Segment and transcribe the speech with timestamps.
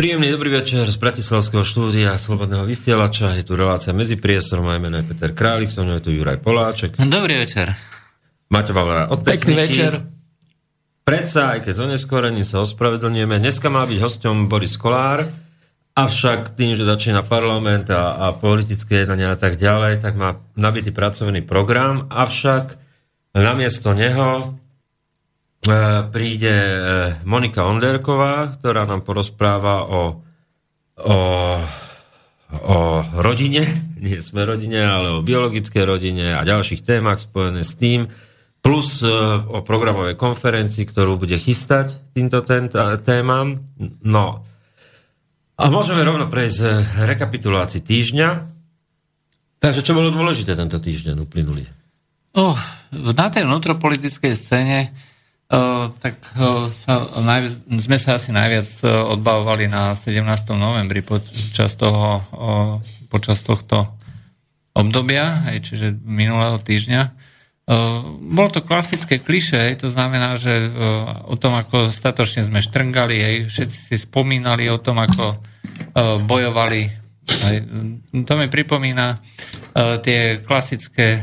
[0.00, 3.36] Príjemný dobrý večer z Bratislavského štúdia Slobodného vysielača.
[3.36, 6.40] Je tu relácia medzi priestorom, moje meno je Peter Králik, so mnou je tu Juraj
[6.40, 6.96] Poláček.
[6.96, 7.76] Dobrý večer.
[8.48, 10.00] Máte Valera od Pekný večer.
[11.04, 13.44] Predsa, aj keď oneskorení sa ospravedlňujeme.
[13.44, 15.20] Dneska mal byť hosťom Boris Kolár,
[15.92, 20.96] avšak tým, že začína parlament a, a politické jednania a tak ďalej, tak má nabitý
[20.96, 22.72] pracovný program, avšak
[23.36, 24.56] namiesto neho
[26.08, 26.78] príde e,
[27.28, 30.24] Monika Onderková, ktorá nám porozpráva o,
[30.96, 31.18] o,
[32.48, 32.78] o
[33.20, 33.68] rodine,
[34.04, 38.08] nie sme rodine, ale o biologickej rodine a ďalších témach spojené s tým,
[38.64, 42.40] plus e, o programovej konferencii, ktorú bude chystať týmto
[43.04, 43.60] témam.
[44.00, 44.44] No.
[45.60, 48.28] A môžeme rovno prejsť rekapitulácii týždňa.
[49.60, 51.68] Takže čo bolo dôležité tento týždeň uplynulý?
[52.32, 52.56] Oh,
[52.96, 54.88] na tej vnútropolitickej scéne
[55.98, 56.14] tak
[56.70, 60.22] sa najviac, sme sa asi najviac odbavovali na 17.
[60.54, 62.22] novembri počas, toho,
[63.10, 63.90] počas tohto
[64.70, 67.02] obdobia, aj, čiže minulého týždňa.
[68.30, 70.70] Bolo to klasické kliše, to znamená, že
[71.26, 75.34] o tom, ako statočne sme štrngali, aj, všetci si spomínali o tom, ako
[76.30, 76.86] bojovali.
[77.30, 77.56] Aj,
[78.22, 79.18] to mi pripomína
[80.02, 81.22] tie klasické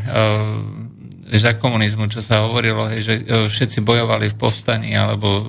[1.28, 5.44] za komunizmu, čo sa hovorilo, že e, všetci bojovali v povstaní, alebo e,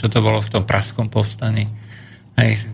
[0.00, 1.68] čo to bolo v tom praskom povstaní.
[2.40, 2.72] Hej.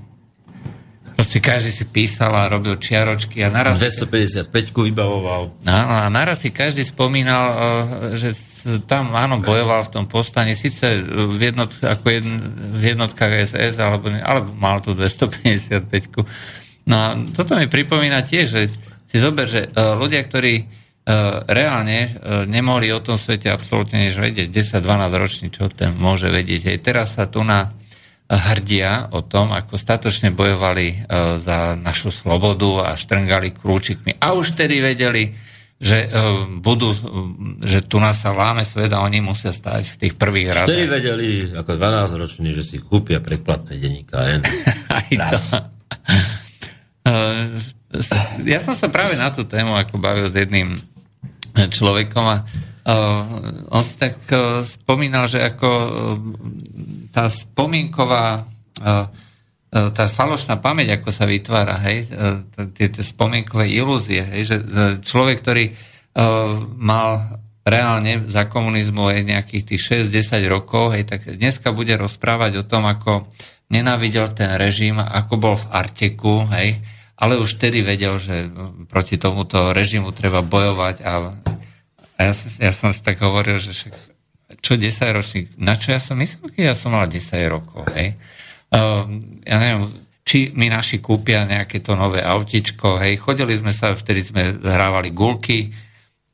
[1.16, 3.80] Proste každý si písal a robil čiaročky a naraz...
[3.80, 5.64] 255 vybavoval.
[5.64, 7.54] Áno, a naraz si každý spomínal, e,
[8.14, 8.30] že
[8.86, 12.34] tam áno, bojoval v tom povstaní, síce v, jednot, ako jedn,
[12.78, 18.62] v jednotkách SS, alebo, alebo mal tu 255 No a toto mi pripomína tiež, že
[19.10, 20.85] si zober, že ľudia, ktorí
[21.46, 22.10] reálne e,
[22.50, 24.50] nemohli o tom svete absolútne než vedieť.
[24.50, 26.74] 10-12 ročný, čo ten môže vedieť.
[26.74, 27.70] Aj teraz sa tu na
[28.26, 30.96] hrdia o tom, ako statočne bojovali e,
[31.38, 34.18] za našu slobodu a štrngali krúčikmi.
[34.18, 35.30] A už tedy vedeli,
[35.76, 36.08] že
[36.64, 36.88] budú,
[37.60, 40.72] že tu nás sa láme svet a oni musia stať v tých prvých radách.
[40.72, 44.42] Vtedy vedeli, ako 12 roční, že si kúpia predplatné denníka N.
[44.96, 45.04] Aj
[45.36, 45.38] to.
[48.48, 50.80] ja som sa práve na tú tému ako bavil s jedným
[51.56, 55.88] človekom a uh, on si tak uh, spomínal, že ako uh,
[57.10, 58.44] tá spomienková
[58.84, 59.06] uh,
[59.76, 62.08] tá falošná pamäť, ako sa vytvára, hej,
[62.72, 64.56] tie, tie spomienkové ilúzie, hej, že
[65.04, 67.36] človek, ktorý uh, mal
[67.66, 72.86] reálne za komunizmu aj nejakých tých 6-10 rokov, hej, tak dneska bude rozprávať o tom,
[72.86, 73.26] ako
[73.68, 76.78] nenávidel ten režim, ako bol v Arteku, hej,
[77.16, 78.52] ale už vtedy vedel, že
[78.92, 81.12] proti tomuto režimu treba bojovať a,
[82.20, 83.94] ja, ja som si tak hovoril, že však,
[84.60, 88.16] čo 10 ročník, na čo ja som myslel, keď ja som mal 10 rokov, hej.
[88.68, 89.08] Uh,
[89.48, 89.88] ja neviem,
[90.26, 95.12] či mi naši kúpia nejaké to nové autičko, hej, chodili sme sa, vtedy sme hrávali
[95.12, 95.72] gulky,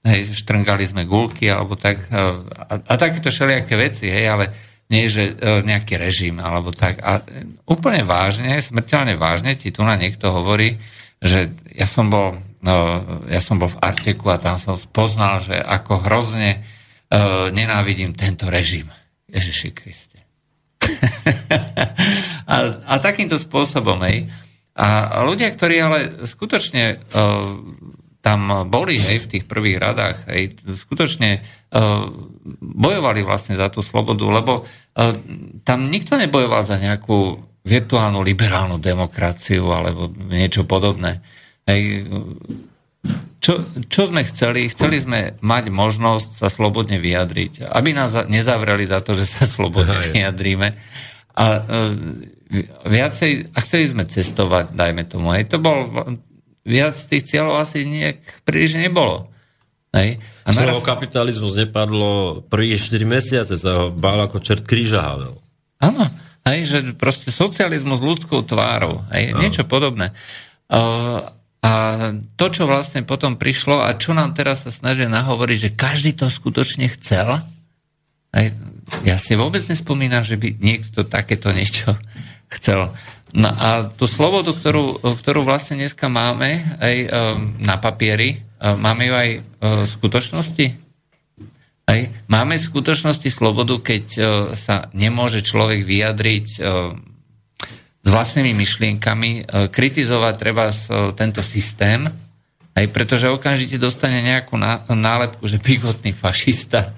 [0.03, 4.45] hej, štrngali sme gulky, alebo tak, uh, a, a takéto všelijaké veci, hej, ale
[4.93, 7.01] nie že e, nejaký režim alebo tak.
[7.01, 7.25] A
[7.65, 10.77] úplne vážne, smrteľne vážne ti tu na niekto hovorí,
[11.25, 13.01] že ja som bol, no,
[13.33, 18.53] ja som bol v Arteku a tam som spoznal, že ako hrozne uh, nenávidím tento
[18.53, 18.93] režim.
[19.33, 20.21] Ježiši Kriste.
[22.53, 22.55] a,
[22.85, 24.29] a takýmto spôsobom, hej.
[24.77, 27.57] A ľudia, ktorí ale skutočne uh,
[28.23, 32.07] tam boli hej, v tých prvých radách, hej, skutočne uh,
[32.63, 35.15] bojovali vlastne za tú slobodu, lebo uh,
[35.67, 41.19] tam nikto nebojoval za nejakú virtuálnu liberálnu demokraciu alebo niečo podobné.
[41.67, 42.07] Hej,
[43.43, 43.59] čo,
[43.91, 44.71] čo sme chceli?
[44.71, 49.99] Chceli sme mať možnosť sa slobodne vyjadriť, aby nás nezavreli za to, že sa slobodne
[49.99, 50.79] vyjadríme.
[51.35, 51.91] A, uh,
[52.87, 55.35] viacej, a chceli sme cestovať, dajme tomu.
[55.35, 55.51] Hej.
[55.51, 55.91] To bol
[56.63, 59.31] viac tých cieľov asi nejak príliš nebolo.
[59.93, 60.19] Hej.
[60.47, 60.81] A naraz...
[60.81, 65.37] Slovo kapitalizmus nepadlo prvý 4 mesiace, sa ho bál ako čert kríža havel.
[65.83, 66.09] Áno,
[66.49, 70.15] hej, že proste socializmus ľudskou tvárou, hej, niečo podobné.
[70.73, 71.21] Uh,
[71.63, 71.73] a
[72.35, 76.27] to, čo vlastne potom prišlo a čo nám teraz sa snažia nahovoriť, že každý to
[76.27, 77.39] skutočne chcel,
[78.35, 78.57] hej,
[79.07, 81.95] ja si vôbec nespomínam, že by niekto takéto niečo
[82.59, 82.91] chcel.
[83.33, 87.09] No a tú slobodu, ktorú, ktorú vlastne dneska máme aj um,
[87.65, 89.41] na papieri, um, máme ju aj uh,
[89.83, 90.67] v skutočnosti?
[91.89, 92.01] Aj?
[92.29, 96.93] Máme v skutočnosti slobodu, keď uh, sa nemôže človek vyjadriť uh,
[98.05, 102.05] s vlastnými myšlienkami, uh, kritizovať treba uh, tento systém,
[102.77, 106.93] aj pretože okamžite dostane nejakú ná, nálepku, že bigotný fašista,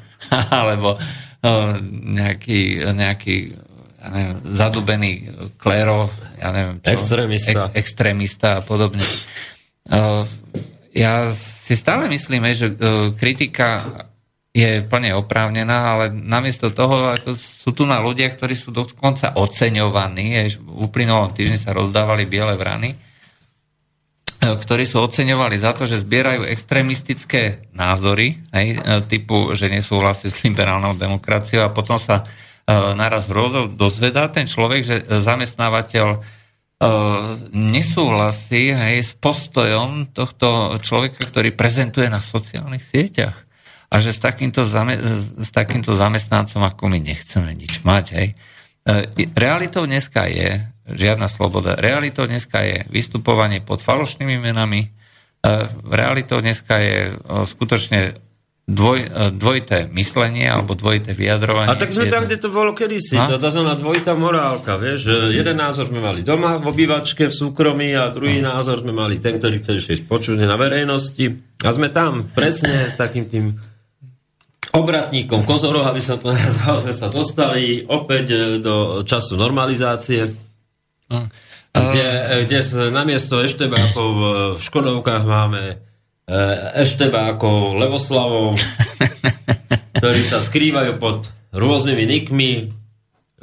[0.51, 1.79] alebo uh,
[2.11, 3.64] nejaký, nejaký
[4.05, 5.13] ja neviem, zadubený
[5.57, 6.93] klero, ja neviem čo.
[6.93, 7.73] Extrémista.
[7.73, 9.01] Ek, extrémista a podobne.
[9.89, 10.29] Uh,
[10.93, 14.05] ja si stále myslím, že uh, kritika
[14.55, 20.47] je plne oprávnená, ale namiesto toho ako sú tu na ľudia, ktorí sú dokonca oceňovaní,
[20.47, 22.95] v uplynulom týždni sa rozdávali biele vrany,
[24.39, 28.79] ktorí sú oceňovali za to, že zbierajú extrémistické názory, hej,
[29.11, 32.23] typu, že nesúhlasí s liberálnou demokraciou a potom sa
[32.71, 36.23] naraz hrozov dozvedá ten človek, že zamestnávateľ uh,
[37.53, 43.37] nesúhlasí hej, s postojom tohto človeka, ktorý prezentuje na sociálnych sieťach
[43.95, 44.99] a že s takýmto, zame,
[45.39, 48.05] s takýmto zamestnancom ako my nechceme nič mať.
[48.17, 48.29] Hej.
[48.33, 49.07] E,
[49.39, 51.79] realitou dneska je žiadna sloboda.
[51.79, 54.83] Realitou dneska je vystupovanie pod falošnými menami.
[54.83, 54.89] E,
[55.87, 57.15] realitou dneska je
[57.47, 58.19] skutočne
[58.65, 61.69] dvoj, e, dvojité myslenie alebo dvojité vyjadrovanie.
[61.69, 63.21] A tak sme tam, kde to bolo kedysi.
[63.21, 63.29] No?
[63.29, 67.35] To, to znamená dvojitá morálka, vieš, že jeden názor sme mali doma v obývačke, v
[67.35, 68.57] súkromí a druhý no.
[68.57, 71.37] názor sme mali ten, ktorý chceli šieť počuť na verejnosti.
[71.65, 73.47] A sme tam presne takým tým
[74.75, 80.25] obratníkom kozorov, aby som to nazval, sme sa dostali opäť e, do času normalizácie,
[81.13, 81.21] a...
[81.77, 82.59] kde, e, kde
[82.89, 84.09] namiesto eštebákov
[84.57, 85.93] v Škodovkách máme
[86.29, 86.39] e,
[86.81, 88.57] eštebákov Levoslavov,
[90.01, 92.51] ktorí sa skrývajú pod rôznymi nikmi,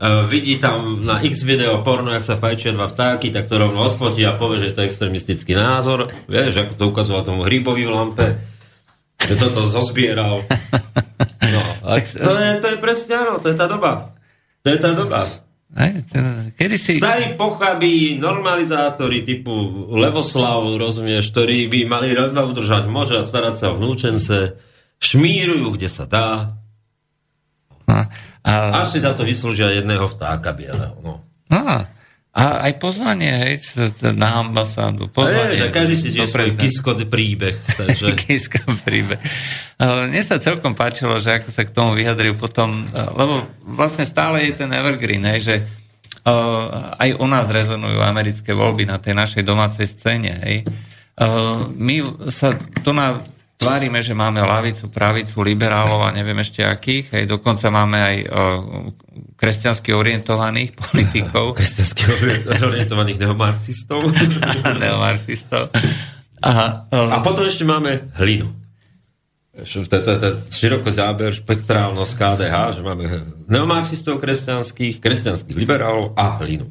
[0.01, 4.25] vidí tam na x video porno, jak sa fajčia dva vtáky, tak to rovno odfotí
[4.25, 6.10] a povie, že je to extremistický názor.
[6.25, 8.28] Vieš, ako to ukazoval tomu Hrybovi v lampe,
[9.22, 10.42] že toto zozbieral.
[11.51, 14.16] No, a to, je, to je presne áno, to je tá doba.
[14.63, 15.27] To je tá doba.
[16.59, 17.00] Kedy si...
[17.00, 23.65] Starí pochabí normalizátori typu Levoslav, rozumieš, ktorí by mali radva udržať moč a starať sa
[23.71, 24.59] o vnúčence,
[25.00, 26.59] šmírujú, kde sa dá.
[27.88, 28.12] A,
[28.44, 28.83] a...
[28.83, 31.00] Až si za to vyslúžia jedného vtáka bieleho.
[31.00, 31.23] No.
[31.47, 31.88] A,
[32.31, 33.75] a aj pozvanie, hej,
[34.16, 35.12] na ambasádu.
[35.12, 35.68] Pozvanie.
[35.68, 37.60] Hej, každý si žije svoj kiskod príbeh.
[37.75, 38.16] Takže...
[38.24, 39.19] kiskod príbeh.
[39.75, 44.63] Mne sa celkom páčilo, že ako sa k tomu vyjadril potom, lebo vlastne stále je
[44.63, 45.56] ten evergreen, hej, že
[46.24, 50.31] uh, aj u nás rezonujú americké voľby na tej našej domácej scéne.
[50.39, 50.57] Hej.
[51.19, 52.00] Uh, my
[52.31, 53.19] sa tu na
[53.62, 57.13] tvárime, že máme lavicu, pravicu, liberálov a neviem ešte akých.
[57.13, 58.28] Hej, dokonca máme aj o,
[59.38, 61.54] kresťansky orientovaných politikov.
[61.54, 62.02] kresťansky
[62.50, 64.02] orientovaných neomarxistov.
[64.84, 65.69] neomarxistov.
[66.42, 68.50] Aha, a potom ešte máme hlinu.
[69.62, 73.04] Široko záber, spektrálnosť KDH, že máme
[73.46, 76.66] neomarxistov kresťanských, kresťanských liberálov a hlinu.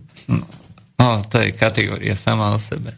[0.98, 2.90] No, to je kategória sama o sebe.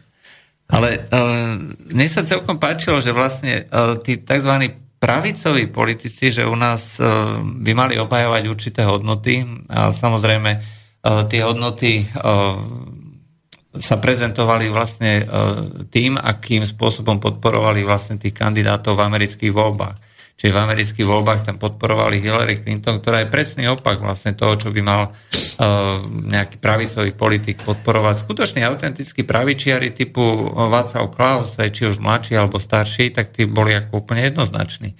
[0.73, 1.53] Ale uh,
[1.93, 4.73] mne sa celkom páčilo, že vlastne uh, tí tzv.
[4.97, 11.45] pravicoví politici, že u nás uh, by mali obhajovať určité hodnoty a samozrejme uh, tie
[11.45, 12.57] hodnoty uh,
[13.77, 20.12] sa prezentovali vlastne uh, tým, akým spôsobom podporovali vlastne tých kandidátov v amerických voľbách.
[20.33, 24.75] Čiže v amerických voľbách tam podporovali Hillary Clinton, ktorá je presný opak vlastne toho, čo
[24.75, 28.27] by mal uh, nejaký pravicový politik podporovať.
[28.27, 30.21] Skutočný autentickí pravičiari typu
[30.51, 34.97] Václav Klaus, či už mladší alebo starší, tak tí boli ako úplne jednoznační.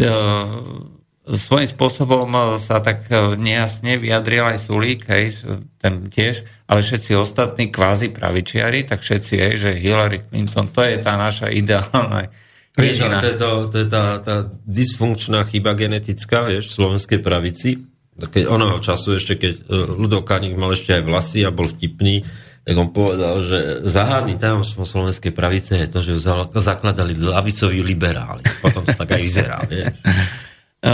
[0.00, 0.96] Uh,
[1.26, 2.30] svojím spôsobom
[2.62, 5.34] sa tak nejasne vyjadril aj Sulík, hej,
[5.82, 11.02] ten tiež, ale všetci ostatní kvázi pravičiari, tak všetci, hej, že Hillary Clinton, to je
[11.02, 12.30] tá naša ideálna
[12.76, 14.36] Vieš, to je, to, to je tá, tá
[14.68, 17.80] dysfunkčná chyba genetická, vieš, v slovenskej pravici.
[18.16, 22.20] Keď onoho času ešte, keď e, Ludo Kaník mal ešte aj vlasy a bol vtipný,
[22.66, 26.20] tak on povedal, že záhadný tajomstvom slovenskej pravice je to, že
[26.60, 28.44] zakladali lavicoví liberáli.
[28.60, 29.96] Potom to tak aj vyzerá, vieš.
[30.76, 30.92] E,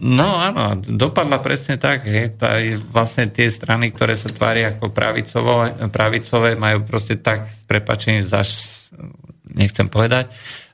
[0.00, 2.08] no áno, dopadla presne tak.
[2.08, 2.40] Hej.
[2.88, 8.50] Vlastne tie strany, ktoré sa tvária ako pravicové, pravicové majú proste tak s prepačením zaš,
[9.54, 10.30] nechcem povedať,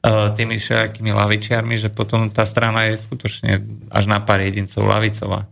[0.06, 3.58] E, tými všakými lavičiarmi, že potom tá strana je skutočne
[3.90, 5.50] až na pár jedincov lavicová.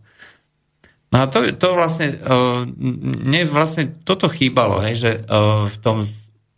[1.11, 6.03] No a to, to vlastne, uh, mne vlastne toto chýbalo, hej, že uh, v, tom,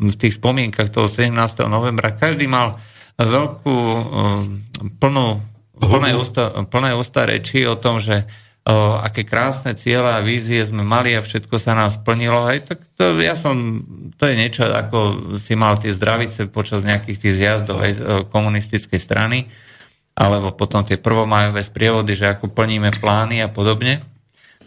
[0.01, 1.29] v tých spomienkach toho 17.
[1.69, 2.81] novembra každý mal
[3.21, 3.77] veľkú
[4.97, 5.29] plnú,
[5.77, 8.25] plné ústa, plné ústa reči o tom, že
[9.07, 12.51] aké krásne ciele a vízie sme mali a všetko sa nám splnilo.
[12.51, 13.87] Aj tak to, ja som,
[14.19, 17.93] to je niečo, ako si mal tie zdravice počas nejakých tých zjazdov aj
[18.35, 19.47] komunistickej strany,
[20.19, 24.03] alebo potom tie prvomajové sprievody, že ako plníme plány a podobne.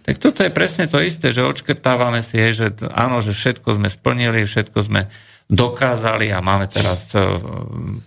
[0.07, 4.47] Tak toto je presne to isté, že očkrtávame si, že áno, že všetko sme splnili,
[4.47, 5.11] všetko sme
[5.51, 7.11] dokázali a máme teraz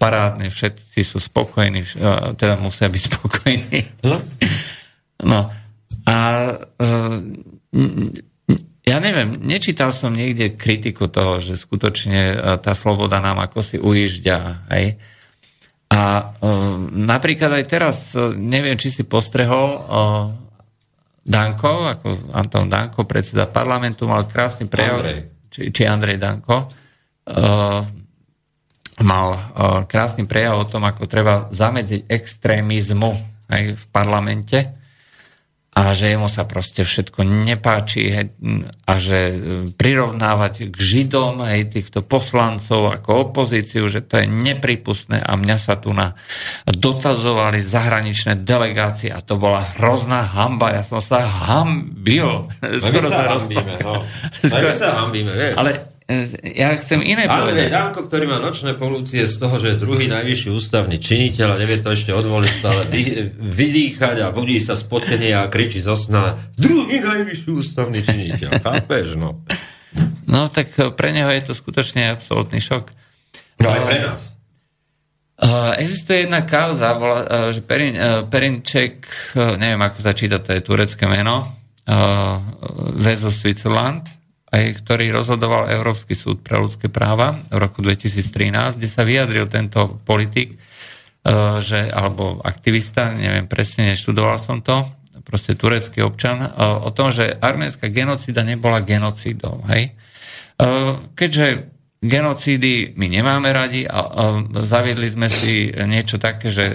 [0.01, 1.85] parádne, všetci sú spokojní,
[2.41, 3.81] teda musia byť spokojní.
[5.21, 5.43] No.
[6.07, 6.19] A
[6.59, 6.89] e,
[8.83, 14.39] ja neviem, nečítal som niekde kritiku toho, že skutočne tá sloboda nám ako si ujížďa.
[14.75, 14.99] Hej?
[15.93, 16.01] A
[16.35, 17.97] uh, napríklad aj teraz,
[18.35, 19.87] neviem, či si postrehol,
[21.23, 25.21] Danko, ako Anton Danko, predseda parlamentu, mal krásny prejav, Andrej.
[25.53, 26.67] Či, či Andrej Danko,
[29.07, 29.29] mal
[29.87, 33.11] krásny prejav o tom, ako treba zamedziť extrémizmu
[33.47, 34.82] aj v parlamente
[35.73, 38.29] a že jemu sa proste všetko nepáči
[38.85, 39.37] a že e,
[39.73, 45.81] prirovnávať k Židom aj týchto poslancov ako opozíciu, že to je nepripustné a mňa sa
[45.81, 46.13] tu na
[46.69, 50.77] dotazovali zahraničné delegácie a to bola hrozná hamba.
[50.77, 52.53] Ja som sa hambil.
[52.61, 54.05] Skoro sa hambíme, no.
[54.45, 54.77] Skoro...
[54.77, 55.57] sa hambíme, vieš.
[55.57, 55.92] Ale
[56.43, 57.69] ja chcem iné Ale povedať.
[57.71, 61.79] Danko, ktorý má nočné polúcie z toho, že je druhý najvyšší ústavný činiteľ a nevie
[61.79, 62.83] to ešte odvoliť, ale
[63.39, 68.51] vydýchať a budí sa spotenie a kričí zo sna druhý najvyšší ústavný činiteľ.
[68.61, 69.41] Chápeš, no?
[70.27, 72.91] No, tak pre neho je to skutočne absolútny šok.
[73.63, 74.23] No aj pre nás.
[75.43, 77.99] Uh, existuje jedna kauza, bola, uh, že Perin,
[78.31, 79.07] Perinček,
[79.59, 81.59] neviem ako začíta, to je turecké meno,
[82.95, 84.07] Vezo Switzerland,
[84.53, 90.53] ktorý rozhodoval Európsky súd pre ľudské práva v roku 2013, kde sa vyjadril tento politik,
[90.53, 90.57] e,
[91.65, 94.85] že, alebo aktivista, neviem presne, neštudoval som to,
[95.25, 96.49] proste turecký občan, e,
[96.85, 99.65] o tom, že arménska genocída nebola genocídou.
[99.73, 99.89] Hej?
[99.89, 100.71] E,
[101.17, 101.73] keďže
[102.05, 104.05] genocídy my nemáme radi a
[104.67, 106.75] zaviedli sme si niečo také, že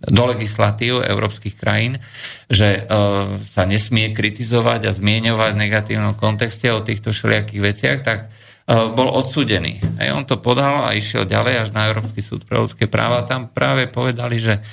[0.00, 2.00] do legislatív európskych krajín,
[2.48, 8.18] že uh, sa nesmie kritizovať a zmieňovať v negatívnom kontexte o týchto všelijakých veciach, tak
[8.32, 10.00] uh, bol odsudený.
[10.00, 13.28] Hej, on to podal a išiel ďalej až na Európsky súd pre ľudské práva.
[13.28, 14.64] Tam práve povedali, že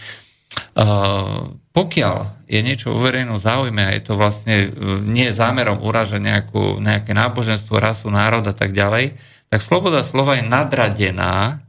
[0.80, 4.72] uh, pokiaľ je niečo u verejnom záujme a je to vlastne
[5.04, 9.20] nie zámerom uražať nejakú, nejaké náboženstvo, rasu, národ a tak ďalej,
[9.52, 11.60] tak sloboda slova je nadradená,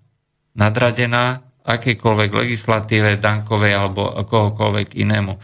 [0.55, 5.37] nadradená akejkoľvek legislatíve, dankovej alebo kohokoľvek inému.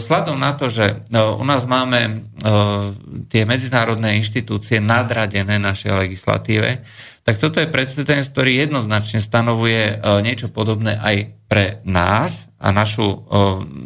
[0.00, 2.24] Sladom na to, že u nás máme
[3.28, 6.80] tie medzinárodné inštitúcie nadradené našej legislatíve,
[7.22, 13.28] tak toto je precedens, ktorý jednoznačne stanovuje niečo podobné aj pre nás a našu,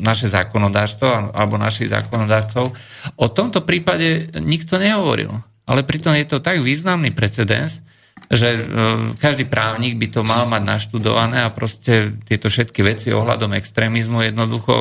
[0.01, 2.73] naše zákonodárstvo alebo našich zákonodárcov.
[3.21, 5.35] O tomto prípade nikto nehovoril.
[5.67, 7.83] Ale pritom je to tak významný precedens,
[8.27, 8.61] že e,
[9.23, 14.75] každý právnik by to mal mať naštudované a proste tieto všetky veci ohľadom extrémizmu jednoducho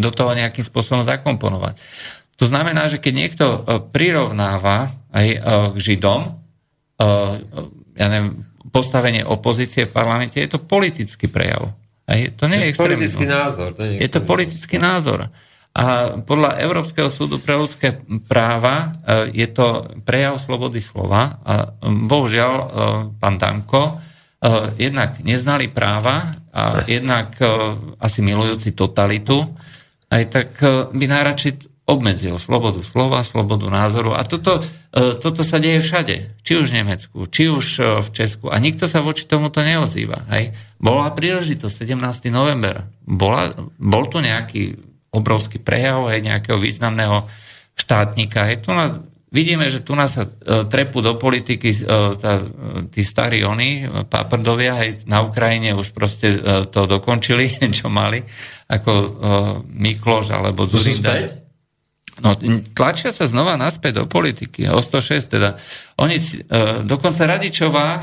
[0.00, 1.76] do toho nejakým spôsobom zakomponovať.
[2.40, 3.58] To znamená, že keď niekto e,
[3.92, 5.38] prirovnáva aj e,
[5.76, 6.22] k Židom,
[7.96, 11.72] ja neviem, postavenie opozície v parlamente, je to politický prejav.
[12.36, 13.72] To nie je, je politický názor.
[13.72, 15.32] To je, je to politický názor.
[15.70, 22.54] A podľa Európskeho súdu pre ľudské práva e, je to prejav slobody slova a bohužiaľ
[22.58, 22.66] e,
[23.22, 23.92] pán Danko e,
[24.82, 27.38] jednak neznali práva a jednak
[28.02, 29.38] asi milujúci totalitu,
[30.10, 30.50] aj tak
[30.90, 34.18] by najradšej obmedzil slobodu slova, slobodu názoru.
[34.18, 34.58] A toto,
[35.22, 36.42] toto sa deje všade.
[36.42, 37.66] Či už v Nemecku, či už
[38.02, 38.50] v Česku.
[38.50, 40.26] A nikto sa voči tomuto neozýva.
[40.34, 40.58] Hej.
[40.82, 42.34] Bola príležitosť 17.
[42.34, 42.82] november.
[43.06, 47.26] Bola, bol tu nejaký obrovský prejav aj nejakého významného
[47.74, 48.50] štátnika.
[48.50, 50.30] Je tu na, vidíme, že tu nás sa e,
[50.70, 51.78] trepu do politiky e,
[52.18, 52.42] tá,
[52.90, 56.38] tí starí oni, páprdovia, aj na Ukrajine už proste e,
[56.70, 58.22] to dokončili, čo mali,
[58.70, 58.92] ako
[59.66, 61.40] Mikloš alebo Zurinda.
[62.20, 62.36] No,
[62.76, 65.56] tlačia sa znova naspäť do politiky, o 106 teda.
[65.96, 68.02] Oni, e, dokonca Radičová e,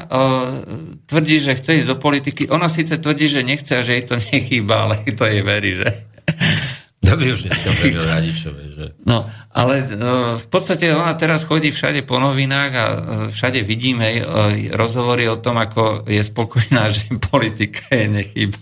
[1.06, 2.50] tvrdí, že chce ísť do politiky.
[2.50, 5.90] Ona síce tvrdí, že nechce a že jej to nechýba, ale to jej verí, že
[7.08, 7.70] to by už dneska
[8.12, 8.86] Radičové, že?
[9.08, 9.24] No,
[9.56, 12.98] ale no, v podstate ona teraz chodí všade po novinách a e,
[13.32, 14.22] všade vidíme e,
[14.76, 18.60] rozhovory o tom, ako je spokojná, že politika je nechýba.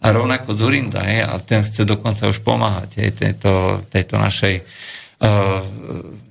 [0.00, 4.54] A rovnako Zurinda, je, a ten chce dokonca už pomáhať je, tejto, tejto našej
[5.18, 5.60] uh,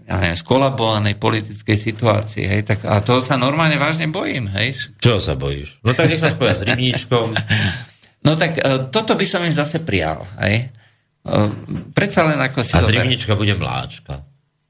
[0.05, 2.45] ja neviem, skolabovanej politickej situácii.
[2.45, 4.47] Hej, tak, a toho sa normálne vážne bojím.
[4.53, 4.93] Hej.
[5.01, 5.81] Čo sa bojíš?
[5.81, 7.33] No tak nech sa spoja s rybníčkom.
[8.25, 8.57] No tak
[8.89, 10.25] toto by som im zase prijal.
[10.41, 10.73] Hej.
[11.25, 12.77] Ehm, predsa len ako si...
[12.77, 14.21] A z rybnička bude mláčka.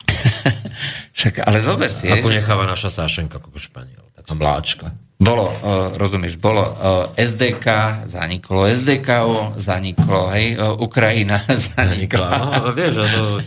[1.17, 2.07] Však, ale zober si.
[2.07, 4.95] Ako necháva naša Sášenka ako Španiel, taká mláčka.
[5.15, 7.67] Bolo, uh, rozumieš, bolo uh, e, SDK,
[8.03, 9.09] zaniklo SDK,
[9.55, 11.39] zaniklo, hej, uh, Ukrajina
[11.71, 12.35] zanikla.
[12.35, 13.39] No, vieš, no,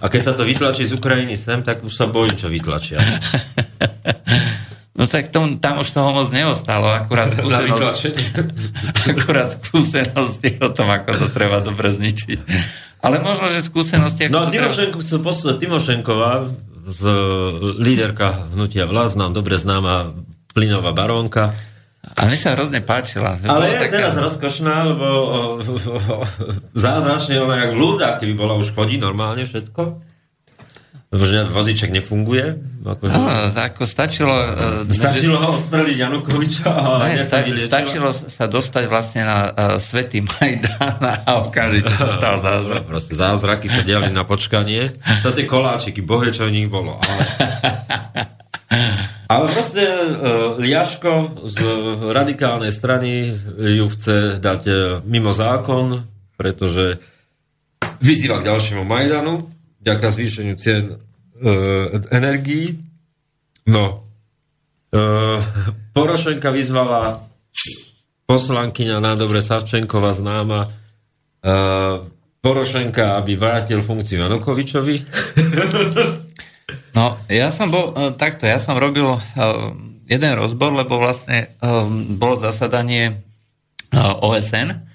[0.00, 3.02] a keď sa to vytlačí z Ukrajiny sem, tak už sa bojím, čo vytlačia.
[5.00, 8.12] No tak tom, tam už toho moc neostalo, akurát skúsenosť,
[9.16, 12.38] akurát skúsenosti o tom, ako to treba dobre zničiť.
[13.00, 14.28] Ale možno, že skúsenosti...
[14.28, 16.52] No Timošenko, chcel poslať Timošenková,
[16.90, 17.02] z
[17.80, 20.12] líderka hnutia Vlas, nám dobre známa
[20.52, 21.54] plynová barónka.
[22.00, 23.36] A mi sa hrozne páčila.
[23.44, 23.96] Ale je taká...
[24.04, 26.16] teraz rozkošná, lebo o, o, o,
[26.72, 30.09] zázračne ona jak ľuda, keby bola už chodí normálne všetko.
[31.10, 32.54] Lebo že vozíček nefunguje.
[32.86, 33.10] Akože...
[33.10, 34.30] No, ako stačilo...
[34.30, 40.22] Uh, stačilo ho ostreliť Janukoviča a ne, sta, stačilo sa dostať vlastne na uh, Svetý
[40.22, 42.86] Majdan a okamžite sa stal zázrak.
[42.86, 44.94] Proste zázraky sa diali na počkanie.
[45.26, 46.94] To tie koláčiky, bohe, čo v nich bolo.
[47.02, 47.22] Ale,
[49.26, 51.58] ale proste uh, Liaško z
[52.06, 54.76] radikálnej strany ju chce dať uh,
[55.10, 56.06] mimo zákon,
[56.38, 57.02] pretože
[57.98, 60.96] vyzýva k ďalšiemu Majdanu vďaka zvýšeniu cien e,
[62.12, 62.80] energií.
[63.66, 64.04] No,
[64.92, 65.00] e,
[65.92, 67.24] Porošenka vyzvala
[68.28, 70.68] poslankyňa nádobre Savčenková známa e,
[72.40, 74.96] Porošenka, aby vrátil funkciu Janukovičovi.
[76.94, 79.18] No, ja som bol, e, takto, ja som robil e,
[80.10, 81.68] jeden rozbor, lebo vlastne e,
[82.18, 83.22] bolo zasadanie
[83.94, 84.89] OSN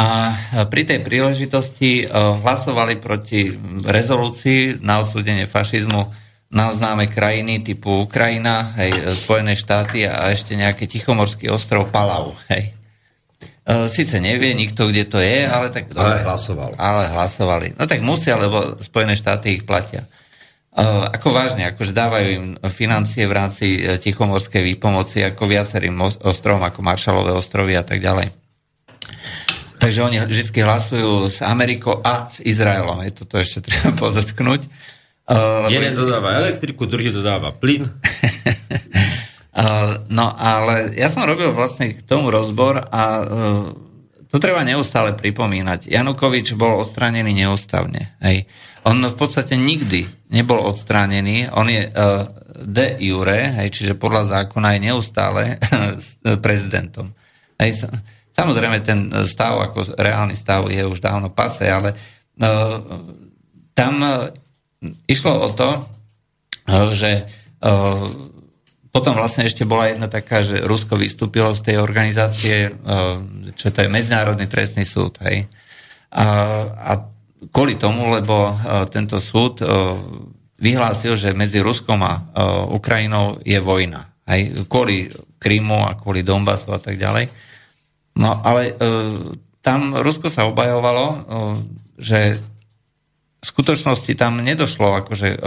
[0.00, 0.32] a
[0.72, 2.04] pri tej príležitosti e,
[2.40, 3.52] hlasovali proti
[3.84, 6.08] rezolúcii na odsúdenie fašizmu
[6.50, 12.32] na známe krajiny typu Ukrajina, hej, Spojené štáty a ešte nejaký tichomorský ostrov Palau.
[12.48, 12.72] Hej.
[13.68, 15.92] E, Sice nevie nikto, kde to je, ale tak...
[15.92, 16.74] Ale hlasovali.
[16.80, 17.66] Ale hlasovali.
[17.76, 20.08] No tak musia, lebo Spojené štáty ich platia.
[21.10, 27.34] Ako vážne, akože dávajú im financie v rámci tichomorskej výpomoci ako viacerým ostrovom, ako Maršalové
[27.34, 28.30] ostrovy a tak ďalej.
[29.80, 33.00] Takže oni vždy hlasujú s Amerikou a s Izraelom.
[33.08, 34.60] Je toto ešte treba podotknúť.
[35.30, 37.88] Uh, Jeden dodáva elektriku, druhý dodáva plyn.
[37.88, 37.92] uh,
[40.18, 43.72] no ale ja som robil vlastne k tomu rozbor a uh,
[44.28, 45.88] to treba neustále pripomínať.
[45.90, 48.14] Janukovič bol odstránený neústavne.
[48.22, 48.46] Hej.
[48.86, 51.50] On v podstate nikdy nebol odstránený.
[51.50, 51.90] On je
[52.64, 55.42] de jure, hej, čiže podľa zákona je neustále
[56.44, 57.10] prezidentom.
[57.58, 57.90] Hej,
[58.40, 62.80] Samozrejme, ten stav, ako reálny stav je už dávno pase, ale uh,
[63.76, 64.32] tam uh,
[65.04, 65.70] išlo o to,
[66.96, 67.28] že
[68.88, 72.72] potom vlastne ešte bola jedna taká, že Rusko vystúpilo z tej organizácie,
[73.52, 75.20] čo to je Medzinárodný trestný súd.
[75.20, 75.44] Hej.
[76.14, 76.24] A,
[76.72, 76.92] a
[77.52, 78.56] kvôli tomu, lebo
[78.88, 79.60] tento súd
[80.56, 82.32] vyhlásil, že medzi Ruskom a
[82.72, 84.08] Ukrajinou je vojna.
[84.24, 87.28] Hej, kvôli Krymu a kvôli Donbasu a tak ďalej.
[88.20, 88.74] No ale e,
[89.64, 91.16] tam Rusko sa obajovalo, e,
[91.96, 92.36] že
[93.40, 95.38] v skutočnosti tam nedošlo akože e,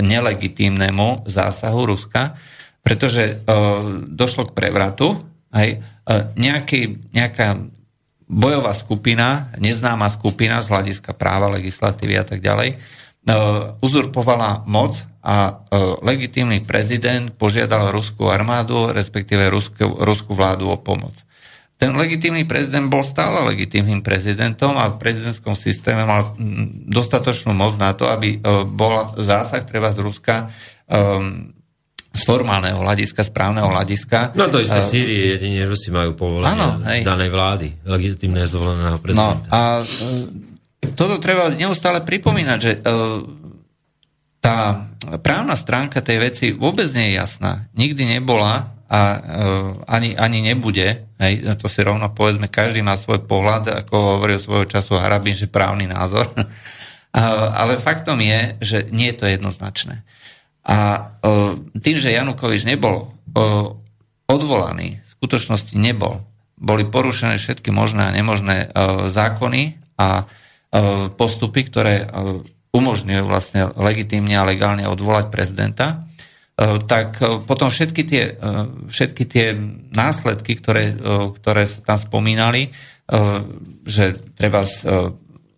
[0.00, 2.32] nelegitímnemu zásahu Ruska,
[2.80, 3.34] pretože e,
[4.08, 5.20] došlo k prevratu,
[5.52, 5.78] aj e,
[6.40, 7.60] nejaký, nejaká
[8.24, 12.76] bojová skupina, neznáma skupina z hľadiska práva, legislatívy a tak ďalej, e,
[13.84, 15.52] uzurpovala moc a e,
[16.00, 21.20] legitímny prezident požiadal ruskú armádu, respektíve ruskú, ruskú vládu o pomoc
[21.74, 26.38] ten legitímny prezident bol stále legitímnym prezidentom a v prezidentskom systéme mal
[26.86, 30.48] dostatočnú moc na to, aby e, bol zásah treba z Ruska
[30.86, 31.50] um,
[32.14, 34.38] z formálneho hľadiska, správneho hľadiska.
[34.38, 39.50] No to isté v Sýrii, jedine Rusi majú povolenie danej vlády, legitimné zvoleného prezidenta.
[39.50, 42.72] No a e, toto treba neustále pripomínať, že
[44.44, 44.84] tá
[45.24, 47.64] právna stránka tej veci vôbec nie je jasná.
[47.72, 49.18] Nikdy nebola a uh,
[49.90, 54.70] ani, ani nebude, hej, to si rovno povedzme, každý má svoj pohľad, ako hovoril svojho
[54.70, 56.30] času Harabin, že právny názor,
[57.58, 60.06] ale faktom je, že nie je to jednoznačné.
[60.62, 63.74] A uh, tým, že Janukovič nebol uh,
[64.30, 66.22] odvolaný, v skutočnosti nebol,
[66.54, 68.70] boli porušené všetky možné a nemožné
[69.10, 70.24] zákony a
[71.18, 72.08] postupy, ktoré
[72.72, 76.03] umožňujú vlastne legitímne a legálne odvolať prezidenta, E,
[76.86, 78.54] tak e, potom všetky tie, e,
[78.86, 79.58] všetky tie
[79.90, 80.94] následky, ktoré,
[81.38, 82.70] ktoré sa tam spomínali,
[83.84, 84.64] že treba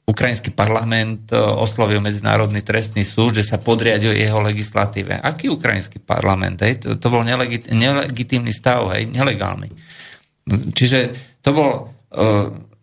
[0.02, 5.14] ukrajinský parlament oslovil Medzinárodný trestný súd, že sa podriadil jeho legislatíve.
[5.22, 6.58] Aký ukrajinský parlament?
[6.66, 6.82] Hej?
[6.82, 9.06] To, to bol nelegit, nelegitímny stav, hej?
[9.06, 9.70] nelegálny.
[10.74, 10.98] Čiže
[11.38, 11.70] to bol...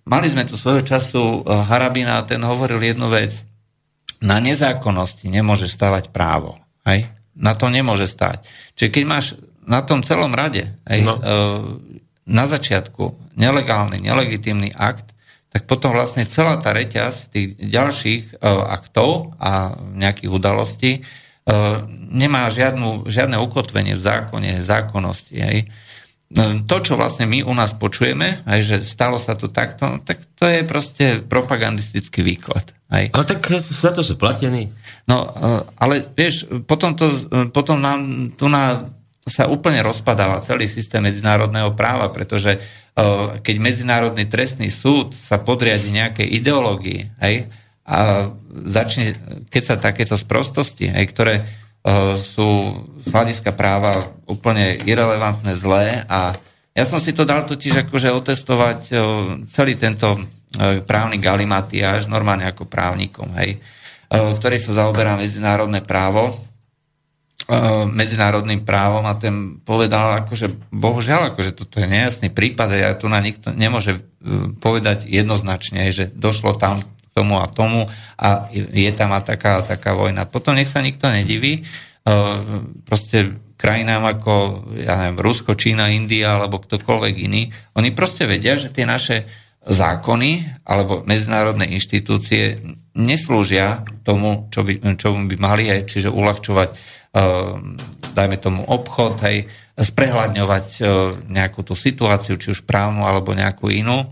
[0.08, 3.44] Mali sme tu svojho času Harabina, ten hovoril jednu vec.
[4.24, 6.56] Na nezákonnosti nemôže stavať právo.
[6.88, 7.12] Hej?
[7.34, 8.46] Na to nemôže stáť.
[8.78, 9.26] Čiže keď máš
[9.64, 11.16] na tom celom rade aj, no.
[11.18, 11.22] e,
[12.28, 15.12] na začiatku nelegálny, nelegitímny akt,
[15.54, 21.02] tak potom vlastne celá tá reťaz tých ďalších e, aktov a nejakých udalostí e,
[22.14, 25.36] nemá žiadnu, žiadne ukotvenie v zákone, zákonnosti.
[25.38, 25.70] Hej.
[26.66, 30.50] To, čo vlastne my u nás počujeme, aj že stalo sa to takto, tak to
[30.50, 32.74] je proste propagandistický výklad.
[32.90, 33.10] Aj.
[33.14, 34.74] Ale tak za to sú platení.
[35.06, 35.30] No,
[35.78, 37.10] ale vieš, potom, to,
[37.50, 38.78] potom nám tu na,
[39.26, 42.62] sa úplne rozpadáva celý systém medzinárodného práva, pretože
[43.42, 47.34] keď Medzinárodný trestný súd sa podriadi nejakej ideológii, aj,
[47.90, 47.98] a
[48.70, 49.18] začne,
[49.50, 51.36] keď sa takéto sprostosti, aj, ktoré
[52.24, 52.50] sú
[53.04, 56.32] z hľadiska práva úplne irrelevantné, zlé a
[56.72, 59.00] ja som si to dal totiž akože otestovať uh,
[59.52, 60.24] celý tento uh,
[60.82, 63.60] právny galimatiáž normálne ako právnikom, hej,
[64.14, 66.38] ktorý sa zaoberá medzinárodné právo.
[67.92, 73.12] Medzinárodným právom a ten povedal, akože bohužiaľ, akože toto je nejasný prípad a ja tu
[73.12, 74.00] na nikto nemôže
[74.64, 76.80] povedať jednoznačne, že došlo tam
[77.14, 77.86] tomu a tomu
[78.18, 80.26] a je tam a taká, taká vojna.
[80.26, 81.64] Potom nech sa nikto nediví, e,
[82.84, 87.48] proste krajinám ako, ja neviem, Rusko, Čína, India alebo ktokoľvek iný,
[87.78, 89.30] oni proste vedia, že tie naše
[89.64, 92.60] zákony alebo medzinárodné inštitúcie
[92.92, 97.56] neslúžia tomu, čo by, čo by mali, aj, čiže uľahčovať, uh,
[98.12, 99.48] dajme tomu, obchod, hej,
[99.80, 100.88] sprehľadňovať uh,
[101.32, 104.12] nejakú tú situáciu, či už právnu alebo nejakú inú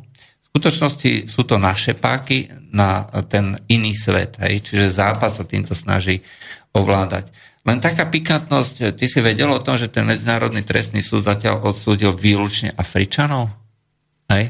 [0.51, 4.63] skutočnosti sú to naše páky na ten iný svet, hej?
[4.63, 6.23] čiže Západ sa týmto snaží
[6.71, 7.27] ovládať.
[7.61, 12.15] Len taká pikantnosť, ty si vedel o tom, že ten Medzinárodný trestný súd zatiaľ odsúdil
[12.17, 13.53] výlučne Afričanov?
[14.33, 14.49] Hej?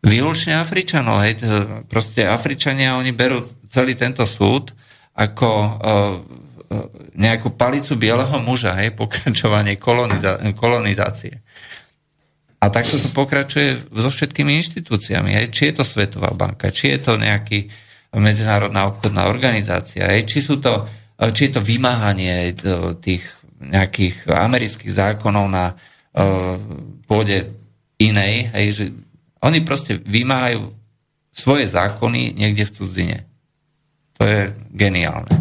[0.00, 1.44] Výlučne Afričanov, hej?
[1.84, 4.72] Proste Afričania, oni berú celý tento súd
[5.12, 5.70] ako uh,
[7.14, 8.96] nejakú palicu bieleho muža, hej?
[8.96, 11.43] pokračovanie koloniza- kolonizácie.
[12.64, 15.36] A takto to pokračuje so všetkými inštitúciami.
[15.36, 17.68] Aj, či je to Svetová banka, či je to nejaký
[18.16, 20.88] medzinárodná obchodná organizácia, aj, či, sú to,
[21.34, 22.56] či je to vymáhanie
[23.02, 23.26] tých
[23.58, 26.56] nejakých amerických zákonov na uh,
[27.04, 27.48] pôde
[27.98, 28.84] inej, hej, že
[29.44, 30.68] oni proste vymáhajú
[31.34, 33.18] svoje zákony niekde v cudzine.
[34.16, 35.32] To je geniálne.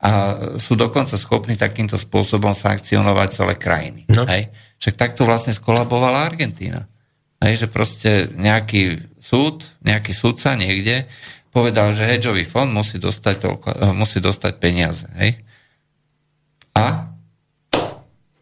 [0.00, 0.10] A
[0.58, 4.02] sú dokonca schopní takýmto spôsobom sankcionovať celé krajiny.
[4.10, 4.26] No.
[4.26, 4.50] Hej?
[4.80, 6.88] Však takto vlastne skolabovala Argentína.
[7.40, 11.04] Hej, že proste nejaký súd, nejaký súdca niekde
[11.52, 15.06] povedal, že hedžový fond musí dostať, toľko, eh, musí dostať peniaze.
[15.20, 15.40] Hej?
[16.74, 17.12] A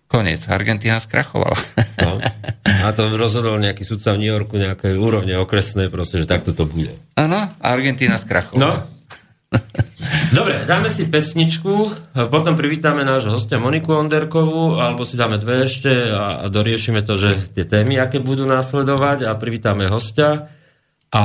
[0.07, 0.46] koniec.
[0.48, 1.59] Argentína skrachovala.
[2.01, 2.22] No.
[2.87, 6.64] A to rozhodol nejaký sudca v New Yorku nejakej úrovne okresnej, proste, že takto to
[6.64, 6.94] bude.
[7.18, 8.62] Áno, Argentína skrachovala.
[8.62, 8.72] No.
[10.33, 11.92] Dobre, dáme si pesničku,
[12.29, 17.53] potom privítame nášho hostia Moniku Onderkovú, alebo si dáme dve ešte a, doriešime to, že
[17.53, 20.49] tie témy, aké budú následovať a privítame hostia.
[21.09, 21.23] A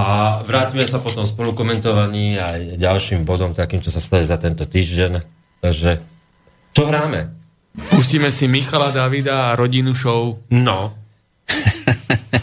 [0.48, 5.20] vrátime sa potom spolu komentovaní aj ďalším bodom, takým, čo sa stane za tento týždeň.
[5.60, 6.00] Takže,
[6.72, 7.36] čo hráme?
[7.92, 10.40] Pustíme si Michala Davida a rodinu show.
[10.48, 10.96] No.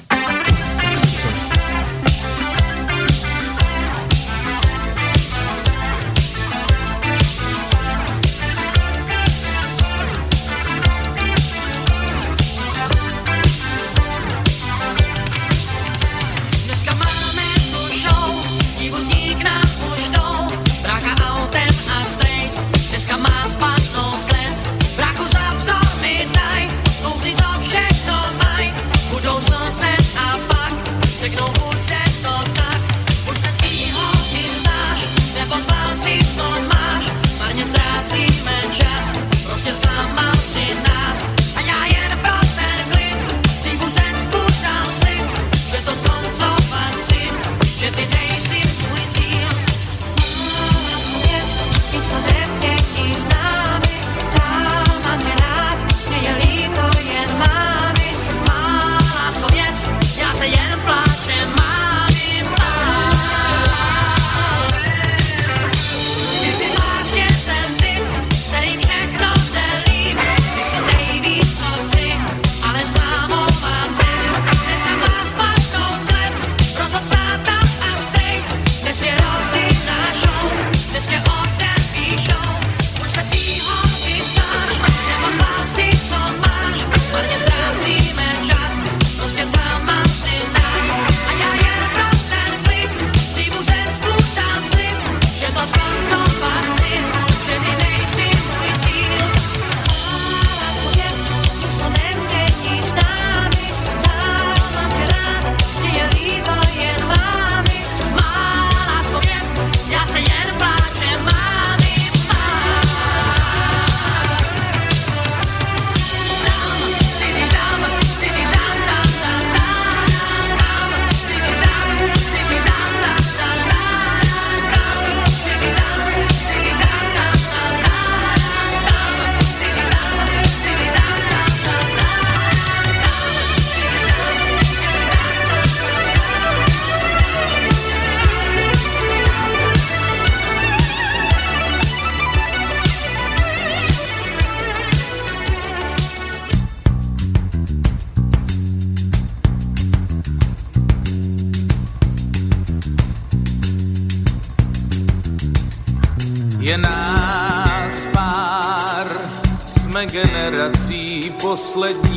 [161.70, 162.09] sled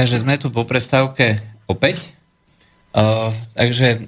[0.00, 2.16] Takže sme tu po prestávke opäť.
[2.96, 4.00] Uh, takže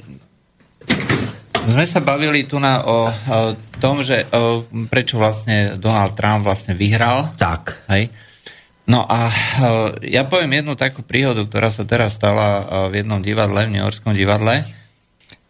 [1.68, 6.72] sme sa bavili tu na o, o tom, že o, prečo vlastne Donald Trump vlastne
[6.72, 7.36] vyhral.
[7.36, 7.84] Tak.
[7.92, 8.08] Hej.
[8.88, 9.32] No a o,
[10.00, 13.84] ja poviem jednu takú príhodu, ktorá sa teraz stala o, v jednom divadle, v New
[13.84, 14.64] Yorkskom divadle.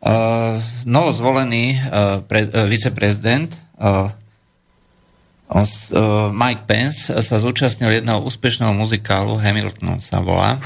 [0.02, 0.10] O,
[0.82, 1.78] novozvolený o,
[2.26, 4.10] pre, o, viceprezident o,
[5.52, 5.62] o,
[6.32, 10.56] Mike Pence sa zúčastnil jedného úspešného muzikálu, Hamilton sa volá.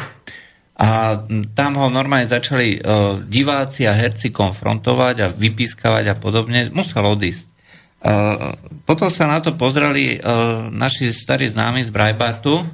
[0.77, 1.25] A
[1.57, 6.69] tam ho normálne začali uh, diváci a herci konfrontovať a vypískavať a podobne.
[6.69, 7.49] Musel odísť.
[7.97, 8.53] Uh,
[8.85, 12.67] potom sa na to pozreli uh, naši starí známi z Brajbartu uh,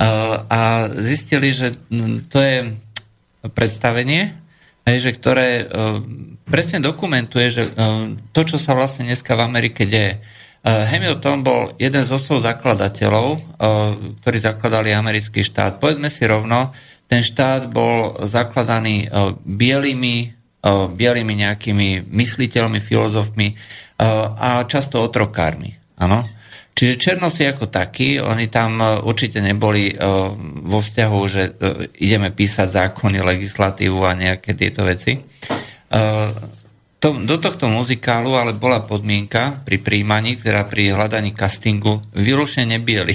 [0.48, 1.76] a zistili, že
[2.32, 2.72] to je
[3.52, 4.32] predstavenie,
[4.88, 6.00] že ktoré uh,
[6.48, 10.24] presne dokumentuje, že uh, to, čo sa vlastne dneska v Amerike deje.
[10.66, 13.56] Hamilton bol jeden z osov zakladateľov,
[14.20, 15.78] ktorí zakladali americký štát.
[15.78, 16.74] Povedzme si rovno,
[17.08, 19.08] ten štát bol zakladaný
[19.46, 20.34] bielými,
[20.92, 23.48] bielými nejakými mysliteľmi, filozofmi
[24.36, 25.72] a často otrokármi.
[26.02, 26.26] Ano?
[26.78, 29.94] Čiže černosi ako takí, oni tam určite neboli
[30.62, 31.42] vo vzťahu, že
[32.02, 35.16] ideme písať zákony, legislatívu a nejaké tieto veci
[36.98, 43.14] to, do tohto muzikálu ale bola podmienka pri príjmaní, ktorá pri hľadaní castingu výlučne nebieli.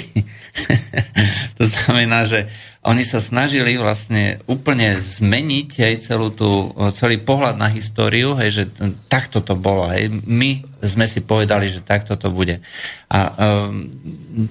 [1.60, 2.48] to znamená, že
[2.84, 8.63] oni sa snažili vlastne úplne zmeniť aj celú tú, celý pohľad na históriu, hej, že
[9.08, 9.88] takto to bolo.
[9.88, 10.12] Hej.
[10.28, 12.60] My sme si povedali, že takto to bude.
[13.08, 13.19] A
[13.67, 13.88] um,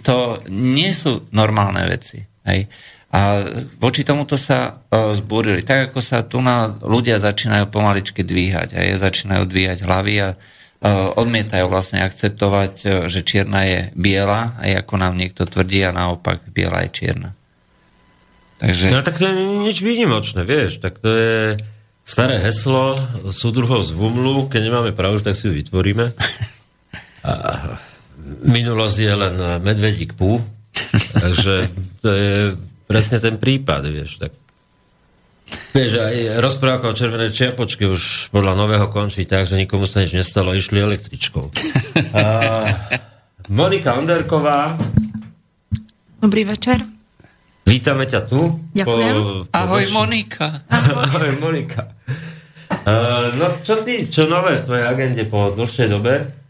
[0.01, 2.25] to nie sú normálne veci.
[2.49, 2.73] Hej.
[3.13, 3.45] A
[3.77, 5.61] voči tomuto sa uh, zbúrili.
[5.61, 8.73] Tak ako sa tu na ľudia začínajú pomaličky dvíhať.
[8.73, 14.57] A je, začínajú dvíhať hlavy a uh, odmietajú vlastne akceptovať, uh, že čierna je biela,
[14.65, 17.31] aj ako nám niekto tvrdí, a naopak biela je čierna.
[18.65, 18.89] Takže...
[18.89, 19.35] No tak to je
[19.69, 20.81] nič výnimočné, vieš.
[20.81, 21.61] Tak to je
[22.09, 22.97] staré heslo
[23.29, 24.49] súdruhov z Vumlu.
[24.49, 26.17] Keď nemáme pravdu, tak si ju vytvoríme.
[27.29, 27.33] A
[28.47, 30.41] minulosť je len medvedík pú.
[31.13, 31.69] Takže
[32.01, 32.37] to je
[32.93, 34.37] presne ten prípad, vieš, tak
[35.73, 40.13] Vieš, aj rozprávka o červenej čiapočke už podľa nového končí tak, že nikomu sa nič
[40.17, 41.49] nestalo, išli električkou.
[42.17, 42.25] A
[43.53, 44.77] Monika Onderková.
[46.21, 46.81] Dobrý večer.
[47.69, 48.49] Vítame ťa tu.
[48.77, 49.15] Ďakujem.
[49.17, 49.93] Po, po Ahoj vaši...
[49.93, 50.47] Monika.
[50.69, 51.05] Ahoj.
[51.09, 51.83] Ahoj Monika.
[52.89, 56.42] Uh, no čo ty, čo nové v tvojej agende po dlhšej dobe?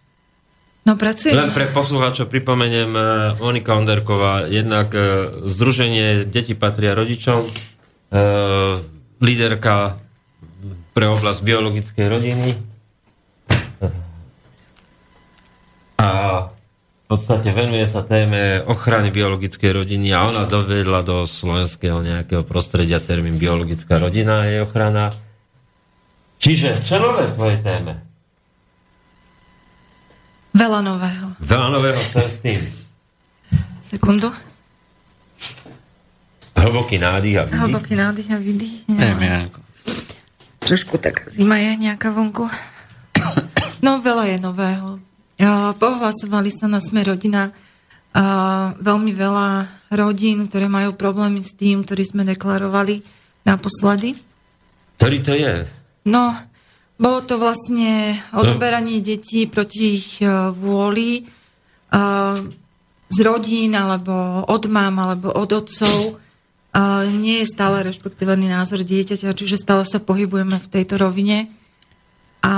[0.83, 1.39] No pracujem.
[1.39, 3.03] Len pre poslucháčov pripomeniem e,
[3.39, 7.51] Monika Onderková, jednak e, Združenie Deti patria rodičom, e,
[9.23, 10.03] líderka
[10.91, 12.49] pre oblasť biologickej rodiny
[16.03, 16.09] a
[16.51, 22.99] v podstate venuje sa téme ochrany biologickej rodiny a ona dovedla do slovenského nejakého prostredia
[22.99, 25.15] termín biologická rodina a jej ochrana.
[26.43, 28.12] Čiže, čo nové v tvojej téme?
[30.53, 31.27] Veľa nového.
[31.41, 32.61] Veľa nového cesty.
[33.89, 34.29] Sekundu.
[36.53, 37.63] Hlboký nádych a vydých.
[37.67, 38.77] Hlboký nádych a vydých.
[38.93, 39.49] Ja.
[40.63, 42.47] Trošku tak zima je nejaká vonku.
[43.83, 44.89] No veľa je nového.
[45.81, 47.51] Pohlasovali sa na Sme rodina
[48.13, 48.25] a
[48.77, 49.49] veľmi veľa
[49.91, 53.03] rodín, ktoré majú problémy s tým, ktorý sme deklarovali
[53.43, 54.21] naposledy.
[55.01, 55.67] Ktorý to je?
[56.07, 56.37] No,
[57.03, 61.27] bolo to vlastne odoberanie detí proti ich e, vôli
[61.91, 62.39] uh,
[63.11, 66.23] z rodín, alebo od mám, alebo od otcov.
[66.73, 71.53] Uh, nie je stále rešpektovaný názor dieťaťa, čiže stále sa pohybujeme v tejto rovine.
[72.41, 72.55] A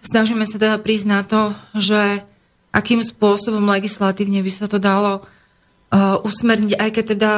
[0.00, 2.24] snažíme sa teda prísť na to, že
[2.72, 7.32] akým spôsobom legislatívne by sa to dalo uh, usmerniť, aj keď teda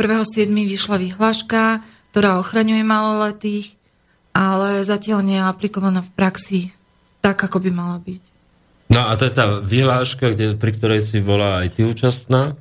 [0.00, 0.48] 1.7.
[0.48, 3.76] vyšla vyhláška, ktorá ochraňuje maloletých,
[4.32, 6.60] ale zatiaľ nie je aplikovaná v praxi
[7.22, 8.22] tak, ako by mala byť.
[8.92, 12.52] No a to je tá vyhláška, kde, pri ktorej si bola aj ty účastná?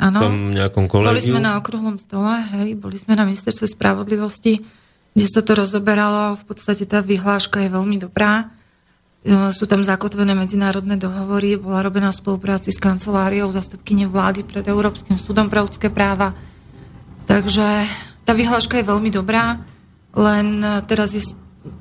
[0.00, 0.18] Áno.
[0.18, 1.12] V tom nejakom kolegiu?
[1.12, 4.60] Boli sme na okrúhlom stole, hej, boli sme na ministerstve spravodlivosti,
[5.12, 6.36] kde sa to rozoberalo.
[6.40, 8.48] V podstate tá vyhláška je veľmi dobrá.
[9.20, 14.64] E, sú tam zakotvené medzinárodné dohovory, bola robená v spolupráci s kanceláriou zastupkyne vlády pred
[14.64, 16.32] Európskym súdom pre ľudské práva.
[17.28, 17.84] Takže
[18.24, 19.60] tá vyhláška je veľmi dobrá.
[20.14, 21.22] Len e, teraz, je,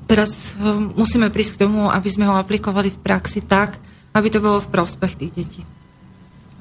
[0.06, 3.82] teraz e, musíme prísť k tomu, aby sme ho aplikovali v praxi tak,
[4.14, 5.62] aby to bolo v prospech tých detí.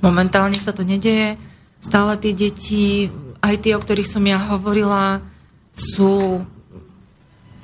[0.01, 1.37] Momentálne sa to nedeje.
[1.79, 3.11] Stále tie deti,
[3.43, 5.23] aj tie, o ktorých som ja hovorila,
[5.75, 6.43] sú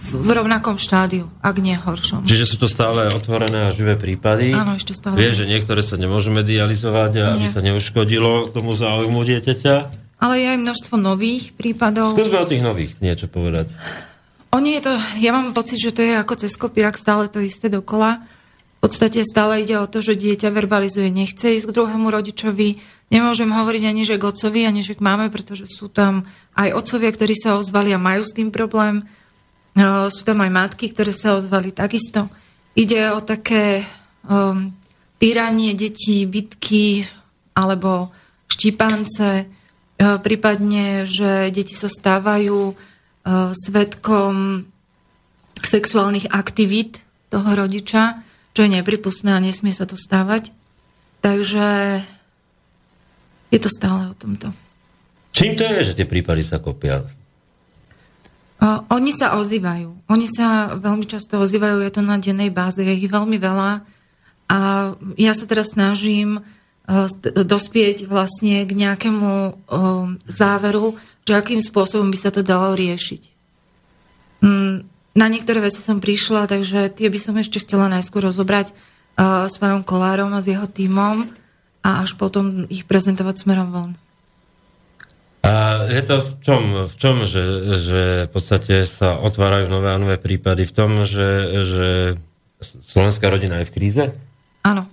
[0.05, 2.29] v rovnakom štádiu, ak nie horšom.
[2.29, 4.53] Čiže sú to stále otvorené a živé prípady?
[4.53, 5.17] Áno, ešte stále.
[5.17, 10.04] Vieš, že niektoré sa nemôžu medializovať, aby sa neuškodilo tomu záujmu dieťaťa?
[10.25, 12.17] Ale je aj množstvo nových prípadov.
[12.17, 13.69] Skúsme o tých nových niečo povedať.
[14.57, 17.69] Oni je to, ja mám pocit, že to je ako cez kopírak stále to isté
[17.69, 18.25] dokola.
[18.81, 22.81] V podstate stále ide o to, že dieťa verbalizuje, nechce ísť k druhému rodičovi.
[23.13, 26.25] Nemôžem hovoriť ani že k otcovi, ani že k máme, pretože sú tam
[26.57, 29.05] aj otcovia, ktorí sa ozvali a majú s tým problém.
[29.77, 32.31] No, sú tam aj matky, ktoré sa ozvali takisto.
[32.79, 33.85] Ide o také
[34.25, 34.73] um,
[35.19, 37.03] týranie detí, bitky
[37.59, 38.15] alebo
[38.47, 39.49] štípance,
[40.21, 44.67] prípadne, že deti sa stávajú uh, svetkom
[45.65, 47.01] sexuálnych aktivít
[47.33, 48.21] toho rodiča,
[48.53, 50.53] čo je nepripustné a nesmie sa to stávať.
[51.25, 52.01] Takže
[53.49, 54.53] je to stále o tomto.
[55.35, 57.03] Čím to je, že tie prípady sa kopia?
[58.89, 60.09] Oni sa ozývajú.
[60.09, 63.83] Oni sa veľmi často ozývajú, je to na dennej báze, je ich veľmi veľa.
[64.49, 64.59] A
[65.19, 66.41] ja sa teraz snažím
[67.33, 69.57] dospieť vlastne k nejakému
[70.29, 73.23] záveru, že akým spôsobom by sa to dalo riešiť.
[74.45, 74.85] Mm,
[75.17, 78.77] na niektoré veci som prišla, takže tie by som ešte chcela najskôr rozobrať
[79.49, 81.31] s pánom Kolárom a s jeho tímom
[81.87, 83.91] a až potom ich prezentovať smerom von.
[85.45, 87.45] A je to v čom, v čom že,
[87.77, 90.65] že v podstate sa otvárajú nové a nové prípady?
[90.65, 91.29] V tom, že,
[91.69, 91.89] že
[92.65, 94.05] slovenská rodina je v kríze?
[94.65, 94.89] Áno.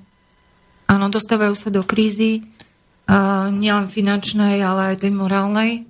[0.92, 2.44] Áno, dostávajú sa do krízy,
[3.08, 5.88] uh, nielen finančnej, ale aj tej morálnej.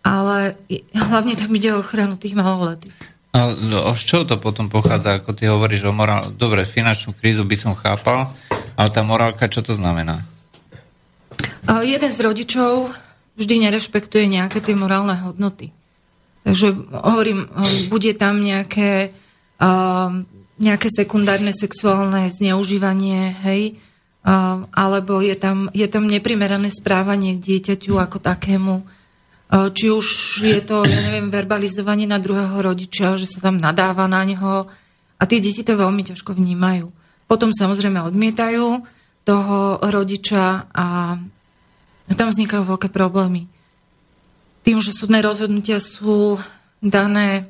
[0.00, 0.56] Ale
[0.96, 2.96] hlavne tam ide o ochranu tých maloletých.
[3.36, 6.32] A no, z čoho to potom pochádza, ako ty hovoríš o morál...
[6.32, 8.32] Dobre, finančnú krízu by som chápal,
[8.80, 10.24] ale tá morálka, čo to znamená?
[11.68, 12.96] Uh, jeden z rodičov
[13.36, 15.68] vždy nerešpektuje nejaké tie morálne hodnoty.
[16.48, 17.48] Takže hovorím,
[17.92, 19.12] bude tam nejaké,
[19.60, 20.12] uh,
[20.60, 23.80] nejaké sekundárne sexuálne zneužívanie, hej,
[24.24, 28.74] alebo je tam, je tam neprimerané správanie k dieťaťu ako takému.
[29.44, 30.06] Uh, či už
[30.40, 34.64] je to, ja neviem, verbalizovanie na druhého rodiča, že sa tam nadáva na neho
[35.20, 36.88] a tie deti to veľmi ťažko vnímajú.
[37.28, 38.80] Potom samozrejme odmietajú
[39.28, 41.16] toho rodiča a
[42.16, 43.44] tam vznikajú veľké problémy.
[44.64, 46.40] Tým, že súdne rozhodnutia sú
[46.80, 47.44] dané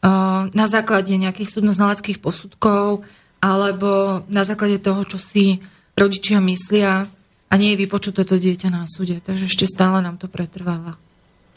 [0.00, 3.04] uh, na základe nejakých súdnoznaleckých posudkov
[3.44, 5.60] alebo na základe toho, čo si
[5.98, 7.10] rodičia myslia
[7.48, 9.18] a nie je vypočuté to dieťa na súde.
[9.18, 10.94] Takže ešte stále nám to pretrváva.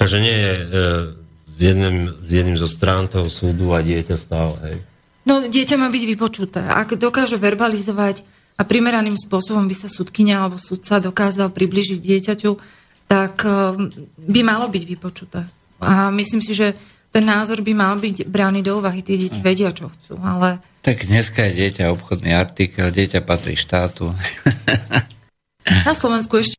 [0.01, 0.65] Takže nie je e,
[1.61, 4.77] jedným, jedným zo strán toho súdu a dieťa stále, hej?
[5.21, 6.65] No, dieťa má byť vypočuté.
[6.65, 8.25] Ak dokáže verbalizovať
[8.57, 12.51] a primeraným spôsobom by sa súdkynia alebo súdca dokázal približiť dieťaťu,
[13.05, 13.53] tak eh,
[14.17, 15.45] by malo byť vypočuté.
[15.81, 16.77] A myslím si, že
[17.11, 19.03] ten názor by mal byť brány do úvahy.
[19.03, 20.63] Tie deti vedia, čo chcú, ale...
[20.81, 24.15] Tak dneska je dieťa obchodný artikel, dieťa patrí štátu.
[25.87, 26.57] Na Slovensku ešte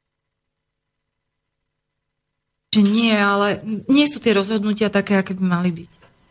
[2.81, 5.91] nie, ale nie sú tie rozhodnutia také, aké by mali byť.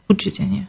[0.09, 0.65] Určite nie.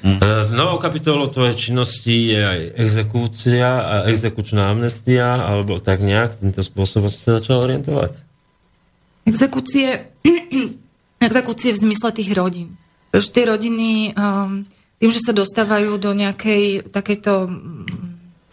[0.00, 0.16] Mm.
[0.56, 7.12] Novou kapitolou tvojej činnosti je aj exekúcia a exekučná amnestia, alebo tak nejak týmto spôsobom
[7.12, 8.16] si sa začal orientovať?
[9.28, 10.08] Exekúcie,
[11.28, 12.79] exekúcie v zmysle tých rodín.
[13.10, 14.62] Pretože tie rodiny, um,
[15.02, 17.84] tým, že sa dostávajú do nejakej takejto mm,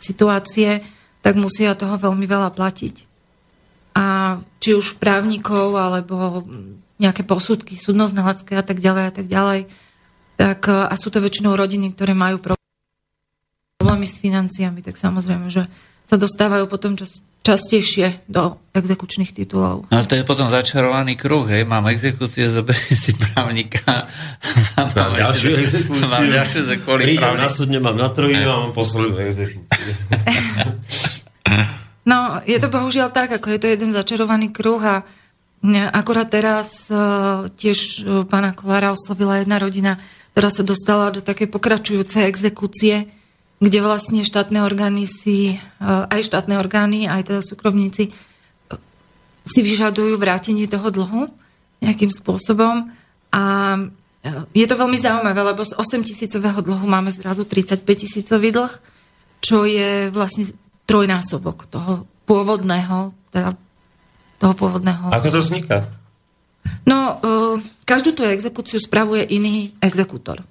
[0.02, 0.82] situácie,
[1.22, 2.96] tak musia toho veľmi veľa platiť.
[3.98, 6.46] A či už právnikov, alebo
[6.98, 9.62] nejaké posudky, súdnoznalecké a tak ďalej a tak ďalej,
[10.38, 15.66] tak, e, a sú to väčšinou rodiny, ktoré majú problémy s financiami, tak samozrejme, že
[16.08, 19.88] sa dostávajú potom čas, častejšie do exekučných titulov.
[19.92, 24.08] No to je potom začarovaný kruh, hej, mám exekúcie, zoberiem si právnika,
[24.76, 27.44] mám, mám ďalšiu exekúciu, mám ďalšiu za kvôli právnika.
[27.44, 29.94] na súdne, mám na trojí a mám poslednú exekúciu.
[32.08, 35.04] No, je to bohužiaľ tak, ako je to jeden začarovaný kruh a
[35.92, 40.00] akorát teraz uh, tiež uh, pána Kolára oslovila jedna rodina,
[40.32, 43.12] ktorá sa dostala do také pokračujúcej exekúcie,
[43.58, 48.14] kde vlastne štátne orgány si, eh, aj štátne orgány, aj teda súkromníci eh,
[49.50, 51.30] si vyžadujú vrátenie toho dlhu
[51.82, 52.94] nejakým spôsobom.
[53.34, 53.44] A
[54.22, 58.74] eh, je to veľmi zaujímavé, lebo z 8 tisícového dlhu máme zrazu 35 tisícový dlh,
[59.42, 60.50] čo je vlastne
[60.86, 63.58] trojnásobok toho pôvodného, teda
[64.38, 65.10] toho pôvodného.
[65.10, 65.90] Ako to vzniká?
[66.84, 67.20] No,
[67.88, 70.44] každú tú exekúciu spravuje iný exekútor.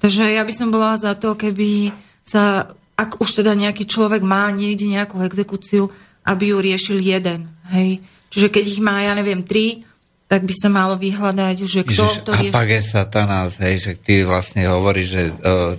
[0.00, 1.92] Takže ja by som bola za to, keby
[2.28, 5.88] sa, ak už teda nejaký človek má niekde nejakú exekúciu,
[6.28, 7.48] aby ju riešil jeden.
[7.72, 8.04] Hej?
[8.28, 9.88] Čiže keď ich má, ja neviem, tri,
[10.28, 12.52] tak by sa malo vyhľadať, že kto Ježiš, to rieši.
[12.52, 15.72] Apage satanás, hej, že ty vlastne hovoríš, že uh,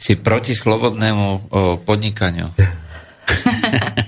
[0.00, 2.48] si proti slobodnému uh, podnikaniu.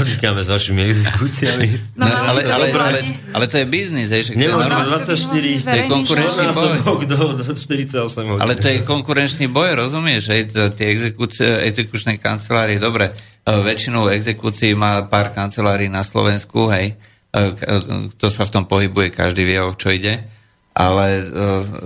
[0.00, 1.68] Počkáme s vašimi exekúciami.
[1.94, 2.98] No, No, ale, ale, to ale,
[3.30, 4.88] ale to je biznis, hej, že to je Nemôžeme normálne.
[4.88, 6.70] No, to by 24, mohli To je konkurenčný boj.
[7.04, 8.40] do, do 48 hodín.
[8.40, 10.22] Ale to je konkurenčný boj, rozumieš?
[10.28, 16.72] Hej, to- tie exekúcie, exekučné kancelárie, dobre, e, väčšinu exekúcií má pár kancelárií na Slovensku,
[16.72, 17.76] hej, e, e,
[18.16, 20.24] kto sa v tom pohybuje, každý vie, o čo ide,
[20.70, 21.26] ale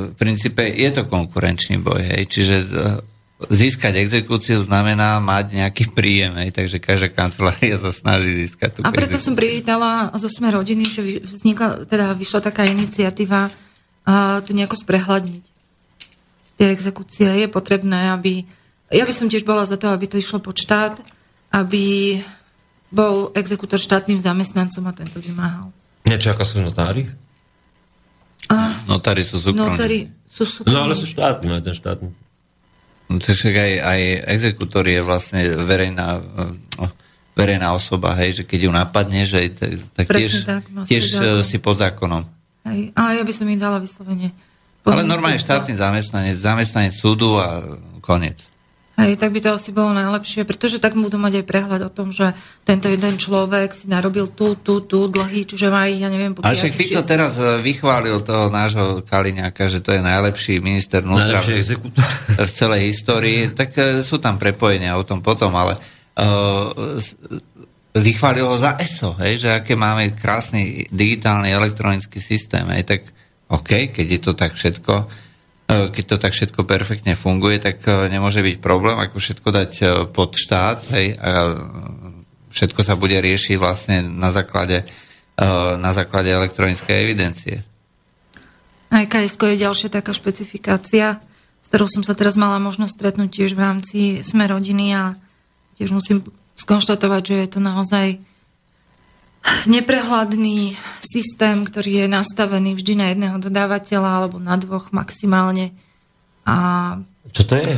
[0.06, 2.56] v princípe je to konkurenčný boj, hej, čiže
[3.34, 8.94] získať exekúciu znamená mať nejaký príjem, hej, takže každá kancelária sa snaží získať tú A
[8.94, 9.26] preto exekúciu.
[9.26, 13.50] som privítala zo sme rodiny, že vznikla, teda vyšla taká iniciatíva
[14.06, 15.44] a to nejako sprehľadniť.
[16.54, 18.46] Tie exekúcie je potrebné, aby...
[18.94, 21.02] Ja by som tiež bola za to, aby to išlo pod štát,
[21.50, 22.18] aby
[22.94, 25.74] bol exekútor štátnym zamestnancom a tento vymáhal.
[26.06, 27.10] Niečo ako sú notári?
[28.86, 29.58] Notári sú súkromní.
[29.58, 30.70] Notári sú súkromní.
[30.70, 32.08] No ale sú štátni, aj ten štátny.
[33.08, 34.00] No, to však aj, aj
[34.32, 36.88] exekútor je vlastne verejná, eh,
[37.36, 39.52] verejná osoba, hej, že keď ju napadne, že
[39.92, 42.24] tak, Presne tiež, tak, má tiež eh, si pod zákonom.
[42.64, 42.96] Hej.
[42.96, 44.32] A ja by som im dala vyslovene.
[44.84, 45.48] Ale pod normálne ministerstvo.
[45.48, 47.60] štátny zamestnanec, zamestnanec súdu a
[48.04, 48.40] koniec.
[48.94, 52.14] Hej, tak by to asi bolo najlepšie, pretože tak budú mať aj prehľad o tom,
[52.14, 52.30] že
[52.62, 56.46] tento jeden človek si narobil tu, tu, tu dlhy, čiže má ich, ja neviem, po
[56.46, 61.02] Ale však Fico šiestich- teraz eh, vychválil toho nášho Kaliňáka, že to je najlepší minister
[61.02, 62.06] vnútra exekútor.
[62.38, 66.94] v celej histórii, tak eh, sú tam prepojenia o tom potom, ale uh,
[67.98, 73.00] vychválil ho za ESO, hej, že aké máme krásny digitálny elektronický systém, hej, tak
[73.50, 74.94] OK, keď je to tak všetko,
[75.66, 79.88] keď to tak všetko perfektne funguje, tak eh, nemôže byť problém, ako všetko dať eh,
[80.12, 81.30] pod štát, hej, a
[82.54, 84.86] všetko sa bude riešiť vlastne na základe,
[85.74, 87.66] na základe elektronickej evidencie.
[88.94, 91.18] Aj KSK je ďalšia taká špecifikácia,
[91.58, 95.18] s ktorou som sa teraz mala možnosť stretnúť tiež v rámci Sme rodiny a
[95.74, 96.22] tiež musím
[96.54, 98.22] skonštatovať, že je to naozaj
[99.68, 105.76] neprehľadný systém, ktorý je nastavený vždy na jedného dodávateľa alebo na dvoch maximálne.
[106.44, 106.56] A
[107.32, 107.68] Čo to je?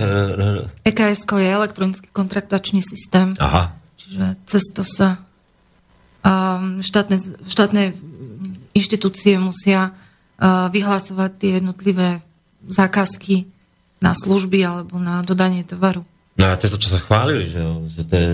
[0.87, 3.35] EKS je elektronický kontraktačný systém.
[3.39, 3.75] Aha.
[3.99, 5.23] Čiže cez to sa
[6.23, 7.19] um, štátne,
[7.51, 7.95] štátne
[8.75, 12.23] inštitúcie musia uh, vyhlasovať tie jednotlivé
[12.67, 13.47] zákazky
[14.03, 16.07] na služby alebo na dodanie tovaru.
[16.37, 17.63] No a to je to, čo sa chválili, že,
[17.97, 18.33] že to je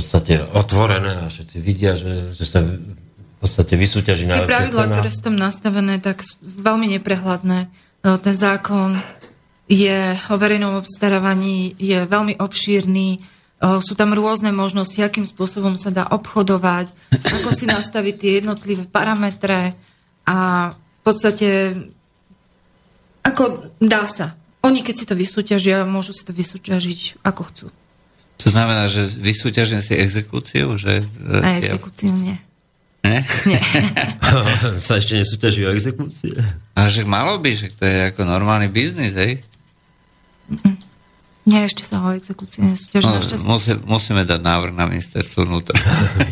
[0.00, 4.94] podstate otvorené a všetci vidia, že, že sa v podstate vysúťaží Tie najlepšia pravidlá, cena.
[4.96, 7.58] ktoré sú tam nastavené, tak sú veľmi neprehľadné.
[8.00, 8.96] No, Ten zákon
[9.68, 13.22] je o verejnom obstarávaní, je veľmi obšírny,
[13.60, 19.76] sú tam rôzne možnosti, akým spôsobom sa dá obchodovať, ako si nastaviť tie jednotlivé parametre
[20.24, 21.76] a v podstate
[23.20, 24.32] ako dá sa.
[24.64, 27.66] Oni, keď si to vysúťažia, môžu si to vysúťažiť ako chcú.
[28.40, 31.04] To znamená, že vysúťažím si exekúciu, že...
[31.04, 32.36] e, A tie- exekúciu nie.
[33.00, 33.24] Ne?
[33.48, 33.60] Nie.
[34.84, 36.36] sa ešte nesúťažujú exekúcie.
[36.76, 39.40] A že malo by, že to je ako normálny biznis, hej?
[41.48, 43.08] Nie, ešte sa o exekúcii nesúťaží.
[43.08, 45.74] No, musí, musíme dať návrh na ministerstvo vnútra.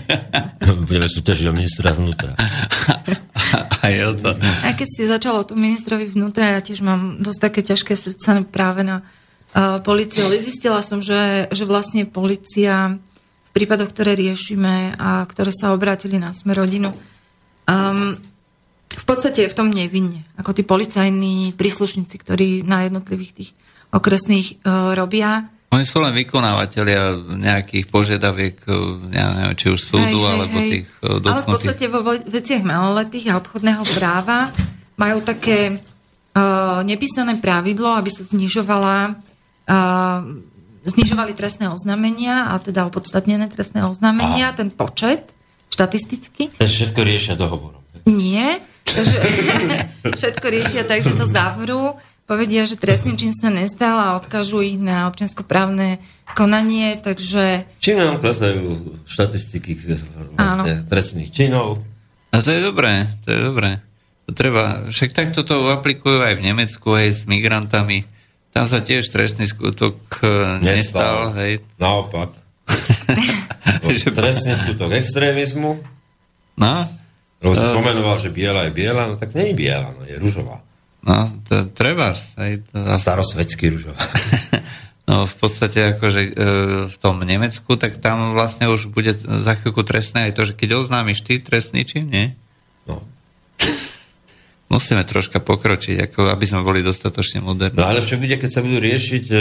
[0.89, 2.37] Budeme súťažiť o ministra vnútra.
[3.83, 4.37] A je to.
[4.37, 8.45] Aj keď si začala o tom ministrovi vnútra, ja tiež mám dosť také ťažké srdce
[8.53, 9.01] práve na
[9.55, 12.99] uh, policiu, ale zistila som, že, že vlastne policia
[13.49, 16.93] v prípadoch, ktoré riešime a ktoré sa obrátili na sme rodinu,
[17.65, 18.19] um,
[18.89, 20.27] v podstate je v tom nevinne.
[20.37, 23.51] Ako tí policajní príslušníci, ktorí na jednotlivých tých
[23.95, 25.49] okresných uh, robia.
[25.69, 28.57] Oni sú len vykonávateľia nejakých požiadaviek,
[29.13, 31.53] ja neviem, či už súdu, alebo tých e, Ale v dotknutých.
[31.53, 34.49] podstate vo ve- veciach maloletých a obchodného práva
[34.97, 39.28] majú také uh, nepísané pravidlo, aby sa znižovala uh,
[40.89, 45.37] znižovali trestné oznámenia a teda opodstatnené trestné oznámenia, ten počet
[45.69, 46.57] štatisticky.
[46.57, 47.85] To všetko riešia dohovorom.
[48.09, 48.59] Nie.
[48.89, 49.19] Takže
[50.19, 54.81] všetko riešia tak, že to zavrú, povedia, že trestný čin sa nestal a odkážu ich
[54.81, 56.01] na občianskoprávne
[56.33, 60.01] konanie, takže Čím nám klesajú štatistiky eh,
[60.37, 61.85] vlastne, trestných činov?
[62.33, 63.71] A to je dobré, to je dobré.
[64.29, 68.05] To treba, však takto to aplikujú aj v Nemecku, hej, s migrantami.
[68.53, 71.63] Tam sa tiež trestný skutok e, nestal, hej.
[71.79, 72.33] Naopak.
[74.19, 75.81] Trestný skutok extrémizmu.
[76.59, 76.75] No,
[77.39, 80.59] Lebo si pomenoval, že biela je biela, no tak nie je biela, no je ružová.
[81.07, 82.67] no, to treba, hej.
[82.75, 84.03] To, A starosvedsky ružová.
[85.09, 86.31] no, v podstate akože e,
[86.91, 90.83] v tom Nemecku, tak tam vlastne už bude za chvíľku trestné aj to, že keď
[90.83, 92.35] oznámiš ty trestný čin, nie?
[92.91, 93.07] No.
[94.69, 97.81] Musíme troška pokročiť, ako aby sme boli dostatočne moderní.
[97.81, 99.37] no ale čo bude, keď sa budú riešiť e,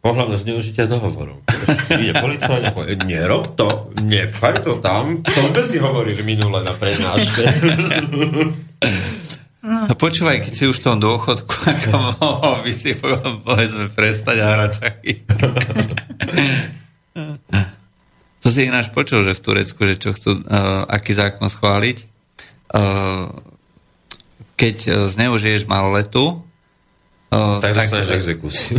[0.00, 1.44] pohľavné zneužitia dohovorov.
[2.00, 5.20] Ide policajt a povie, nerob to, nepchaj to tam.
[5.20, 7.44] To sme si hovorili minule na prednáške.
[9.64, 14.44] No počúvaj, keď si už v tom dôchodku, ako mohol by si povedzme prestať
[14.76, 15.24] šachy.
[18.44, 21.96] to si ináč počul, že v Turecku, že čo chcú, uh, aký zákon schváliť.
[22.76, 23.32] Uh,
[24.54, 26.40] keď uh, zneužiješ maloletu,
[27.30, 28.76] uh, tak, tak dostaneš exekúciu.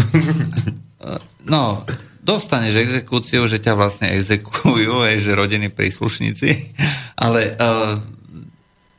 [1.53, 1.85] no,
[2.25, 6.75] dostaneš exekúciu, že ťa vlastne exekujú, aj, že rodiny príslušníci,
[7.15, 7.55] ale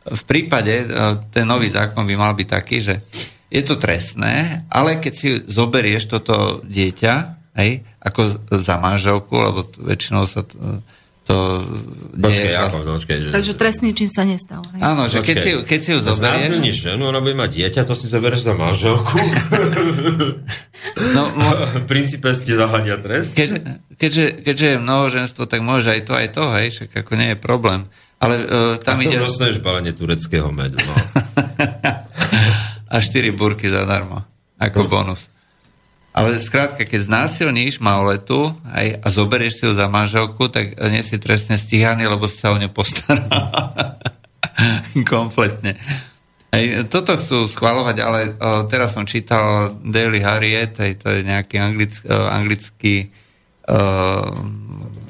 [0.07, 0.87] v prípade,
[1.35, 3.03] ten nový zákon by mal byť taký, že
[3.51, 7.15] je to trestné, ale keď si zoberieš toto dieťa,
[7.59, 8.21] hej, ako
[8.55, 10.83] za manželku, lebo väčšinou sa to,
[11.27, 11.59] to
[12.15, 12.55] počkej, nie je...
[12.55, 13.29] Ako, počkej, že...
[13.35, 14.63] Takže trestný čin sa nestal.
[14.63, 14.79] Hej?
[14.79, 16.23] Áno, že keď si, keď si ju zoberieš...
[16.23, 19.19] Znásilníš ženu, ona bude mať dieťa, to si zoberieš za manželku.
[21.19, 21.51] no, mo...
[21.91, 23.35] Principesky zahadia trest.
[23.35, 23.51] Keď,
[23.99, 27.39] keďže, keďže je mnohoženstvo, tak môže aj to, aj to, hej, však ako nie je
[27.43, 27.91] problém.
[28.23, 28.47] Ale uh,
[28.79, 29.19] tam A ide...
[29.19, 30.95] A dostaneš balenie tureckého medu, no.
[32.95, 34.23] A štyri burky zadarmo,
[34.63, 34.89] ako no.
[34.89, 35.27] bonus.
[36.17, 41.21] Ale skrátka, keď znásilníš maloletu aj, a zoberieš si ju za manželku, tak nie si
[41.21, 43.29] trestne stíhaný, lebo si sa o ňu postará.
[45.13, 45.77] Kompletne.
[46.49, 51.61] Aj, toto chcú schvalovať, ale o, teraz som čítal Daily Harriet, aj to je nejaký
[51.61, 53.13] anglick, o, anglický
[53.69, 53.77] o,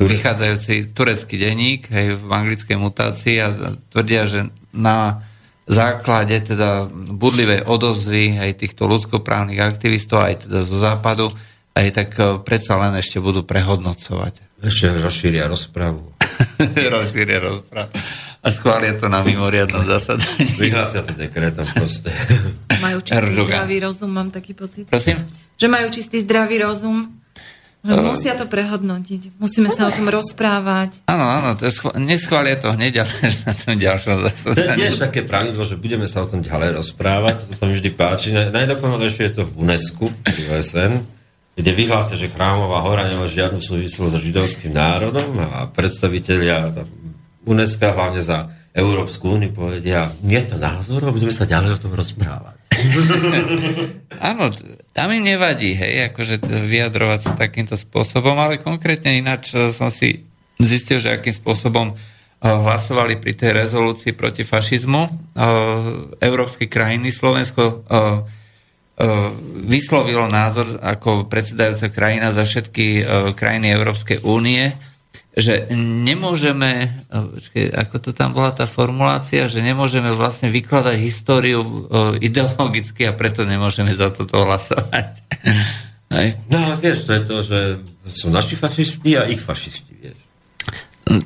[0.03, 3.55] vychádzajúci turecký denník aj v anglickej mutácii a
[3.95, 5.23] tvrdia, že na
[5.67, 11.27] základe teda budlivej odozvy aj týchto ľudskoprávnych aktivistov, aj teda zo západu,
[11.75, 14.62] aj tak e, predsa len ešte budú prehodnocovať.
[14.62, 16.14] Ešte rozšíria rozpravu.
[16.95, 17.91] rozšíria rozpravu.
[18.47, 20.47] A schvália to na mimoriadnom zasadaní.
[20.55, 22.14] Vyhlásia to dekretom proste.
[22.79, 24.87] Majú čistý zdravý rozum, mám taký pocit.
[24.87, 25.19] Prosím?
[25.59, 27.11] Že majú čistý zdravý rozum
[27.95, 29.39] musia to prehodnotiť.
[29.39, 31.07] Musíme sa o tom rozprávať.
[31.07, 33.12] Áno, áno, to schv- neschvália to hneď, ale
[33.47, 34.59] na tom ďalšom zasadaní.
[34.59, 37.47] To je tiež také pravidlo, že budeme sa o tom ďalej rozprávať.
[37.47, 38.34] To sa mi vždy páči.
[38.34, 40.93] Najdokonalejšie je to v UNESCO, v OSN,
[41.55, 46.74] kde vyhlásia, že chrámová hora nemá žiadnu súvislosť so židovským národom a predstavitelia
[47.47, 51.97] UNESCO, hlavne za Európsku úniu, povedia, je to názor a budeme sa ďalej o tom
[51.97, 52.61] rozprávať.
[54.30, 54.53] Áno,
[54.97, 60.24] tam im nevadí, hej, akože vyjadrovať sa takýmto spôsobom, ale konkrétne ináč eh, som si
[60.57, 61.97] zistil, že akým spôsobom eh,
[62.40, 65.12] hlasovali pri tej rezolúcii proti fašizmu eh,
[66.24, 67.12] európske krajiny.
[67.12, 67.84] Slovensko
[69.68, 73.05] vyslovilo názor ako predsedajúca krajina za všetky
[73.36, 74.72] krajiny Európskej únie,
[75.37, 76.89] že nemôžeme,
[77.76, 81.61] ako to tam bola tá formulácia, že nemôžeme vlastne vykladať históriu
[82.24, 85.12] ideologicky a preto nemôžeme za toto hlasovať.
[86.16, 86.41] Hej.
[86.49, 87.61] No vieš, to je to, že
[88.09, 90.18] sú naši fašisti a ich fašisti, vieš.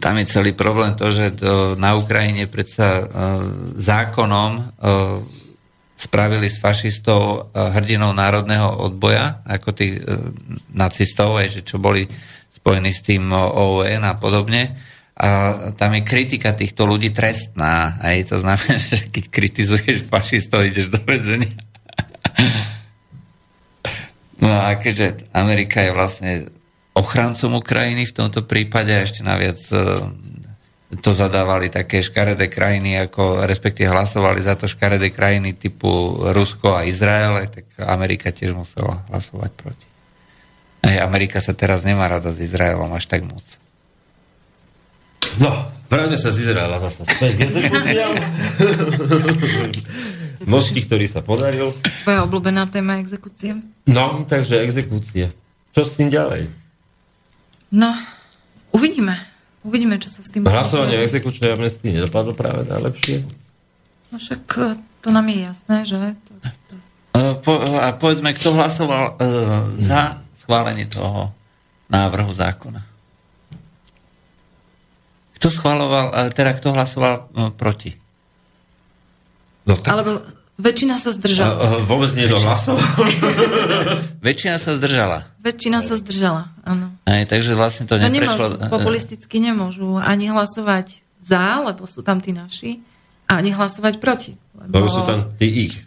[0.03, 3.07] Tam je celý problém to, že to na Ukrajine predsa uh,
[3.79, 5.23] zákonom uh,
[6.01, 10.01] spravili z fašistov hrdinou národného odboja, ako tých
[10.73, 12.09] nacistov, aj, že čo boli
[12.61, 14.77] spojený s tým OUN a podobne.
[15.21, 15.29] A
[15.77, 18.01] tam je kritika týchto ľudí trestná.
[18.01, 21.61] Aj to znamená, že keď kritizuješ fašistov, ideš do väzenia.
[24.41, 26.33] No a keďže Amerika je vlastne
[26.97, 29.77] ochrancom Ukrajiny v tomto prípade a ešte naviac e,
[31.05, 36.89] to zadávali také škaredé krajiny, ako respektíve hlasovali za to škaredé krajiny typu Rusko a
[36.89, 39.90] Izrael, tak Amerika tiež musela hlasovať proti.
[40.81, 43.45] Aj Amerika sa teraz nemá rada s Izraelom až tak moc.
[45.39, 45.53] No,
[45.93, 47.49] vráťme sa z Izraela zase späť k.
[50.49, 51.77] Mosti, ktorý sa podaril.
[52.03, 53.61] Tvoja obľúbená téma exekúcie.
[53.85, 55.29] No, takže exekúcie.
[55.77, 56.49] Čo s tým ďalej?
[57.71, 57.93] No,
[58.73, 59.21] uvidíme.
[59.61, 60.49] Uvidíme, čo sa s tým...
[60.49, 63.29] Hlasovanie o exekučnej amnestii nedopadlo práve najlepšie?
[64.09, 65.99] No však e, to nám je jasné, že...
[66.27, 66.33] To,
[66.73, 66.75] to...
[67.13, 71.31] Uh, po, a povedzme, kto hlasoval uh, za schválenie toho
[71.95, 72.83] návrhu zákona.
[75.39, 77.95] Kto schváloval, teda kto hlasoval no, proti?
[79.63, 79.95] No, tak...
[79.95, 80.27] Alebo
[80.59, 81.55] väčšina sa zdržala.
[81.55, 82.83] A, a vôbec nie do hlasov?
[84.27, 85.23] väčšina sa zdržala.
[85.39, 86.99] Väčšina sa zdržala, áno.
[87.07, 88.59] Aj, takže vlastne to no, neprešlo.
[88.59, 92.83] Nemôžu, populisticky nemôžu ani hlasovať za, lebo sú tam tí naši,
[93.31, 94.35] ani hlasovať proti.
[94.59, 95.79] Lebo, lebo sú tam tí ich.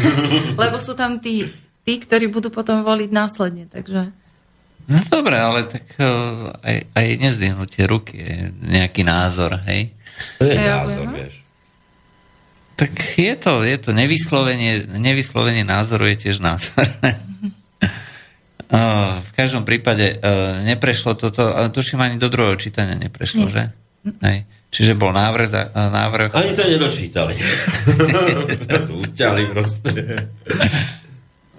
[0.64, 1.52] lebo sú tam tí
[1.86, 3.70] tí, ktorí budú potom voliť následne.
[3.70, 4.10] Takže...
[4.90, 9.94] No dobre, ale tak uh, aj, aj nezdvihnutie ruky je nejaký názor, hej?
[10.42, 11.34] To je ja názor, vieš.
[12.76, 16.86] Tak je to, je to nevyslovenie, nevyslovenie názoru je tiež názor.
[18.68, 23.54] Uh, v každom prípade uh, neprešlo toto, uh, tuším ani do druhého čítania neprešlo, Nie.
[23.54, 23.62] že?
[24.22, 24.38] Hej.
[24.70, 27.32] Čiže bol návrh, za, návrh Ani to nedočítali.
[28.90, 29.90] to uťali proste.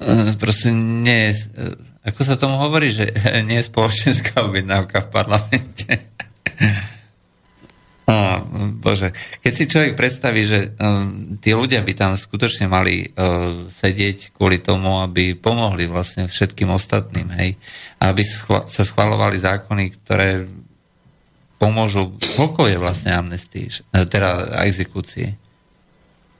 [0.02, 1.76] uh, proste nie je, uh,
[2.08, 3.12] ako sa tomu hovorí, že
[3.48, 5.91] nie je spoločenská objednávka v parlamente.
[8.08, 8.39] Á,
[8.80, 9.12] bože,
[9.43, 14.64] keď si človek predstaví, že um, tí ľudia by tam skutočne mali uh, sedieť kvôli
[14.64, 17.60] tomu, aby pomohli vlastne všetkým ostatným, hej,
[18.00, 20.48] a aby schva- sa schvalovali zákony, ktoré
[21.60, 25.36] pomôžu, koľko je vlastne amnestii, že- eh, teda exekúcie.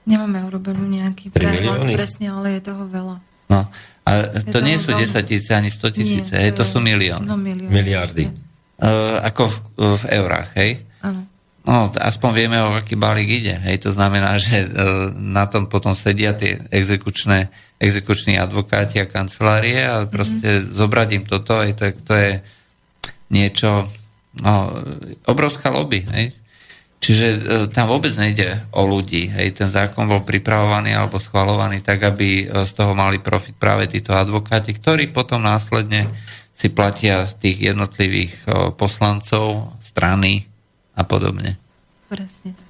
[0.08, 3.20] Nemáme urobenú nejaký prehľad presne, ale je toho veľa.
[3.48, 3.64] No,
[4.08, 4.10] a
[4.48, 5.04] to nie sú veľa.
[5.04, 7.28] 10 tisíce ani 100 tisíce, hej, to sú milióny.
[7.28, 7.68] No, milión.
[7.68, 8.24] Miliardy.
[8.78, 9.56] Uh, ako v,
[10.00, 10.80] v eurách, hej.
[11.04, 11.28] Áno.
[11.68, 13.52] No, aspoň vieme, o aký balík ide.
[13.60, 14.68] Hej, to znamená, že e,
[15.12, 20.72] na tom potom sedia tie exekučné, exekuční advokáti a kancelárie a proste mm-hmm.
[20.72, 22.30] zobrať im toto, hej, to, je- to je
[23.28, 23.84] niečo,
[24.40, 24.80] no,
[25.28, 26.32] obrovská lobby, hej.
[26.98, 27.38] Čiže e,
[27.70, 29.30] tam vôbec nejde o ľudí.
[29.30, 29.62] Hej.
[29.62, 34.12] Ten zákon bol pripravovaný alebo schvalovaný tak, aby e, z toho mali profit práve títo
[34.12, 36.10] advokáti, ktorí potom následne
[36.58, 40.50] si platia tých jednotlivých e, poslancov, strany
[40.98, 41.54] a podobne.
[42.10, 42.66] Presne tak.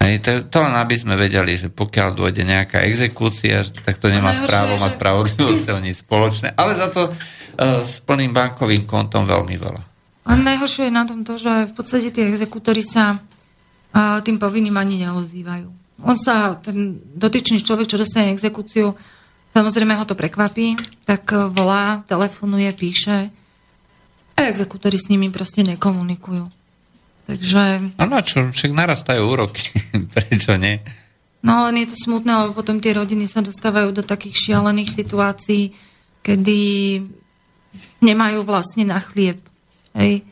[0.00, 4.32] Hej, to, to len aby sme vedeli, že pokiaľ dôjde nejaká exekúcia, tak to nemá
[4.32, 8.88] s najhoršie právom a že- spravodlivosťou nič spoločné, ale za to uh, s plným bankovým
[8.88, 9.89] kontom veľmi veľa.
[10.28, 13.16] A najhoršie je na tom to, že v podstate tí exekútory sa
[13.90, 15.68] a, tým povinným ani neozývajú.
[16.04, 18.96] On sa, ten dotyčný človek, čo dostane exekúciu,
[19.52, 23.28] samozrejme ho to prekvapí, tak e, volá, telefonuje, píše
[24.40, 26.48] a exekútory s nimi proste nekomunikujú.
[27.28, 28.48] Takže, na čo?
[28.48, 29.68] Však narastajú úroky.
[30.16, 30.80] Prečo nie?
[31.40, 35.72] no len je to smutné, lebo potom tie rodiny sa dostávajú do takých šialených situácií,
[36.20, 36.58] kedy
[38.04, 39.40] nemajú vlastne na chlieb.
[39.96, 40.22] Hej.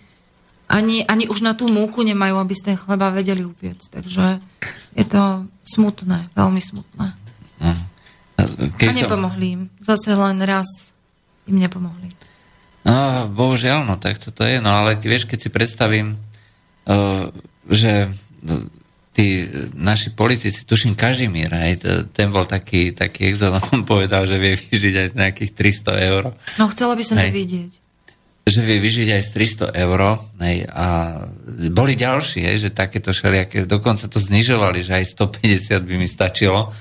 [0.69, 3.81] Ani, ani už na tú múku nemajú, aby z ten chleba vedeli upiec.
[3.89, 4.37] Takže
[4.93, 7.17] je to smutné, veľmi smutné.
[8.79, 9.63] Keď A nepomohli im.
[9.81, 10.93] Zase len raz
[11.49, 12.13] im nepomohli.
[12.87, 14.63] No, bohužiaľ, no tak toto je.
[14.63, 16.15] No ale vieš, keď si predstavím,
[16.87, 17.33] uh,
[17.67, 18.79] že uh,
[19.19, 21.83] tí naši politici, tuším Kažimír, hej,
[22.15, 25.51] ten bol taký, taký exot, on povedal, že vie vyžiť aj z nejakých
[25.83, 26.23] 300 eur.
[26.55, 27.35] No chcela by som to Hej.
[27.35, 27.73] vidieť.
[28.49, 29.31] Že vie vyžiť aj z
[29.73, 30.01] 300 eur
[30.41, 30.87] hej, a
[31.71, 36.73] boli ďalší, hej, že takéto všelijaké, dokonca to znižovali, že aj 150 by mi stačilo.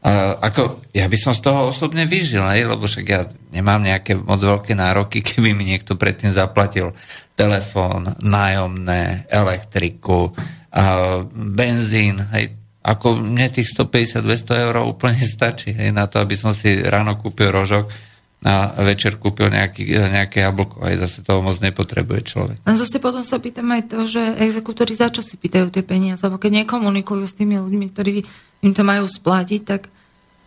[0.00, 4.16] A ako, ja by som z toho osobne vyžil, hej, lebo však ja nemám nejaké
[4.16, 6.92] moc veľké nároky, keby mi niekto predtým zaplatil
[7.36, 10.32] telefón, nájomné, elektriku,
[10.70, 16.56] a benzín, hej, ako mne tých 150-200 eur úplne stačí, hej, na to, aby som
[16.56, 18.09] si ráno kúpil rožok
[18.40, 22.56] a večer kúpil nejaký, nejaké jablko, hej, zase toho moc nepotrebuje človek.
[22.64, 26.24] A zase potom sa pýtam aj to, že exekútori za čo si pýtajú tie peniaze,
[26.24, 28.24] lebo keď nekomunikujú s tými ľuďmi, ktorí
[28.64, 29.92] im to majú splatiť, tak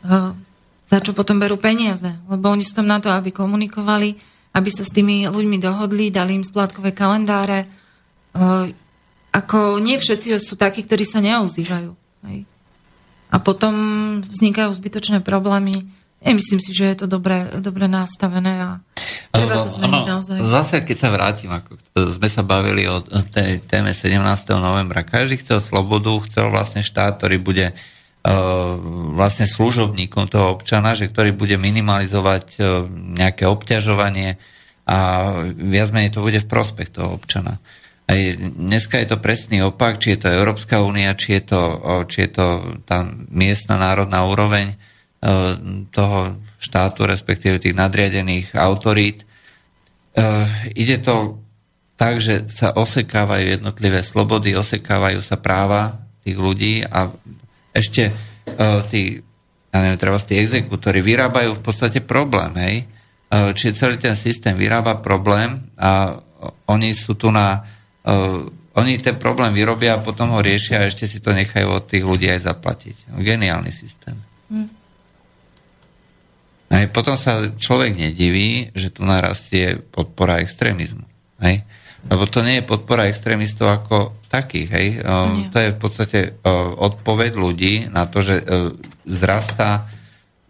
[0.09, 0.33] uh,
[0.89, 2.09] za čo potom berú peniaze?
[2.25, 4.17] Lebo oni sú tam na to, aby komunikovali,
[4.57, 7.69] aby sa s tými ľuďmi dohodli, dali im splátkové kalendáre.
[8.33, 8.73] Uh,
[9.29, 11.93] ako nie všetci sú takí, ktorí sa neozývajú.
[12.25, 12.49] Hej.
[13.29, 13.73] A potom
[14.25, 15.92] vznikajú zbytočné problémy.
[16.23, 18.69] Nemyslím si, že je to dobre, dobre nastavené a
[19.35, 20.37] treba to zmeniť naozaj.
[20.39, 21.75] Zase, keď sa vrátim, ako
[22.15, 24.23] sme sa bavili o tej téme 17.
[24.55, 28.79] novembra, každý chcel slobodu, chcel vlastne štát, ktorý bude uh,
[29.19, 34.39] vlastne služobníkom toho občana, že ktorý bude minimalizovať uh, nejaké obťažovanie
[34.83, 34.99] a
[35.55, 37.59] viac menej to bude v prospech toho občana.
[38.03, 41.61] Aj dneska je to presný opak, či je to Európska únia, či je to,
[42.11, 42.45] či je to
[42.83, 44.92] tá miestna národná úroveň e,
[45.91, 46.19] toho
[46.59, 49.23] štátu, respektíve tých nadriadených autorít.
[49.23, 49.25] E,
[50.75, 51.39] ide to
[51.95, 57.11] tak, že sa osekávajú jednotlivé slobody, osekávajú sa práva tých ľudí a
[57.71, 58.13] ešte e,
[58.91, 59.23] tí,
[59.71, 62.75] ja neviem, treba tí exekútori vyrábajú v podstate problém, hej?
[63.33, 66.21] Čiže celý ten systém vyrába problém a
[66.69, 67.65] oni sú tu na
[68.73, 72.05] oni ten problém vyrobia a potom ho riešia a ešte si to nechajú od tých
[72.05, 73.09] ľudí aj zaplatiť.
[73.17, 74.21] Geniálny systém.
[74.53, 74.82] Hm.
[76.73, 81.05] Hej, potom sa človek nediví, že tu narastie podpora extrémizmu.
[81.37, 81.61] Hej?
[82.09, 84.69] Lebo to nie je podpora extrémistov ako takých.
[84.73, 84.87] Hej?
[85.05, 88.73] Um, to je v podstate uh, odpoveď ľudí na to, že uh,
[89.05, 89.85] zrastá,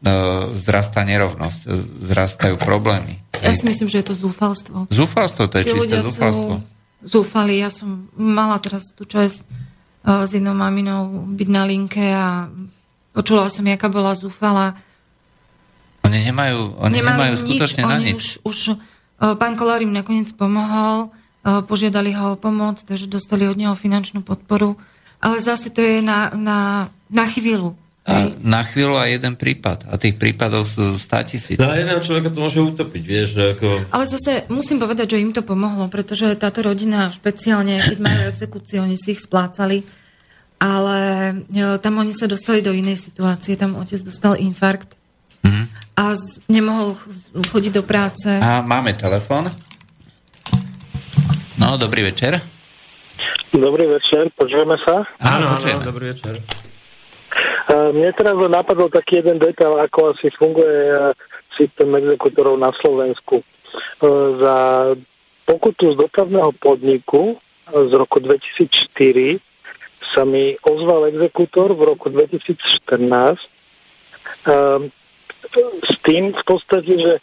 [0.07, 1.75] uh, zrastá nerovnosť, uh,
[2.07, 3.19] zrastajú problémy.
[3.43, 3.59] Ja Hej?
[3.59, 4.87] si myslím, že je to zúfalstvo.
[4.87, 6.63] Zúfalstvo, to je Tí čisté zúfalstvo.
[7.03, 7.59] zúfali.
[7.59, 9.43] Ja som mala teraz tú časť
[10.07, 12.47] uh, s jednou maminou byť na linke a
[13.11, 14.79] počula som, jaká bola zúfala.
[16.03, 18.15] Oni nemajú, oni nemajú skutočne nič, na oni nič.
[18.15, 23.47] Už, už, uh, pán Kolár im nakoniec pomohol, uh, požiadali ho o pomoc, takže dostali
[23.47, 24.75] od neho finančnú podporu,
[25.23, 27.79] ale zase to je na, na, na chvíľu.
[28.03, 29.87] A na chvíľu aj jeden prípad.
[29.87, 31.55] A tých prípadov sú 100 tisíc.
[31.55, 33.67] Na jedného človeka to môže utopiť, vieš, že ako...
[33.95, 38.83] Ale zase musím povedať, že im to pomohlo, pretože táto rodina špeciálne, keď majú exekúcie,
[38.83, 39.87] oni si ich splácali,
[40.59, 40.99] ale
[41.47, 44.99] e, tam oni sa dostali do inej situácie, tam otec dostal infarkt
[45.43, 45.63] Mhm.
[45.93, 47.07] a z- nemohol ch-
[47.47, 48.25] chodiť do práce.
[48.33, 49.51] A máme telefón.
[51.55, 52.41] No, dobrý večer.
[53.49, 55.05] Dobrý večer, počujeme sa.
[55.19, 56.41] Áno, áno, dobrý večer.
[57.63, 61.13] E, Mne teraz napadol taký jeden detail, ako asi funguje e,
[61.53, 63.39] systém exekutorov na Slovensku.
[63.39, 63.45] E,
[64.35, 64.55] Za
[65.45, 69.37] pokutu z dopravného podniku z roku 2004
[70.09, 73.37] sa mi ozval exekutor v roku 2014
[74.41, 74.57] e,
[75.61, 77.13] s tým v podstate, že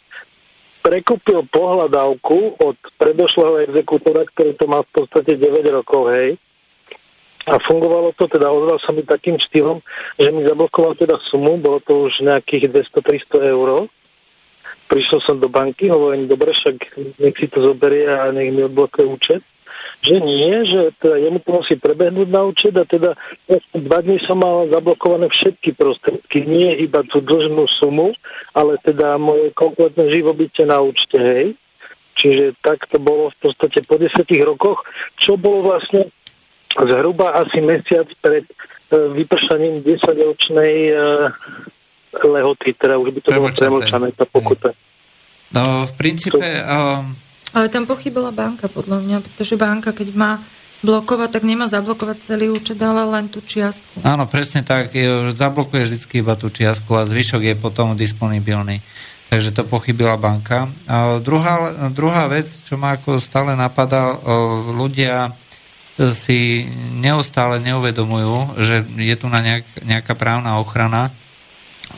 [0.81, 6.41] prekúpil pohľadávku od predošlého exekútora, ktorý to má v podstate 9 rokov, hej.
[7.49, 9.81] A fungovalo to, teda ozval sa mi takým štýlom,
[10.17, 13.89] že mi zablokoval teda sumu, bolo to už nejakých 200-300 eur.
[14.85, 16.77] Prišiel som do banky, hovorím, dobre, však
[17.17, 19.41] nech si to zoberie a nech mi odblokuje účet.
[20.01, 23.13] Že nie, že teda jemu to musí prebehnúť na účet a teda
[23.77, 28.09] dva dní som mal zablokované všetky prostriedky, nie iba tú dlžnú sumu,
[28.57, 31.53] ale teda moje kompletné živobytie na účte, hej.
[32.17, 34.81] Čiže tak to bolo v podstate po 10 rokoch,
[35.21, 36.09] čo bolo vlastne
[36.73, 40.95] zhruba asi mesiac pred e, vypršaním 10-ročnej e,
[42.25, 43.69] lehoty, teda už by to bolo Premlčacej.
[43.69, 44.69] premlčané, tá pokuta.
[45.53, 46.41] No, v princípe...
[46.41, 50.31] Um, Ale tam pochybila banka, podľa mňa, pretože banka, keď má
[50.81, 54.01] blokovať, tak nemá zablokovať celý účet, ale len tú čiastku.
[54.01, 54.95] áno, presne tak.
[54.95, 58.81] je- Zablokuje vždy iba tú čiastku a zvyšok je potom disponibilný.
[59.29, 60.67] Takže to pochybila banka.
[60.91, 64.19] A druhá, druhá vec, čo ma ako stále napadá,
[64.75, 65.31] ľudia
[66.11, 66.65] si
[66.97, 71.13] neustále neuvedomujú, že je tu na nejak, nejaká právna ochrana,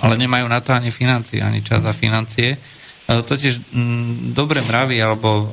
[0.03, 2.59] ale nemajú na to ani financie, ani čas a financie.
[3.07, 5.45] E, Totiž m, dobre mravy alebo o,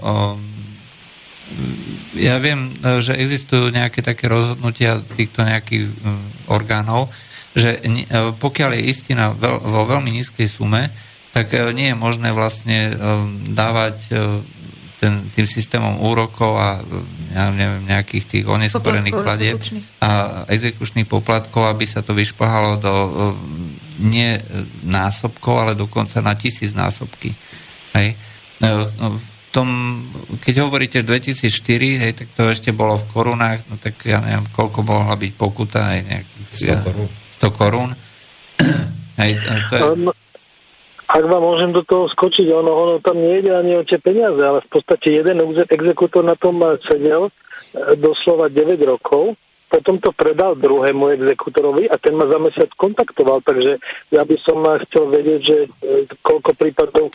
[2.15, 7.11] ja viem, e, že existujú nejaké také rozhodnutia týchto nejakých mm, orgánov,
[7.55, 8.05] že e,
[8.39, 10.91] pokiaľ je istina vo veľmi nízkej sume,
[11.35, 12.93] tak e, nie je možné vlastne e,
[13.51, 14.15] dávať e,
[15.01, 16.83] ten, tým systémom úrokov a e,
[17.35, 19.59] ja neviem, nejakých tých oneskorených platieb
[20.03, 23.11] a exekučných poplatkov, aby sa to vyšplhalo do e,
[24.01, 24.41] nie
[24.83, 27.37] násobkov, ale dokonca na tisíc násobky.
[27.95, 28.17] Hej.
[28.59, 29.69] E, no, V tom,
[30.41, 34.87] keď hovoríte 2004, hej, tak to ešte bolo v korunách, no tak ja neviem, koľko
[34.87, 37.09] mohla byť pokuta, hej, nejakých 100 korún.
[37.43, 37.91] 100 korún.
[39.21, 40.09] Hej, e, to je, Um,
[41.11, 44.63] ak vám môžem do toho skočiť, ono, ono tam nejde ani o tie peniaze, ale
[44.63, 49.35] v podstate jeden exe- exekútor na tom eh, sedel eh, doslova 9 rokov,
[49.71, 53.79] potom to predal druhému exekútorovi a ten ma za mesiac kontaktoval, takže
[54.11, 57.15] ja by som chcel vedieť, že eh, koľko prípadov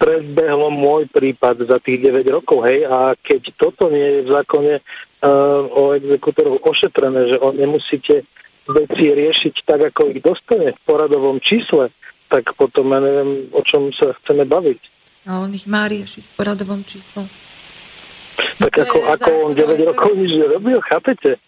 [0.00, 4.74] predbehlo môj prípad za tých 9 rokov, hej, a keď toto nie je v zákone
[4.76, 8.28] uh, o exekútoroch ošetrené, že on nemusíte
[8.68, 11.88] veci riešiť tak, ako ich dostane v poradovom čísle,
[12.28, 14.80] tak potom ja neviem, o čom sa chceme baviť.
[15.26, 17.24] A on ich má riešiť v poradovom čísle.
[18.60, 21.40] Tak To ako, ako on zákon o 9 rokov nič nerobil, chápete?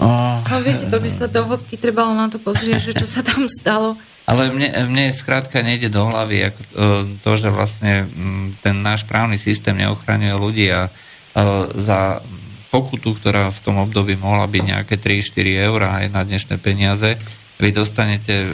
[0.00, 0.06] O,
[0.42, 3.48] No viete, to by sa do hĺbky trebalo na to pozrieť, že čo sa tam
[3.48, 3.96] stalo.
[4.22, 6.84] Ale mne, mne skrátka nejde do hlavy ako to,
[7.26, 10.90] to, že vlastne mm, ten náš právny systém neochraňuje ľudí a e,
[11.74, 12.22] za
[12.70, 17.18] pokutu, ktorá v tom období mohla byť nejaké 3-4 eur aj na dnešné peniaze,
[17.62, 18.50] vy dostanete e,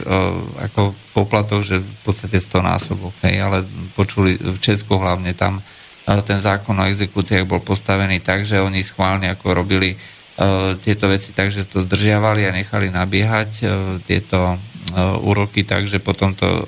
[0.69, 5.61] ako poplatok, že v podstate 100 násobok, hej, ale počuli v Česku hlavne tam e,
[6.25, 9.97] ten zákon o exekúciách bol postavený tak, že oni schválne ako robili e,
[10.81, 13.65] tieto veci tak, že to zdržiavali a nechali nabiehať e,
[14.01, 14.57] tieto e,
[15.21, 16.65] úroky, takže potom to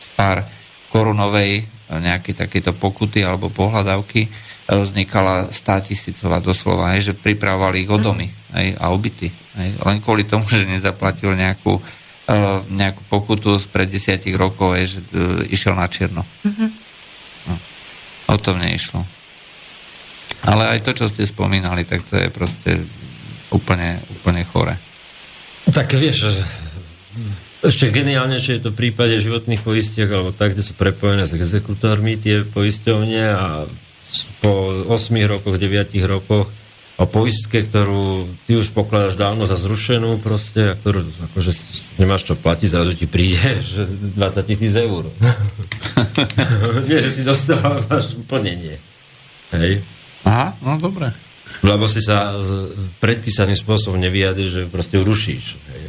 [0.00, 0.40] z pár
[0.88, 4.32] korunovej nejakej takéto pokuty alebo pohľadavky
[4.64, 9.28] vznikala 100 tisícová doslova, hej, že pripravovali ich o domy hej, a obyty.
[9.28, 11.76] Hej, len kvôli tomu, že nezaplatil nejakú,
[12.72, 15.00] nejakú pokutu spred desiatich rokov, hej, že
[15.52, 16.24] išiel na čierno.
[17.44, 17.54] No,
[18.32, 19.04] o tom neišlo.
[20.42, 22.82] Ale aj to, čo ste spomínali, tak to je proste
[23.54, 24.74] úplne, úplne chore.
[25.70, 26.34] Tak vieš,
[27.62, 32.18] ešte geniálnejšie je to v prípade životných poistiek alebo tak, kde sú prepojené s exekutórmi
[32.18, 33.46] tie poisťovne a
[34.42, 36.50] po 8 rokoch, 9 rokoch
[37.00, 41.50] o poistke, ktorú ty už pokladáš dávno za zrušenú proste, a ktorú akože
[41.96, 43.40] nemáš čo platiť, zrazu ti príde
[43.72, 45.08] že 20 tisíc eur.
[46.88, 48.76] Nie, že si dostávaš plnenie.
[49.56, 49.84] Hej.
[50.28, 51.12] Aha, no dobre.
[51.62, 52.32] Lebo si sa
[52.98, 55.44] predpísaným spôsobom nevyjadri, že proste rušíš.
[55.72, 55.82] Hej.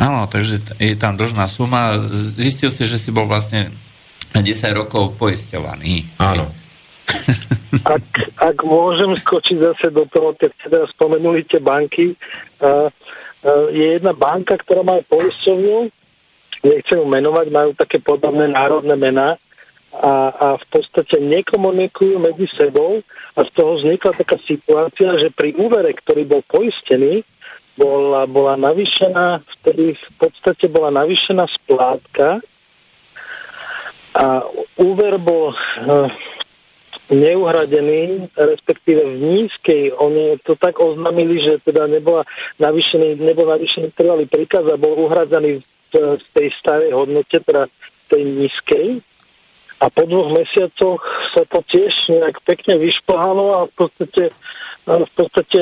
[0.00, 1.94] Áno, takže je tam dlžná suma.
[2.38, 3.70] Zistil si, že si bol vlastne
[4.34, 4.42] 10
[4.72, 6.16] rokov poisťovaný.
[6.16, 6.48] Áno.
[7.82, 8.04] Ak,
[8.38, 12.14] ak môžem skočiť zase do toho, keď ste teraz spomenuli tie banky,
[12.62, 15.90] uh, uh, je jedna banka, ktorá má poisťovňu,
[16.62, 19.40] nechcem ju menovať, majú také podobné národné mená
[19.92, 23.04] a, a v podstate nekomunikujú medzi sebou
[23.36, 27.26] a z toho vznikla taká situácia, že pri úvere, ktorý bol poistený,
[27.76, 32.40] bola, bola navýšená, vtedy v podstate bola navýšená splátka
[34.12, 34.44] a
[34.76, 36.08] úver bol uh,
[37.10, 42.22] neuhradený, respektíve v nízkej, oni to tak oznámili, že teda nebola
[42.62, 45.64] navýšený, nebol navýšený trvalý príkaz a bol uhradzaný v,
[46.20, 47.66] v tej starej hodnote, teda
[48.06, 48.86] tej nízkej.
[49.82, 51.02] A po dvoch mesiacoch
[51.34, 54.24] sa to tiež nejak pekne vyšplhalo a v podstate,
[54.86, 55.60] v podstate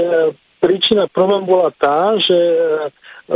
[0.61, 2.37] príčina problém bola tá, že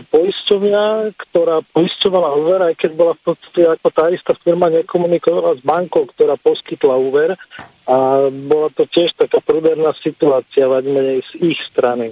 [0.02, 5.62] poisťovňa, ktorá poisťovala úver, aj keď bola v podstate ako tá istá firma nekomunikovala s
[5.62, 7.38] bankou, ktorá poskytla úver
[7.86, 12.10] a bola to tiež taká prúderná situácia, viac menej z ich strany.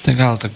[0.00, 0.52] Tak ale tak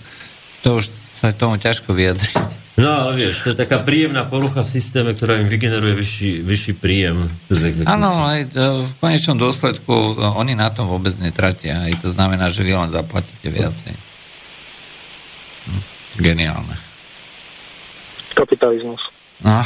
[0.65, 2.33] to už sa tomu ťažko vyjadri.
[2.81, 6.73] No ale vieš, to je taká príjemná porucha v systéme, ktorá im vygeneruje vyšší, vyšší
[6.81, 7.29] príjem.
[7.85, 8.49] Áno, aj e,
[8.89, 11.85] v konečnom dôsledku e, oni na tom vôbec netratia.
[11.85, 14.10] Aj to znamená, že vy len zaplatíte viacej.
[16.19, 16.77] Geniálne.
[18.35, 19.01] Kapitalizmus.
[19.41, 19.65] No.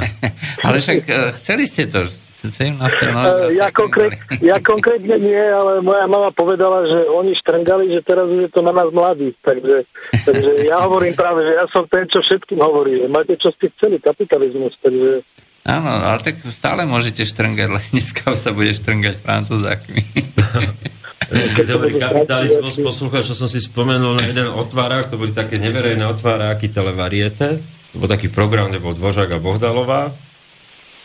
[0.66, 2.06] Ale však e, chceli ste to.
[2.38, 2.78] 17.
[2.78, 4.14] novembra E, Ja, konkrét,
[4.54, 8.62] ja konkrétne nie, ale moja mama povedala, že oni štrngali, že teraz už je to
[8.62, 9.34] na nás mladých.
[9.42, 9.82] Takže,
[10.22, 13.02] takže ja hovorím práve, že ja som ten, čo všetkým hovorí.
[13.02, 14.78] že Máte, čo ste chceli, kapitalizmus.
[14.78, 15.26] Takže
[15.66, 20.02] Áno, ale tak stále môžete štrngať, len dneska sa bude štrngať francúzakmi.
[21.28, 26.72] Hovorí kapitalizmus, poslúchaj, čo som si spomenul na jeden otvárák, to boli také neverejné otváráky
[26.72, 27.60] televariete,
[27.92, 30.08] to bol taký program, kde bol Dvořák a Bohdalová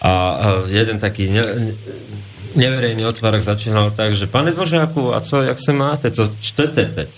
[0.04, 0.12] a
[0.68, 1.76] jeden taký ne, ne-
[2.56, 7.10] neverejný otvárák začínal tak, že pane Dvořáku, a co, jak se máte, co čtete teď?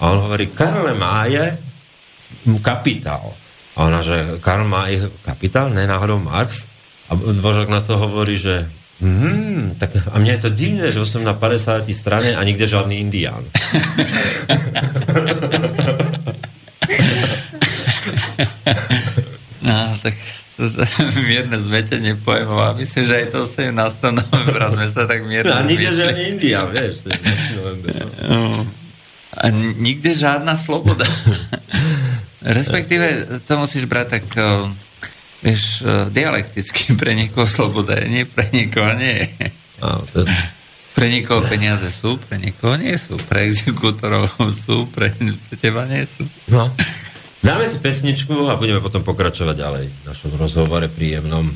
[0.00, 1.58] A on hovorí, Karle Máje,
[2.62, 3.34] kapitál.
[3.76, 6.66] A ona, že Karl May, kapitál, ne náhodou Marx?
[7.08, 8.70] A Dvořák na to hovorí, že
[9.02, 13.02] Hmm, tak a mne je to divné, že som na 50 strane a nikde žiadny
[13.02, 13.42] indián.
[19.62, 20.14] No, tak
[21.22, 23.72] mierne zmetenie pojmov a myslím, že aj to 17.
[24.10, 27.06] novembra sme sa tak mierne No, a nikde žiadny indián, vieš.
[28.26, 28.66] no.
[29.32, 29.48] A
[29.80, 31.08] nikde žiadna sloboda.
[32.42, 33.06] Respektíve
[33.48, 34.66] to musíš brať tak, eh,
[35.42, 36.94] vieš, eh, dialekticky.
[37.00, 39.50] Pre niekoho sloboda je, nie pre niekoho nie je.
[40.92, 43.18] Pre niekoho peniaze sú, pre niekoho nie sú.
[43.18, 44.30] Pre exekútorov
[44.64, 46.22] sú, pre, pre teba nie sú.
[46.46, 46.70] no.
[47.42, 51.50] Dáme si pesničku a budeme potom pokračovať ďalej v našom rozhovore príjemnom.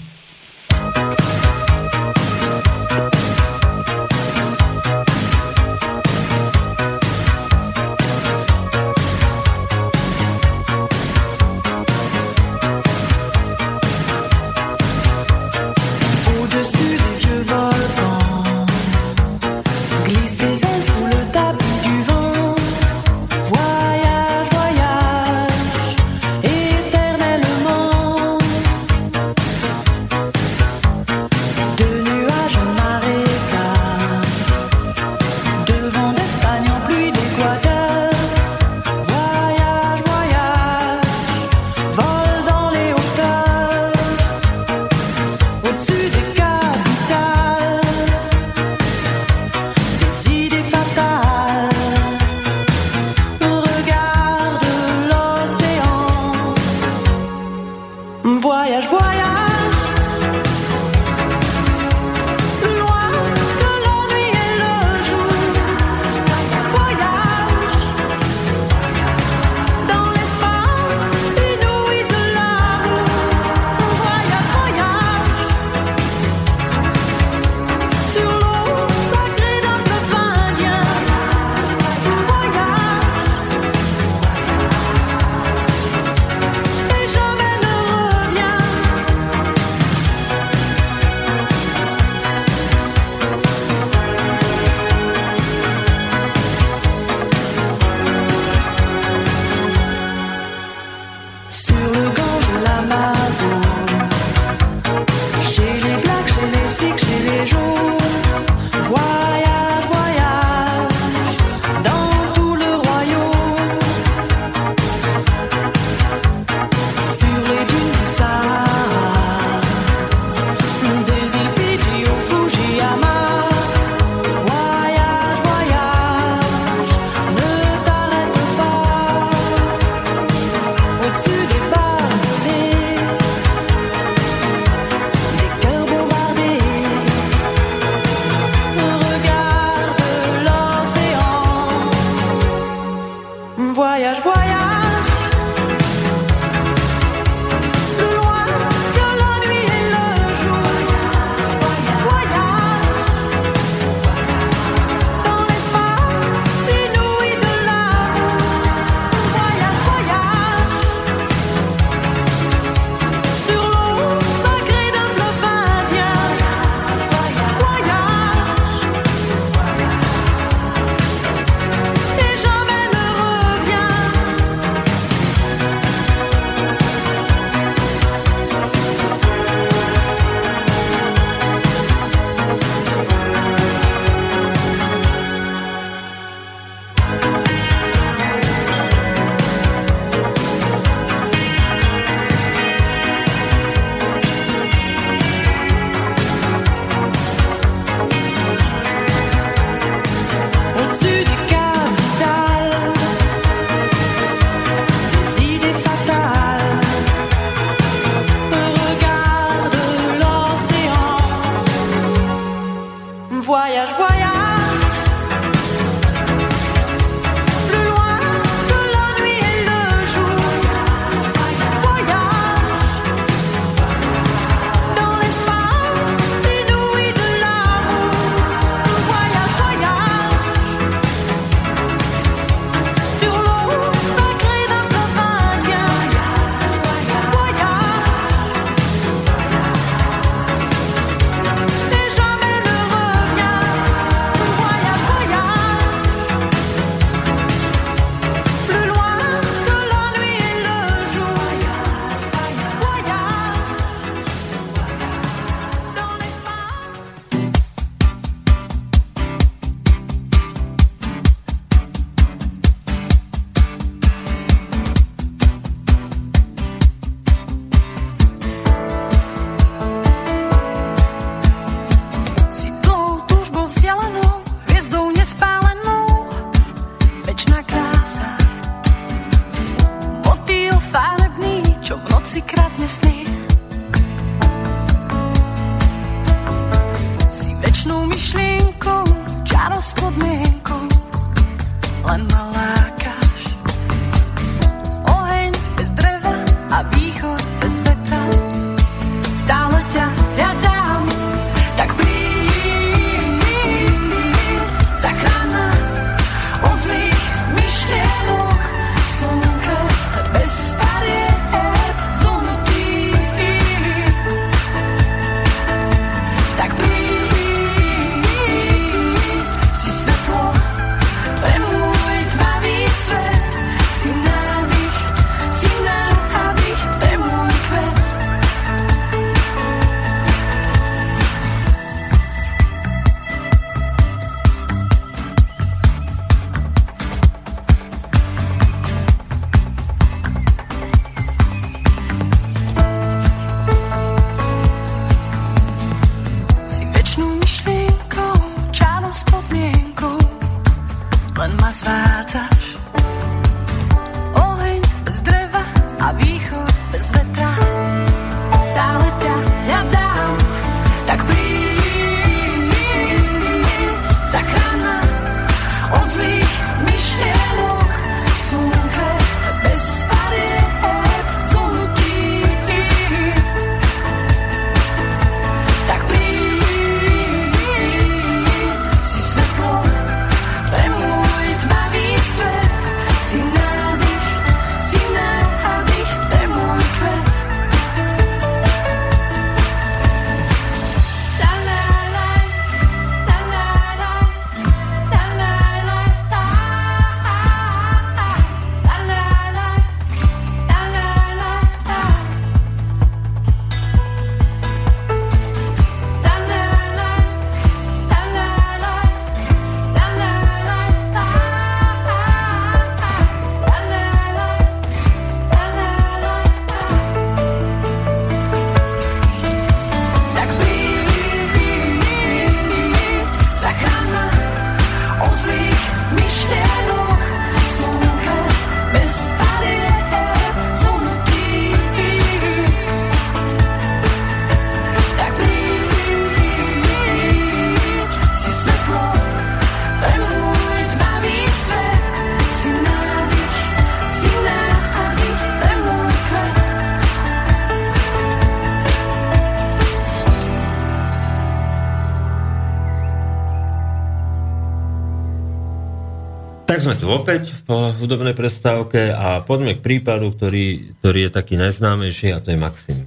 [456.87, 462.30] Sme tu opäť po hudobnej prestávke a poďme k prípadu, ktorý, ktorý je taký najznámejší
[462.30, 463.03] a to je Maxim.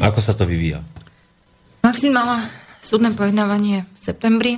[0.00, 0.80] Ako sa to vyvíja?
[1.84, 2.48] Maxim mala
[2.80, 4.52] súdne pojednávanie v septembri.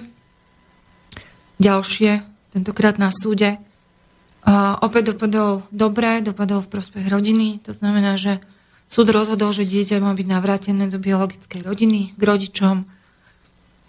[1.58, 2.22] Ďalšie,
[2.54, 3.58] tentokrát na súde.
[4.46, 7.66] A opäť dopadol dobre, dopadol v prospech rodiny.
[7.66, 8.38] To znamená, že
[8.86, 12.86] súd rozhodol, že dieťa má byť navrátené do biologickej rodiny, k rodičom.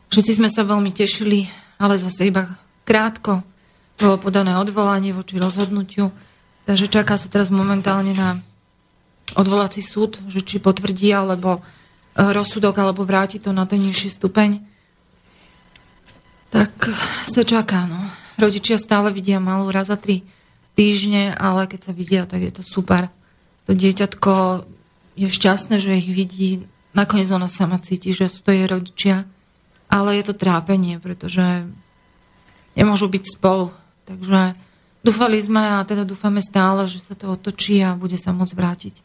[0.09, 1.45] Všetci sme sa veľmi tešili,
[1.77, 2.57] ale zase iba
[2.89, 3.45] krátko.
[3.99, 6.15] Bolo podané odvolanie voči rozhodnutiu,
[6.63, 8.39] takže čaká sa teraz momentálne na
[9.35, 11.61] odvolací súd, že či potvrdí alebo e,
[12.15, 14.63] rozsudok, alebo vráti to na ten nižší stupeň.
[16.49, 16.71] Tak
[17.29, 17.99] sa čaká, no.
[18.39, 20.23] Rodičia stále vidia malú raz za tri
[20.73, 23.11] týždne, ale keď sa vidia, tak je to super.
[23.67, 24.63] To dieťatko
[25.19, 26.63] je šťastné, že ich vidí.
[26.95, 29.27] Nakoniec ona sama cíti, že sú to jej rodičia.
[29.89, 31.65] ale je to trápenie, pretože
[32.77, 33.73] nemôžu byť spolu.
[34.09, 34.57] Takže
[35.05, 38.95] dúfali sme a teda dúfame stále, že sa to otočí a bude sa môcť vrátiť.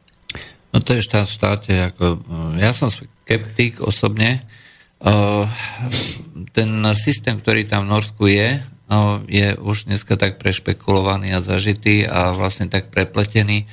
[0.73, 2.25] No to je štát v štáte, ako,
[2.57, 4.43] ja som skeptik osobne.
[6.57, 12.09] Ten systém, ktorý tam v Norsku je, uh, je už dneska tak prešpekulovaný a zažitý
[12.09, 13.69] a vlastne tak prepletený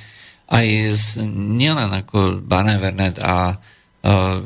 [0.52, 3.56] aj z, nielen ako Banevernet a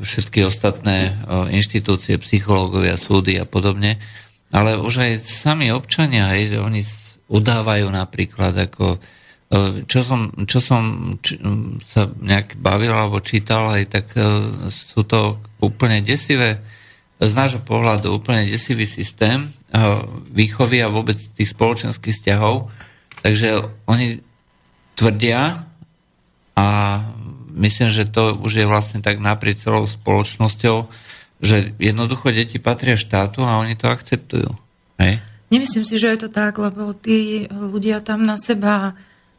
[0.04, 1.16] všetky ostatné
[1.48, 3.96] inštitúcie, psychológovia, súdy a podobne,
[4.54, 6.80] ale už aj sami občania, hej, že oni
[7.26, 9.00] udávajú napríklad ako
[9.46, 11.38] E, čo som, čo som či,
[11.86, 14.26] sa nejak bavil alebo čítal, aj tak e,
[14.66, 16.58] sú to úplne desivé,
[17.16, 19.48] z nášho pohľadu úplne desivý systém e,
[20.34, 22.74] výchovy a vôbec tých spoločenských vzťahov.
[23.22, 24.18] Takže oni
[24.98, 25.64] tvrdia
[26.58, 26.66] a
[27.54, 30.90] myslím, že to už je vlastne tak naprieč celou spoločnosťou,
[31.40, 34.50] že jednoducho deti patria štátu a oni to akceptujú.
[35.00, 35.20] Hej?
[35.52, 38.96] Nemyslím si, že je to tak, lebo tí ľudia tam na seba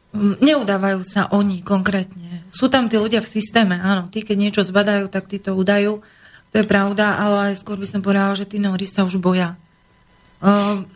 [0.08, 2.48] Mm, neudávajú sa oni konkrétne.
[2.48, 4.08] Sú tam tí ľudia v systéme, áno.
[4.08, 6.00] Tí, keď niečo zbadajú, tak tí to udajú.
[6.48, 9.60] To je pravda, ale skôr by som povedala, že tí Nóri sa už boja.
[10.40, 10.88] Ehm,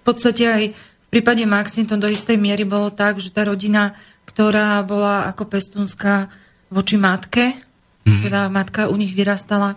[0.00, 3.98] v podstate aj v prípade Maxim to do istej miery bolo tak, že tá rodina,
[4.30, 6.30] ktorá bola ako pestúnska
[6.70, 7.58] voči matke,
[8.06, 8.30] mm.
[8.30, 9.74] teda matka u nich vyrastala,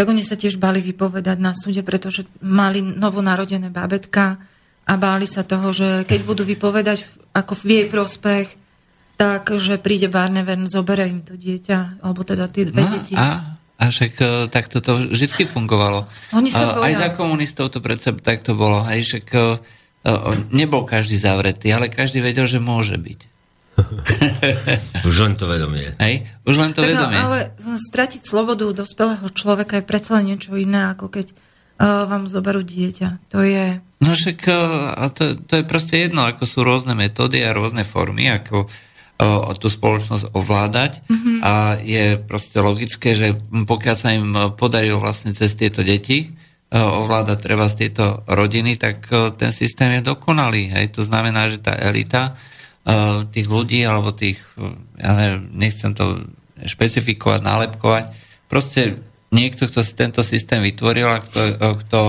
[0.00, 4.40] tak oni sa tiež bali vypovedať na súde, pretože mali novonarodené bábetka
[4.88, 7.04] a báli sa toho, že keď budú vypovedať
[7.36, 8.48] ako v jej prospech,
[9.20, 13.12] tak, že príde Barneven, zobere im to dieťa, alebo teda tie dve no, deti.
[13.12, 14.80] A, a však e, tak to
[15.12, 16.08] vždy fungovalo.
[16.32, 16.88] Oni sa boja.
[16.88, 18.80] Aj za komunistov to predsa tak to bolo.
[18.80, 19.60] Aj však e,
[20.56, 23.29] nebol každý zavretý, ale každý vedel, že môže byť.
[25.08, 25.92] Už len to vedomie.
[25.98, 26.26] Hej?
[26.44, 27.16] Už len to tak, vedomie.
[27.16, 27.38] Ale
[27.76, 33.32] stratiť slobodu dospelého človeka je predsa len niečo iné, ako keď uh, vám zoberú dieťa.
[33.32, 33.80] To je...
[34.00, 34.48] No však
[34.96, 39.52] a to, to je proste jedno, ako sú rôzne metódy a rôzne formy, ako o,
[39.60, 41.36] tú spoločnosť ovládať mm-hmm.
[41.44, 46.32] a je proste logické, že pokiaľ sa im podarilo vlastne cez tieto deti
[46.70, 50.70] ovládať treba z tieto rodiny, tak ten systém je dokonalý.
[50.70, 50.94] Hej?
[50.96, 52.38] To znamená, že tá elita
[53.30, 54.40] tých ľudí alebo tých,
[54.98, 56.26] ja neviem, nechcem to
[56.60, 58.04] špecifikovať, nálepkovať,
[58.50, 59.00] proste
[59.32, 61.40] niekto, kto si tento systém vytvoril a kto,
[61.86, 62.00] kto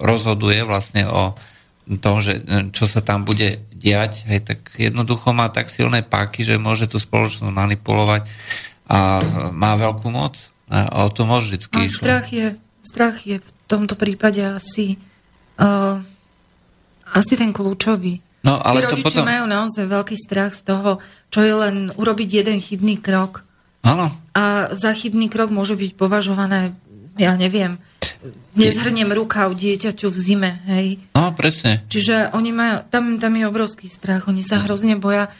[0.00, 1.34] rozhoduje vlastne o
[2.02, 2.42] tom, že,
[2.74, 6.98] čo sa tam bude diať, hej, tak jednoducho má tak silné páky, že môže tú
[6.98, 8.26] spoločnosť manipulovať
[8.90, 8.98] a
[9.54, 10.34] má veľkú moc.
[10.66, 14.98] A o to môže vždy strach je, strach je v tomto prípade asi
[15.62, 16.02] uh,
[17.14, 18.18] asi ten kľúčový.
[18.46, 19.26] No, ale Tí to rodičia potom...
[19.26, 21.02] majú naozaj veľký strach z toho,
[21.34, 23.42] čo je len urobiť jeden chybný krok.
[23.82, 24.14] Áno.
[24.38, 26.78] A za chybný krok môže byť považované,
[27.18, 27.82] ja neviem,
[28.54, 31.02] nezhrniem rukav dieťaťu v zime, hej.
[31.18, 31.82] No, presne.
[31.90, 35.30] Čiže oni majú, tam, tam je obrovský strach, oni sa hrozne boja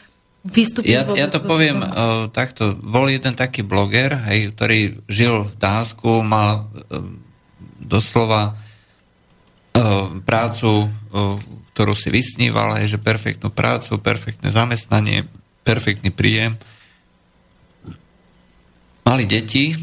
[0.47, 0.91] vystúpiť.
[0.91, 2.79] Ja, ja to poviem uh, takto.
[2.79, 7.03] Bol jeden taký bloger, hej, ktorý žil v Dánsku, mal uh,
[7.83, 11.35] doslova uh, prácu, uh,
[11.77, 15.29] ktorú si vysníval, hej, že perfektnú prácu, perfektné zamestnanie,
[15.61, 16.57] perfektný príjem.
[19.05, 19.77] Mali deti,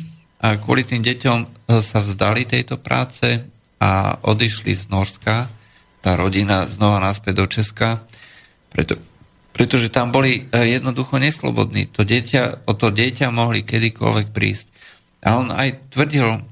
[0.44, 1.48] a kvôli tým deťom e,
[1.80, 3.46] sa vzdali tejto práce
[3.80, 5.48] a odišli z Norska,
[6.04, 8.04] tá rodina znova naspäť do Česka,
[8.68, 9.00] preto,
[9.56, 11.88] pretože tam boli e, jednoducho neslobodní.
[11.96, 14.68] To dieťa, o to dieťa mohli kedykoľvek prísť.
[15.24, 16.44] A on aj tvrdil,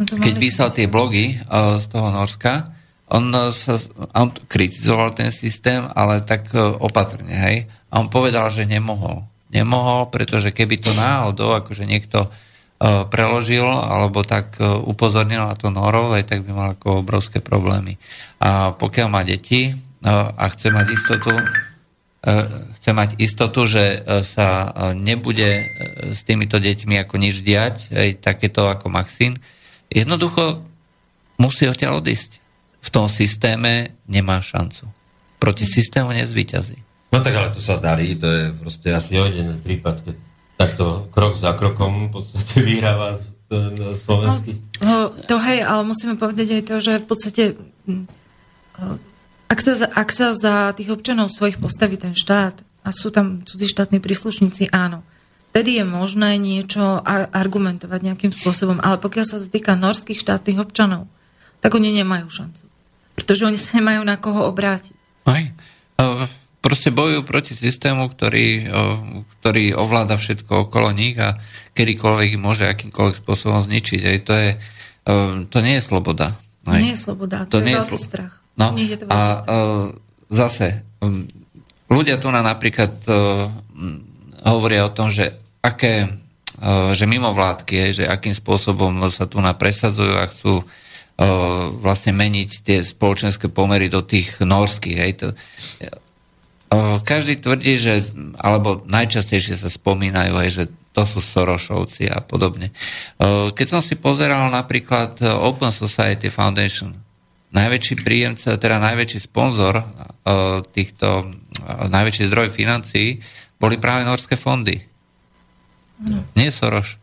[0.00, 1.44] keď písal tie blogy e,
[1.82, 2.72] z toho Norska,
[3.12, 3.76] on, sa,
[4.16, 7.56] on kritizoval ten systém, ale tak opatrne, hej.
[7.92, 9.26] A on povedal, že nemohol.
[9.52, 12.26] Nemohol, pretože keby to náhodou, akože niekto
[12.74, 17.40] E, preložil alebo tak e, upozornil na to norov, aj tak by mal ako obrovské
[17.40, 17.96] problémy.
[18.42, 19.74] A pokiaľ má deti e,
[20.10, 21.32] a chce mať istotu,
[22.80, 25.68] chce mať istotu, že sa nebude
[26.16, 29.36] s týmito deťmi ako nič diať, aj takéto ako Maxín,
[29.92, 30.64] jednoducho
[31.36, 32.40] musí odtiaľ odísť.
[32.84, 34.84] V tom systéme nemá šancu.
[35.40, 36.76] Proti systému nezvýťazí.
[37.16, 40.16] No tak ale to sa darí, to je proste asi jeden prípad, keď
[40.60, 43.16] takto krok za krokom v podstate vyhráva
[43.96, 44.58] slovenský.
[44.82, 47.42] No, to hej, ale musíme povedať aj to, že v podstate
[49.46, 53.70] ak sa, ak sa za tých občanov svojich postaví ten štát a sú tam cudzí
[53.70, 55.06] štátni príslušníci, áno.
[55.54, 56.98] Vtedy je možné niečo
[57.30, 61.06] argumentovať nejakým spôsobom, ale pokiaľ sa to týka norských štátnych občanov,
[61.62, 62.66] tak oni nemajú šancu.
[63.14, 64.94] Pretože oni sa nemajú na koho obrátiť.
[65.26, 65.44] Aj.
[65.98, 66.26] Uh
[66.64, 68.72] proste bojujú proti systému, ktorý,
[69.44, 71.36] ktorý ovláda všetko okolo nich a
[71.76, 74.00] kedykoľvek ich môže akýmkoľvek spôsobom zničiť.
[74.08, 76.40] Aj to je uh, to nie je sloboda.
[76.64, 76.80] Hej.
[76.80, 78.32] Nie je sloboda, to, to je veľký slo- strach.
[78.56, 79.44] No, je to a veľký strach.
[79.44, 79.86] uh,
[80.32, 80.68] zase,
[81.04, 81.28] um,
[81.92, 82.96] ľudia tu na napríklad
[84.44, 86.08] hovoria o tom, že aké,
[86.96, 90.64] že mimovládky, že akým spôsobom sa tu na presadzujú a chcú
[91.78, 94.98] vlastne meniť tie spoločenské pomery do tých norských.
[94.98, 95.12] Hej.
[95.22, 95.28] To,
[97.06, 98.02] každý tvrdí, že,
[98.34, 100.64] alebo najčastejšie sa spomínajú, hej, že
[100.94, 102.70] to sú Sorošovci a podobne.
[103.54, 106.94] Keď som si pozeral napríklad Open Society Foundation,
[107.54, 109.82] najväčší príjemca, teda najväčší sponzor
[110.74, 111.30] týchto,
[111.90, 113.22] najväčší zdroj financií
[113.58, 114.82] boli práve norské fondy.
[116.34, 116.98] Nie Soros.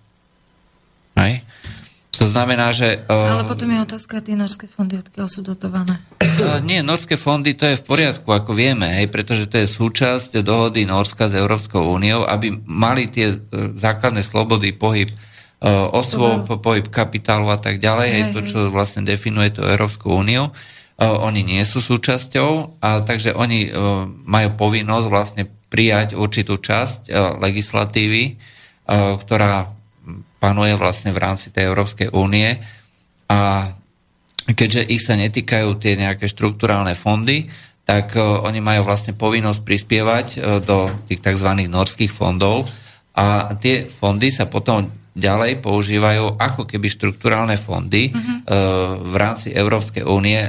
[1.16, 1.44] Hej?
[2.22, 3.02] To znamená, že...
[3.10, 5.98] Uh, Ale potom je otázka, tie norské fondy, odkiaľ sú dotované.
[6.22, 10.46] Uh, Nie, norské fondy to je v poriadku, ako vieme, hej, pretože to je súčasť
[10.46, 16.86] dohody Norska s Európskou úniou, aby mali tie uh, základné slobody, pohyb uh, osôb, pohyb
[16.94, 20.54] kapitálu a tak ďalej, hej, Hej, to, čo vlastne definuje to Európskou úniou.
[21.02, 27.10] Uh, oni nie sú súčasťou, a takže oni uh, majú povinnosť vlastne prijať určitú časť
[27.10, 29.81] uh, legislatívy, uh, ktorá
[30.42, 32.58] panuje vlastne v rámci tej Európskej únie
[33.30, 33.70] a
[34.50, 37.46] keďže ich sa netýkajú tie nejaké štruktúrálne fondy,
[37.86, 41.50] tak uh, oni majú vlastne povinnosť prispievať uh, do tých tzv.
[41.70, 42.66] norských fondov
[43.14, 48.18] a tie fondy sa potom ďalej používajú ako keby štruktúrálne fondy uh-huh.
[48.18, 48.36] uh,
[49.04, 50.40] v rámci Európskej únie,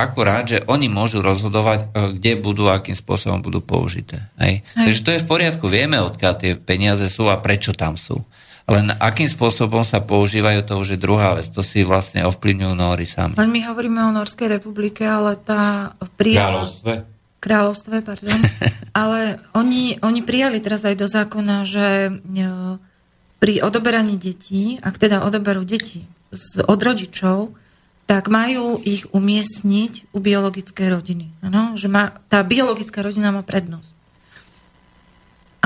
[0.00, 4.24] akurát, že oni môžu rozhodovať, kde budú, akým spôsobom budú použité.
[4.40, 4.64] Hej?
[4.72, 4.84] Hej.
[4.88, 8.24] Takže to je v poriadku, vieme, odkiaľ tie peniaze sú a prečo tam sú.
[8.66, 11.46] Len akým spôsobom sa používajú, to už je druhá vec.
[11.54, 13.38] To si vlastne ovplyvňujú Nóri sami.
[13.38, 16.66] Len my hovoríme o Norskej republike, ale tá prijala...
[16.66, 16.92] Kráľovstve.
[17.38, 18.40] Kráľovstve, pardon.
[19.06, 22.44] ale oni, oni prijali teraz aj do zákona, že e,
[23.38, 26.02] pri odoberaní detí, ak teda odoberú deti
[26.58, 27.54] od rodičov,
[28.06, 31.26] tak majú ich umiestniť u biologickej rodiny.
[31.42, 31.74] Ano?
[31.74, 33.95] Že má, tá biologická rodina má prednosť.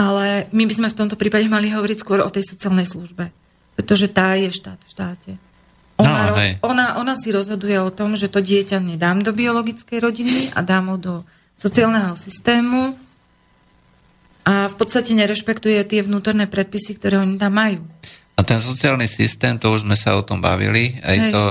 [0.00, 3.28] Ale my by sme v tomto prípade mali hovoriť skôr o tej sociálnej službe.
[3.76, 5.30] Pretože tá je štát v štáte.
[6.00, 6.56] Ona, No, hej.
[6.64, 10.88] ona, ona si rozhoduje o tom, že to dieťa nedám do biologickej rodiny a dám
[10.88, 11.14] ho do
[11.60, 12.96] sociálneho systému
[14.48, 17.84] a v podstate nerešpektuje tie vnútorné predpisy, ktoré oni tam majú.
[18.32, 21.32] A ten sociálny systém, to už sme sa o tom bavili, aj Hej.
[21.36, 21.42] to,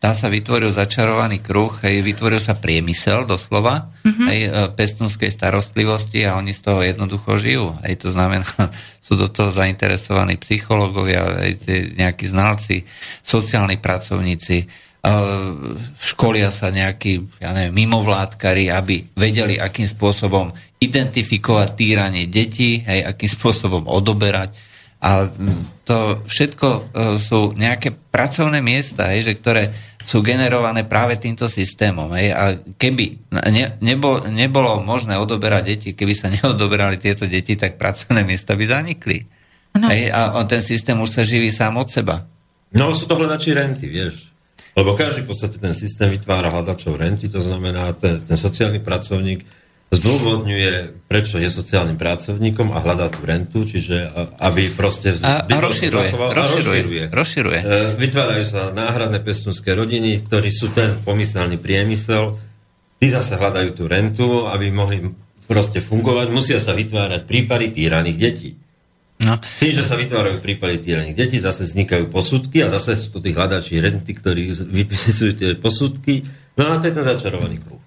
[0.00, 4.24] tam sa vytvoril začarovaný kruh, hej, vytvoril sa priemysel doslova, Mhm.
[4.24, 7.76] aj e, pestúnskej starostlivosti a oni z toho jednoducho žijú.
[7.84, 8.48] Aj to znamená,
[9.06, 11.44] sú do toho zainteresovaní psychológovia,
[12.00, 12.88] nejakí znalci,
[13.20, 14.66] sociálni pracovníci, e,
[16.00, 20.48] školia sa nejakí, ja neviem, mimovládkari, aby vedeli, akým spôsobom
[20.80, 24.56] identifikovať týranie detí, hej, akým spôsobom odoberať.
[25.00, 25.28] A
[25.84, 26.80] to všetko e,
[27.20, 32.10] sú nejaké pracovné miesta, hej, že ktoré sú generované práve týmto systémom.
[32.18, 32.34] Hej.
[32.34, 38.26] A keby ne, nebo, nebolo možné odoberať deti, keby sa neodoberali tieto deti, tak pracovné
[38.26, 39.22] miesta by zanikli.
[39.78, 39.86] Áno.
[39.86, 42.26] Hej, a ten systém už sa živí sám od seba.
[42.74, 44.34] No sú to hľadači renty, vieš.
[44.74, 49.46] Lebo každý v podstate ten systém vytvára hľadačov renty, to znamená, ten, ten sociálny pracovník
[49.90, 54.06] zdôvodňuje, prečo je sociálnym pracovníkom a hľadá tú rentu, čiže
[54.38, 55.18] aby proste...
[55.18, 57.58] A, a rozširuje, rozširuje, rozširuje.
[57.58, 57.64] E,
[57.98, 62.38] Vytvárajú sa náhradné pestúnske rodiny, ktorí sú ten pomyselný priemysel.
[63.02, 65.02] Tí zase hľadajú tú rentu, aby mohli
[65.50, 66.26] proste fungovať.
[66.30, 68.50] Musia sa vytvárať prípady týraných detí.
[69.20, 69.36] No.
[69.58, 73.34] Tým, že sa vytvárajú prípady týraných detí, zase vznikajú posudky a zase sú to tí
[73.34, 76.24] hľadači renty, ktorí vypisujú tie posudky.
[76.54, 77.79] No a to je ten začarovaný kruh.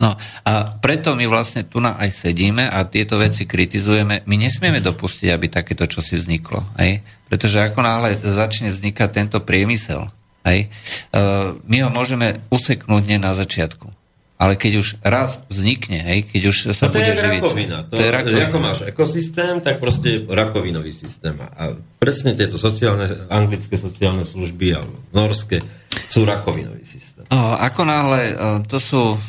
[0.00, 0.16] No
[0.48, 4.24] a preto my vlastne tu na aj sedíme a tieto veci kritizujeme.
[4.24, 6.64] My nesmieme dopustiť, aby takéto čosi vzniklo.
[6.80, 7.04] Hej?
[7.28, 10.08] Pretože ako náhle začne vznikať tento priemysel,
[10.48, 10.72] hej?
[11.12, 13.92] Uh, my ho môžeme useknúť nie na začiatku.
[14.40, 17.42] Ale keď už raz vznikne, hej, keď už sa No to bude je živiť...
[17.44, 17.78] rakovina.
[17.84, 18.48] To, to je rakovina.
[18.48, 21.36] Ako máš ekosystém, tak proste je rakovinový systém.
[21.36, 25.60] A presne tieto sociálne, anglické sociálne služby alebo norské
[26.08, 27.28] sú rakovinový systém.
[27.28, 29.20] O, ako náhle, o, to sú,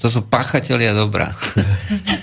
[0.00, 1.36] to sú páchatelia dobrá.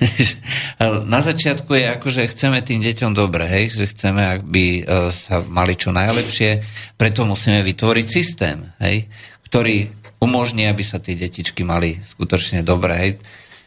[1.13, 5.45] Na začiatku je ako, že chceme tým deťom dobre, hej, že chceme, aby o, sa
[5.45, 6.65] mali čo najlepšie,
[6.97, 9.05] preto musíme vytvoriť systém, hej,
[9.45, 9.93] ktorý
[10.25, 13.11] umožní, aby sa tie detičky mali skutočne dobre, hej.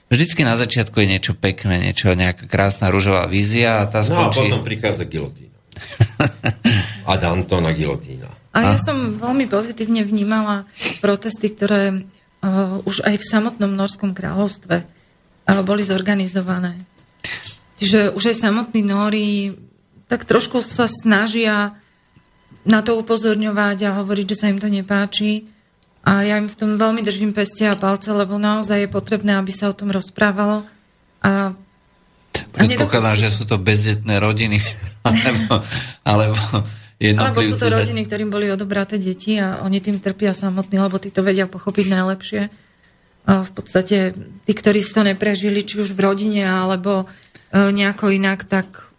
[0.06, 4.30] Vždycky na začiatku je niečo pekné, niečo, nejaká krásna rúžová vízia a tá No a
[4.30, 4.50] skončí...
[4.50, 5.54] potom prichádza gilotína.
[7.10, 8.26] A Dantona gilotína.
[8.50, 10.64] A ja som veľmi pozitívne vnímala
[11.04, 12.08] protesty, ktoré
[12.84, 16.84] už aj v samotnom Norskom kráľovstve uh, boli zorganizované.
[17.76, 19.52] Čiže už aj samotní Nóri
[20.06, 21.74] tak trošku sa snažia
[22.66, 25.50] na to upozorňovať a hovoriť, že sa im to nepáči.
[26.06, 29.50] A ja im v tom veľmi držím peste a palce, lebo naozaj je potrebné, aby
[29.50, 30.62] sa o tom rozprávalo.
[31.22, 31.54] A
[32.54, 34.62] Predpokladám, že sú to bezdetné rodiny,
[35.08, 35.66] alebo,
[36.06, 36.38] alebo
[36.96, 41.12] Alebo sú to rodiny, ktorým boli odobraté deti a oni tým trpia samotní, lebo tí
[41.12, 42.42] to vedia pochopiť najlepšie.
[43.26, 44.16] A v podstate
[44.48, 48.95] tí, ktorí si to neprežili, či už v rodine, alebo e, nejako inak, tak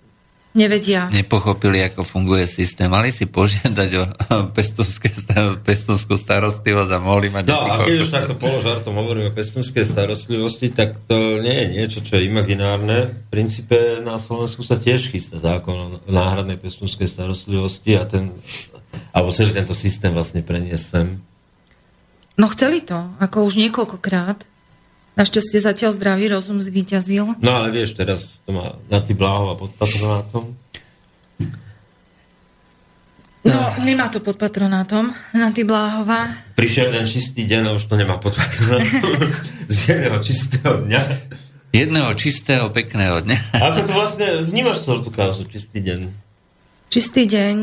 [0.58, 1.06] nevedia.
[1.14, 2.90] Nepochopili, ako funguje systém.
[2.90, 4.04] Mali si požiadať o
[5.62, 10.74] pestovskú starostlivosť a mohli mať No a keď už takto položartom hovoríme o pestunskej starostlivosti,
[10.74, 13.30] tak to nie je niečo, čo je imaginárne.
[13.30, 18.34] V princípe na Slovensku sa tiež chystá zákon o náhradnej pestunskej starostlivosti a ten,
[19.14, 21.22] alebo celý tento systém vlastne preniesť sem.
[22.38, 24.57] No chceli to, ako už niekoľkokrát.
[25.18, 27.42] Našťastie zatiaľ zdravý rozum zvíťazil.
[27.42, 30.54] No ale vieš, teraz to má na ty bláho a pod patronátom.
[33.48, 36.36] No, nemá to pod patronátom na ty Bláhová.
[36.60, 39.24] Prišiel ten čistý deň a už to nemá pod patronátom.
[39.72, 41.02] Z jedného čistého dňa.
[41.72, 43.38] Jedného čistého, pekného dňa.
[43.56, 46.12] Ako to vlastne vnímaš celú tú kauzu, čistý deň?
[46.92, 47.58] Čistý deň.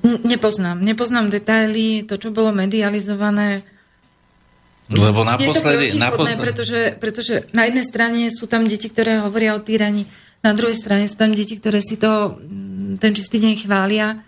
[0.00, 0.80] N- nepoznám.
[0.80, 3.60] Nepoznám detaily, to, čo bolo medializované.
[4.92, 5.86] Lebo je to naposledy...
[5.96, 10.04] naposledy pretože, pretože na jednej strane sú tam deti, ktoré hovoria o týraní,
[10.44, 14.20] na druhej strane sú tam deti, ktoré si to mm, ten čistý deň chvália.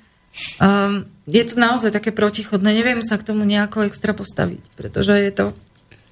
[0.56, 2.72] Um, je to naozaj také protichodné.
[2.72, 5.44] Neviem sa k tomu nejako extra postaviť, pretože je to...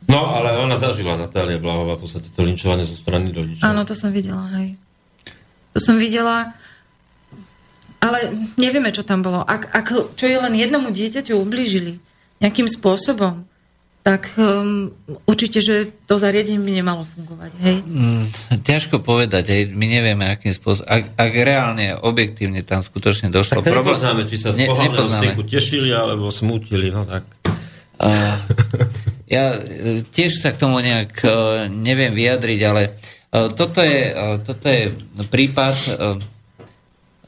[0.05, 3.65] No, ale ona zažila Natália Blahová v podstate to linčovanie zo strany rodičov.
[3.65, 4.77] Áno, to som videla, hej.
[5.73, 6.53] To som videla,
[8.05, 8.29] ale
[8.61, 9.41] nevieme, čo tam bolo.
[9.41, 11.97] Ak, ak čo je len jednomu dieťaťu ublížili
[12.45, 13.49] nejakým spôsobom,
[14.05, 14.93] tak um,
[15.24, 17.81] určite, že to zariadenie by nemalo fungovať, hej.
[17.89, 18.28] Mm,
[18.60, 20.85] ťažko povedať, hej, my nevieme, akým spôsobom.
[20.85, 23.64] Ak, ak reálne, objektívne tam skutočne došlo...
[23.64, 24.68] Tak to problém- nepoznáme, či sa z Ne-
[25.09, 27.24] styku tešili, alebo smútili, no tak.
[27.97, 28.36] Uh,
[29.24, 31.32] ja e, tiež sa k tomu nejak uh,
[31.72, 33.01] neviem vyjadriť, ale
[33.32, 34.93] uh, toto, je, uh, toto je
[35.32, 35.76] prípad...
[35.97, 36.20] Uh,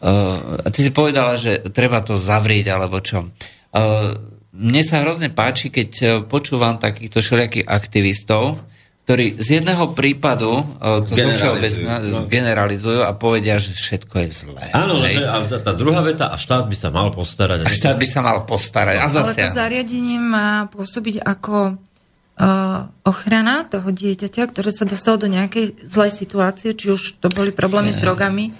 [0.04, 3.24] uh, ty si povedala, že treba to zavrieť, alebo čo.
[3.72, 8.58] Uh, mne sa hrozne páči, keď uh, počúvam takýchto všelijakých aktivistov,
[9.06, 12.26] ktorí z jedného prípadu uh, to Generalizujú, no.
[12.26, 14.66] generalizujú a povedia, že všetko je zlé.
[14.74, 15.22] Áno, Hej.
[15.22, 17.62] a tá, tá druhá veta, a štát by sa mal postarať.
[17.62, 18.98] A štát by sa mal postarať.
[18.98, 19.46] A Ale zase...
[19.46, 26.10] to zariadenie má pôsobiť ako uh, ochrana toho dieťaťa, ktoré sa dostalo do nejakej zlej
[26.10, 28.50] situácie, či už to boli problémy s drogami.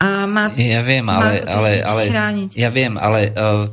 [0.00, 2.50] A má, Ja viem, má ale, to ale, ale chrániť.
[2.56, 3.68] ja viem, ale uh,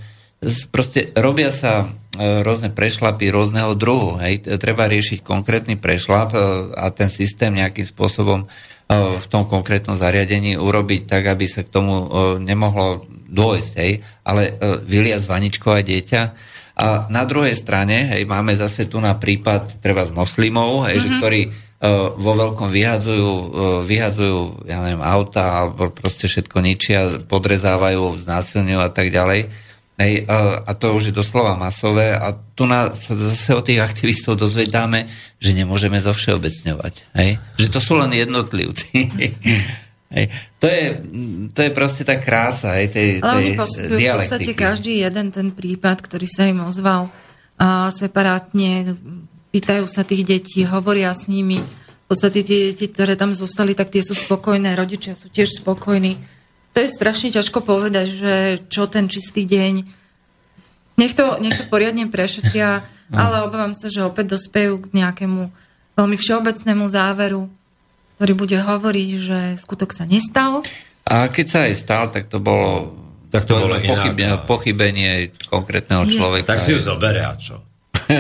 [0.69, 4.22] proste robia sa uh, rôzne prešlapy rôzneho druhu.
[4.22, 4.45] Hej.
[4.61, 10.55] Treba riešiť konkrétny prešlap uh, a ten systém nejakým spôsobom uh, v tom konkrétnom zariadení
[10.57, 12.07] urobiť tak, aby sa k tomu
[12.38, 13.72] nemohlo dôjsť.
[13.81, 14.05] Hej.
[14.23, 14.55] Ale
[14.85, 16.22] vyliať vaničkové dieťa
[16.77, 21.09] a na druhej strane hej, máme zase tu na prípad treba z moslimov, hej, mm-hmm.
[21.09, 23.31] že, ktorí uh, vo veľkom vyhadzujú,
[23.89, 29.66] vyhadzujú ja neviem, auta alebo proste všetko ničia, podrezávajú, znásilňujú a tak ďalej.
[29.98, 34.38] Hej, a to už je doslova masové a tu na, sa zase od tých aktivistov
[34.38, 35.10] dozvedáme,
[35.41, 37.18] že nemôžeme zovšeobecňovať.
[37.18, 37.41] Hej?
[37.57, 38.94] Že to sú len jednotlivci.
[40.14, 40.26] Hej.
[40.61, 40.84] To, je,
[41.52, 45.36] to je proste tá krása hej, tej, Ale tej oni postupujú v podstate každý jeden
[45.36, 47.11] ten prípad, ktorý sa im ozval
[47.60, 48.95] a separátne,
[49.52, 51.60] pýtajú sa tých detí, hovoria s nimi.
[51.60, 56.36] V podstate tie deti, ktoré tam zostali, tak tie sú spokojné, rodičia sú tiež spokojní.
[56.77, 58.33] To je strašne ťažko povedať, že
[58.69, 59.81] čo ten čistý deň.
[61.01, 65.49] Nech to, nech to poriadne prešetria, ale obávam sa, že opäť dospejú k nejakému
[65.97, 67.49] veľmi všeobecnému záveru,
[68.21, 70.61] ktorý bude hovoriť, že skutok sa nestal.
[71.09, 72.93] A keď sa aj stal, tak to bolo,
[73.33, 74.45] Tak to bolo inak, pochybenie, no.
[74.45, 75.11] pochybenie
[75.49, 76.53] konkrétneho človeka.
[76.53, 77.57] Tak si ju zobere a čo?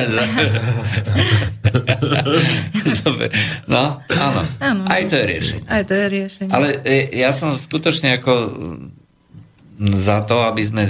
[3.67, 4.41] No, áno.
[4.59, 4.83] Áno.
[4.87, 5.67] Aj to je riešenie.
[5.67, 6.51] Aj to je riešenie.
[6.51, 8.33] Ale e, ja som skutočne ako
[9.79, 10.83] za to, aby sme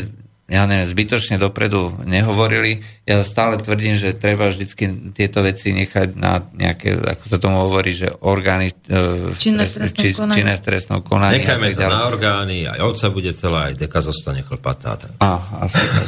[0.47, 2.79] ja neviem, zbytočne dopredu nehovorili.
[3.03, 4.63] Ja stále tvrdím, že treba vždy
[5.11, 9.99] tieto veci nechať na nejaké, ako sa tomu hovorí, že orgány e, Činné v trest-
[9.99, 10.55] trestnom konaní.
[10.63, 11.35] trestnom konaní.
[11.35, 14.95] a Nechajme to na orgány, aj ovca bude celá, aj deka zostane chlpatá.
[14.95, 15.11] Tak.
[15.19, 15.31] Á,
[15.67, 16.07] asi tak.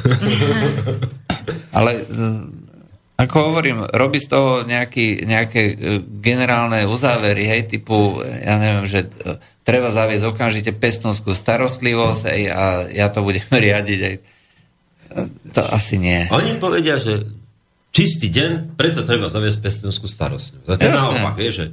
[1.77, 1.91] Ale
[3.19, 5.75] ako hovorím, robí z toho nejaký, nejaké e,
[6.15, 9.07] generálne uzávery, hej, typu, ja neviem, že e,
[9.61, 13.99] treba zaviesť okamžite pestunskú starostlivosť hej, a ja to budem riadiť.
[14.01, 14.15] Hej.
[14.15, 15.21] E,
[15.51, 16.23] To asi nie.
[16.29, 17.27] Oni povedia, že
[17.89, 20.63] čistý deň, preto treba zaviesť pestunskú starostlivosť.
[20.65, 21.65] A to je naopak, vieš, že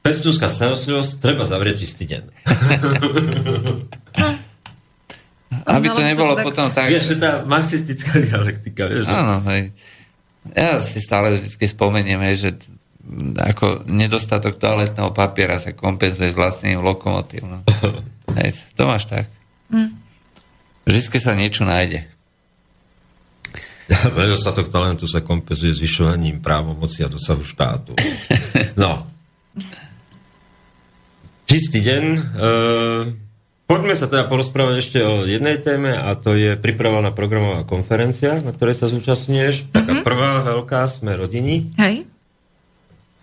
[0.00, 2.22] pestunská starostlivosť treba zavrieť čistý deň.
[5.64, 6.92] Aby to nebolo tak- potom tak...
[6.92, 9.08] Vieš, že tá marxistická dialektika, vieš?
[9.08, 9.72] že- Áno, hej.
[10.52, 12.50] Ja si stále vždy spomeniem, hej, že
[13.36, 17.48] ako nedostatok toaletného papiera sa kompenzuje s vlastným lokomotívom.
[17.48, 17.58] No.
[18.40, 19.28] Hej, to máš tak.
[19.68, 19.92] Hm.
[20.84, 22.08] Vždy sa niečo nájde.
[24.16, 27.92] Nedostatok talentu sa kompenzuje zvyšovaním právomoci a dosahu štátu.
[28.74, 29.06] No.
[31.46, 32.04] Čistý deň.
[32.10, 32.20] E,
[33.70, 38.50] poďme sa teda porozprávať ešte o jednej téme a to je pripravená programová konferencia, na
[38.50, 39.70] ktorej sa zúčastňuješ.
[39.70, 40.02] Taká Mhm.
[40.02, 41.74] prvá, veľká, sme rodiny.
[41.76, 42.06] Hej?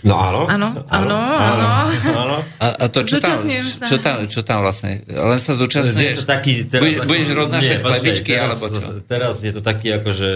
[0.02, 0.50] No áno.
[0.50, 1.66] Áno, áno, áno.
[2.10, 2.38] áno.
[2.58, 3.38] A, a to čo tam,
[3.86, 5.06] čo, tam, čo tam vlastne?
[5.06, 6.18] Len sa Je zúčastňuješ?
[6.18, 8.88] to taký, teraz Budeš- budeš roznášať teraz, alebo čo?
[9.06, 10.30] Teraz je to taký akože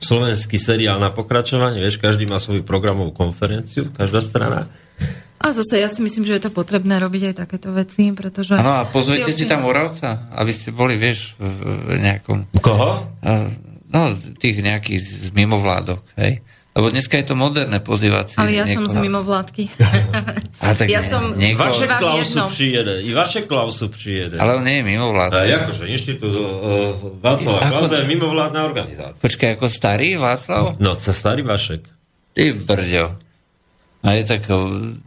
[0.00, 4.68] slovenský seriál na pokračovanie, vieš, každý má svoju programovú konferenciu, každá strana.
[5.44, 8.56] A zase ja si myslím, že je to potrebné robiť aj takéto veci, pretože...
[8.56, 11.48] Áno, a pozvete si tam Moravca, aby ste boli, vieš, v,
[11.84, 12.48] v nejakom...
[12.64, 13.04] Koho?
[13.20, 13.52] a,
[13.94, 16.42] No, tých nejakých z mimovládok, hej?
[16.74, 19.06] Lebo dneska je to moderné pozývať si Ale ja som z niekoho.
[19.06, 19.62] mimovládky.
[20.58, 24.36] A tak ja nie- som niekoho- Vaše Klausu přijede, i vaše Klausu přijede.
[24.36, 25.38] Ale on nie je mimovládka.
[25.38, 26.42] A akože inštitút uh,
[27.22, 29.22] Václava Ako- Klausa je mimovládna organizácia.
[29.22, 30.74] Počkaj, ako starý Václav?
[30.76, 31.86] No, sa starý Vašek.
[32.34, 33.06] Ty brďo.
[34.02, 34.42] A je tak,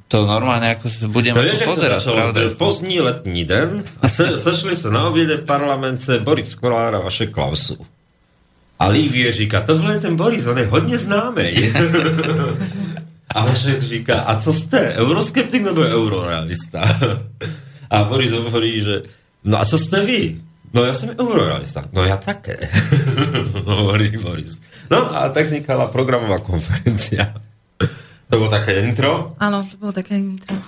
[0.08, 2.16] to normálne ako sa budem To vieš, pozerať, začalo?
[2.18, 2.34] pravda?
[2.34, 3.70] To je pozdní letní den
[4.02, 7.76] a se, sešli sa na oběde v parlamente Boris Kolár a vaše Klausu.
[8.80, 11.72] A Lívie říká, tohle je ten Boris, on je hodně známý.
[13.36, 17.00] A Vašek říká, a co jste, euroskeptik nebo eurorealista?
[17.90, 19.02] A Boris hovorí, že
[19.44, 20.36] no a co jste vy?
[20.76, 21.88] No ja som eurorealista.
[21.96, 22.60] No ja také.
[23.64, 24.60] Hovorí Boris.
[24.92, 27.40] No a tak vznikala programová konferencia.
[28.28, 29.40] To bolo také intro.
[29.40, 30.60] Áno, to bolo také intro.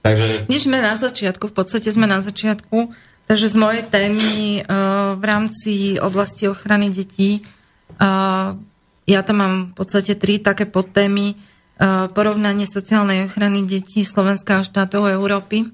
[0.00, 2.90] Takže Než sme na začiatku, v podstate sme na začiatku,
[3.32, 8.52] takže z mojej témy uh, v rámci oblasti ochrany detí, uh,
[9.08, 11.32] ja tam mám v podstate tri také podtémy.
[11.80, 15.64] Uh, porovnanie sociálnej ochrany detí Slovenska a štátov Európy.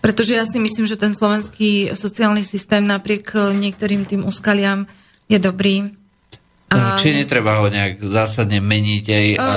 [0.00, 4.88] Pretože ja si myslím, že ten slovenský sociálny systém napriek niektorým tým úskaliam
[5.28, 5.92] je dobrý.
[6.72, 6.96] A...
[6.96, 9.54] Či netreba ho nejak zásadne meniť aj A- a,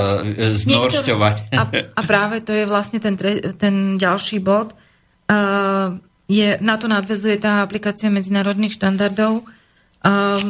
[0.52, 1.36] znoršťovať?
[1.56, 4.76] A, a práve to je vlastne ten, tre, ten ďalší bod.
[5.24, 10.46] Uh, je, na to nadvezuje tá aplikácia medzinárodných štandardov, um,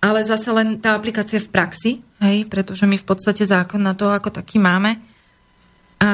[0.00, 4.08] ale zase len tá aplikácia v praxi, hej, pretože my v podstate zákon na to
[4.08, 5.00] ako taký máme.
[6.00, 6.10] A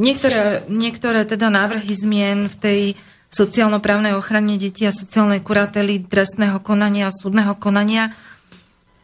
[0.00, 2.80] niektoré, niektoré teda návrhy zmien v tej
[3.28, 8.12] sociálno-právnej ochrane detí a sociálnej kurately trestného konania a súdneho konania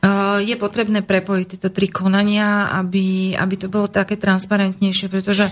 [0.07, 5.51] Uh, je potrebné prepojiť tieto tri konania, aby, aby to bolo také transparentnejšie, pretože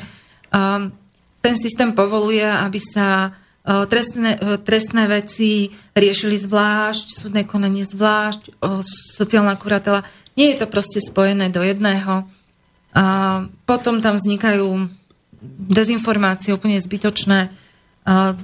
[0.52, 0.92] um,
[1.40, 3.34] ten systém povoluje, aby sa
[3.64, 8.60] trestné, trestné veci riešili zvlášť, súdne konanie zvlášť,
[9.16, 10.04] sociálna kuratela.
[10.36, 12.28] Nie je to proste spojené do jedného.
[12.94, 14.86] Uh, potom tam vznikajú
[15.66, 17.50] dezinformácie úplne zbytočné.
[18.06, 18.38] Uh,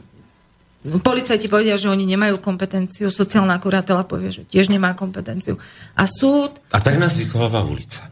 [0.80, 5.60] Policajti povedia, že oni nemajú kompetenciu, sociálna kuratela povie, že tiež nemá kompetenciu.
[5.92, 6.56] A súd...
[6.72, 8.09] A tak nás vychováva ulica.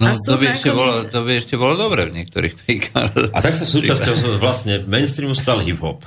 [0.00, 3.36] No, A to by, ešte bolo, to by ešte bolo dobre v niektorých príkladoch.
[3.36, 6.00] A tak sa súčasťou vlastne mainstreamu stal hip-hop.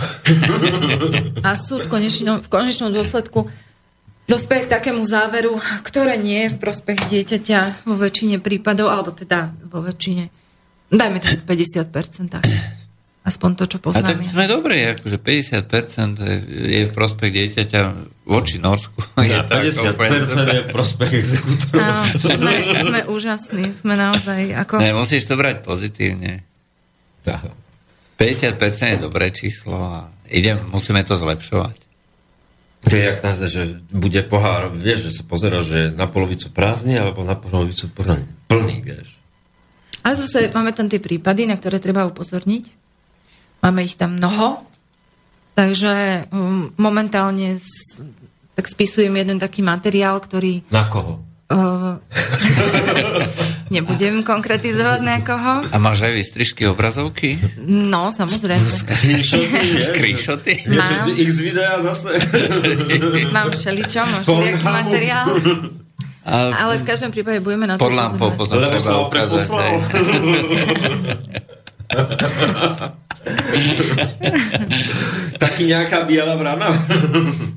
[1.46, 3.54] A súd konečnom, v konečnom dôsledku
[4.26, 9.54] dospeje k takému záveru, ktoré nie je v prospech dieťaťa vo väčšine prípadov, alebo teda
[9.70, 10.26] vo väčšine,
[10.90, 12.83] dajme to v 50%.
[13.24, 14.24] Aspoň to, čo A tak poznáme.
[14.28, 16.20] sme dobrí, akože 50%
[16.68, 17.82] je v prospech dieťaťa
[18.28, 19.00] voči Norsku.
[19.24, 20.20] Je A to 50% ako úplne-
[20.52, 21.80] je prospech exekútorov.
[21.80, 22.52] Áno, sme,
[22.84, 24.74] sme úžasní, sme naozaj ako...
[24.84, 26.44] Ne, musíš to brať pozitívne.
[27.24, 31.78] 50% je dobré číslo a idem, musíme to zlepšovať.
[32.84, 36.52] To je jak nazve, že bude pohár, vieš, že sa pozera, že je na polovicu
[36.52, 38.20] prázdny, alebo na polovicu plný,
[38.52, 39.16] plný vieš.
[40.04, 42.83] A zase máme tam tie prípady, na ktoré treba upozorniť.
[43.64, 44.60] Máme ich tam mnoho.
[45.56, 48.02] Takže um, momentálne s,
[48.58, 51.22] tak spisujem jeden taký materiál, ktorý Na koho?
[51.54, 52.02] uh,
[53.76, 55.70] nebudem konkretizovať nejakoho.
[55.70, 57.38] A máš aj vystrižky obrazovky?
[57.64, 58.66] No, samozrejme.
[58.82, 59.82] Screenshoty, nie?
[59.82, 60.54] Screenshoty?
[60.66, 62.12] Niečo z X videa zase?
[63.36, 65.28] Mám všeličo, mám všelijaký materiál.
[66.24, 69.44] A Ale v každom prípade budeme na to pod lampou potom treba ukázať.
[75.44, 76.76] Taký nejaká biela vrana.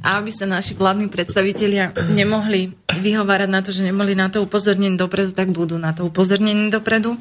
[0.02, 2.70] A aby sa naši vládni predstavitelia nemohli
[3.02, 7.18] vyhovárať na to, že nemohli na to upozornení dopredu, tak budú na to upozornení dopredu.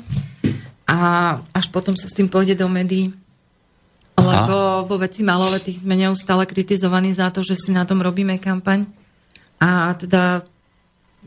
[0.85, 0.97] A
[1.49, 3.09] až potom sa s tým pôjde do médií.
[4.15, 8.87] Lebo vo veci maloletých sme neustále kritizovaní za to, že si na tom robíme kampaň
[9.59, 10.45] a teda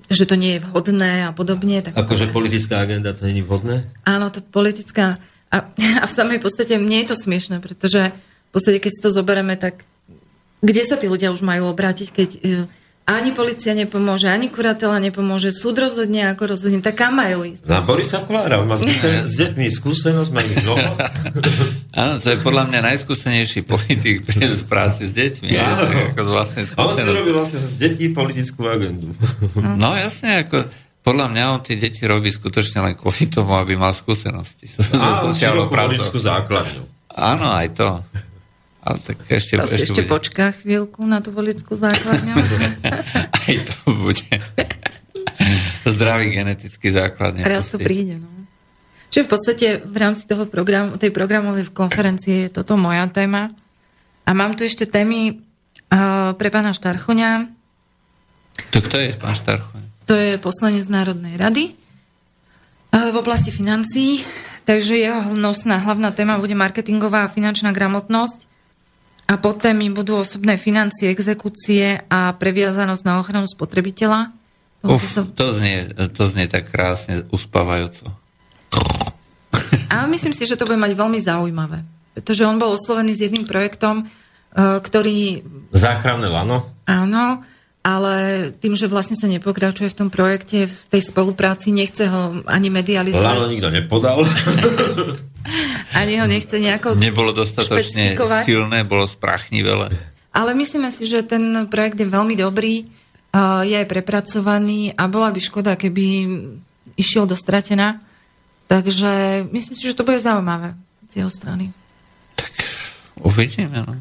[0.09, 1.85] že to nie je vhodné a podobne.
[1.85, 3.93] Tak Akože politická agenda to není vhodné?
[4.09, 5.21] Áno, to politická.
[5.49, 5.69] A,
[6.03, 8.13] a v samej podstate mne je to smiešne, pretože
[8.49, 9.85] v podstate, keď si to zoberieme, tak
[10.65, 12.67] kde sa tí ľudia už majú obrátiť, keď e,
[13.09, 17.65] ani policia nepomôže, ani kuratela nepomôže, súd rozhodne ako rozhodne, tak kam majú ísť?
[17.65, 20.85] Na Borisa Klára, on má s deťmi, skúsenosť, má ich mnoho.
[22.05, 25.49] Áno, to je podľa mňa najskúsenejší politik pri práci s deťmi.
[25.49, 25.89] Ja.
[26.13, 29.17] Ako z vlastnej A on si robí vlastne z detí politickú agendu.
[29.57, 30.69] No jasne, ako
[31.03, 34.69] podľa mňa on tie deti robí skutočne len kvôli tomu, aby mal skúsenosti.
[34.69, 35.71] So, so A sociálnou
[36.13, 36.83] základňu.
[37.19, 37.89] Áno, aj to.
[38.79, 40.09] Ale tak ešte, To ešte bude.
[40.09, 42.35] počká chvíľku na tú volickú základňu.
[43.45, 44.33] Aj to bude.
[45.85, 47.37] Zdravý genetický základ.
[47.43, 48.23] Raz to príde.
[48.23, 48.31] No.
[49.13, 53.53] Čiže v podstate v rámci toho programu, tej programovej konferencie je toto moja téma.
[54.25, 57.49] A mám tu ešte témy uh, pre pána Štarchoňa.
[58.73, 59.98] To kto je pán Štarchoň?
[60.09, 61.77] To je poslanec Národnej rady
[62.93, 64.25] uh, v oblasti financií.
[64.65, 68.45] Takže jeho nosná hlavná téma bude marketingová a finančná gramotnosť.
[69.29, 74.33] A pod témy budú osobné financie, exekúcie a previazanosť na ochranu spotrebiteľa.
[74.81, 78.09] To Uf, sa- to znie, to znie tak krásne uspávajúco.
[79.89, 81.85] Ale myslím si, že to bude mať veľmi zaujímavé.
[82.17, 84.05] Pretože on bol oslovený s jedným projektom, e,
[84.81, 86.65] ktorý, Záchranné lano.
[86.85, 87.45] áno,
[87.83, 92.69] ale tým, že vlastne sa nepokračuje v tom projekte, v tej spolupráci, nechce ho ani
[92.69, 94.19] Lano medializovať, nikto nepodal.
[96.01, 96.99] ani ho nechce nejako...
[96.99, 99.89] Nebolo dostatočne silné, bolo sprachnivelé.
[100.35, 102.87] Ale myslíme si, že ten projekt je veľmi dobrý,
[103.65, 106.29] je aj prepracovaný a bola by škoda, keby
[106.99, 108.03] išiel do stratená.
[108.69, 110.77] Takže myslím si, že to bude zaujímavé
[111.09, 111.73] z jeho strany.
[113.17, 113.97] Uvidíme, no.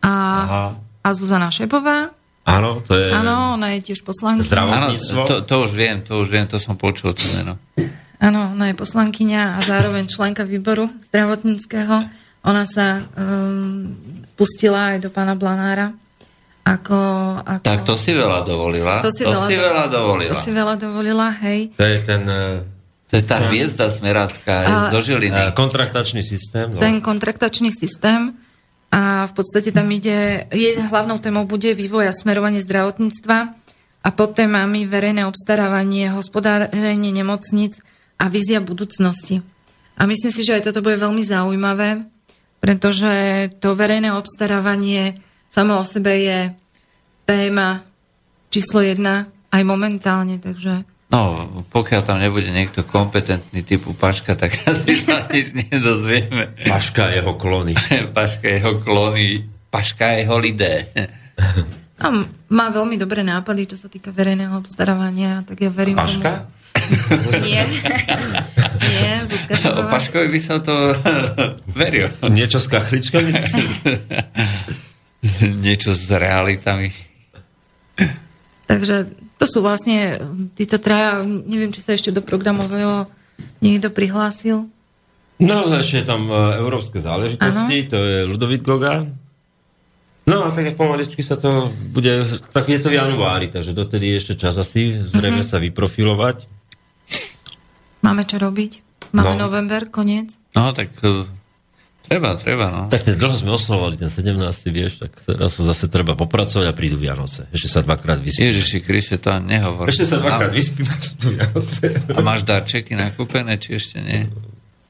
[0.00, 0.12] A,
[0.46, 0.64] Aha.
[0.78, 2.15] a Zuzana Šepová,
[2.46, 4.46] Áno, to je áno, ona je tiež poslankyňa.
[4.46, 5.20] Zdravá- Áno, Zdravotníctvo.
[5.26, 7.58] to, to už viem, to už viem, to som počul to meno.
[8.16, 12.06] Áno, ona je poslankyňa a zároveň členka výboru zdravotníckého.
[12.46, 13.90] Ona sa um,
[14.32, 15.90] pustila aj do pána Blanára.
[16.62, 16.98] Ako,
[17.42, 18.98] ako, Tak to si veľa dovolila.
[18.98, 20.30] To si to veľa si veľa dovolila.
[20.30, 21.70] to si veľa dovolila, hej.
[21.74, 22.58] To je ten uh,
[23.06, 25.54] To je tá hviezda A- do Žiliny.
[25.54, 26.74] kontraktačný systém.
[26.74, 26.82] No.
[26.82, 28.34] Ten kontraktačný systém
[28.96, 33.38] a v podstate tam ide, je hlavnou témou bude vývoj a smerovanie zdravotníctva
[34.00, 37.76] a pod témami verejné obstarávanie, hospodárenie nemocnic
[38.16, 39.44] a vízia budúcnosti.
[40.00, 42.08] A myslím si, že aj toto bude veľmi zaujímavé,
[42.64, 43.12] pretože
[43.60, 45.20] to verejné obstarávanie
[45.52, 46.38] samo o sebe je
[47.28, 47.84] téma
[48.48, 54.98] číslo jedna aj momentálne, takže No, pokiaľ tam nebude niekto kompetentný typu Paška, tak asi
[54.98, 56.50] sa nič nedozvieme.
[56.66, 57.78] Paška jeho klony.
[58.10, 60.90] Paška jeho klony, Paška jeho lidé.
[62.02, 62.06] a
[62.50, 66.50] má veľmi dobré nápady, čo sa týka verejného obstarávania, tak ja verím Paška?
[66.50, 66.54] tomu.
[67.40, 67.64] Nie.
[68.84, 69.90] Nie, Zuzka O Šapová.
[69.96, 70.74] Paškovi by som to
[71.72, 72.12] veril.
[72.28, 73.32] Niečo s kachličkami?
[75.64, 76.92] Niečo s realitami.
[78.68, 80.16] Takže to sú vlastne
[80.56, 83.04] títo traja, neviem, či sa ešte do programového
[83.60, 84.68] niekto prihlásil.
[85.36, 89.04] No, ešte je tam e, európske záležitosti, to je Ludovit Goga.
[90.26, 92.10] No a tak pomaličky sa to bude,
[92.50, 96.50] tak je to v januári, takže dotedy je ešte čas asi zrejme sa vyprofilovať.
[98.02, 98.82] Máme čo robiť.
[99.14, 99.46] Máme No.
[99.46, 100.34] november, koniec.
[100.56, 101.28] No, tak eh,
[102.06, 102.82] treba, treba, no.
[102.88, 104.38] Tak ten dlho sme oslovali, ten 17.
[104.70, 107.50] vieš, tak teraz sa zase treba popracovať a prídu Vianoce.
[107.50, 108.48] Ešte sa dvakrát vyspíme.
[108.48, 109.90] Ježiši Kriste, to nehovor.
[109.90, 111.82] Ešte sa dvakrát a, vyspíme sú Vianoce.
[112.14, 114.30] a máš darčeky nakúpené, či ešte nie?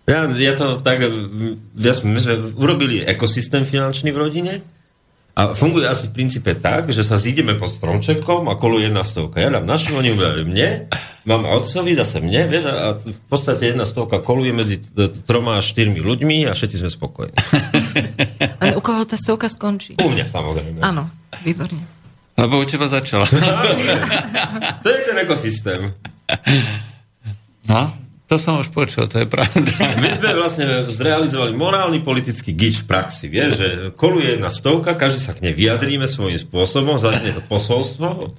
[0.06, 4.52] Ja, ja to tak, ja sme, my sme urobili ekosystém finančný v rodine
[5.36, 9.36] a funguje asi v princípe tak, že sa zídeme pod stromčekom a koluje jedna stovka.
[9.36, 10.88] Ja dám našim, oni udajú mne,
[11.28, 14.80] mám otcovi, zase mne, vieš, a v podstate jedna stovka koluje medzi
[15.28, 17.36] troma a štyrmi ľuďmi a všetci sme spokojní.
[18.64, 20.00] Ale u koho tá stovka skončí?
[20.00, 20.80] U mňa samozrejme.
[20.80, 21.12] Áno,
[21.44, 21.84] výborne.
[22.40, 23.28] Lebo u teba začala.
[24.84, 25.92] To je ten ekosystém.
[27.68, 27.92] No,
[28.26, 29.70] to som už počul, to je pravda.
[30.02, 33.30] My sme vlastne zrealizovali morálny politický gič v praxi.
[33.30, 38.34] Vieš, že koluje jedna stovka, každý sa k nej vyjadríme svojím spôsobom, zaznie to posolstvo.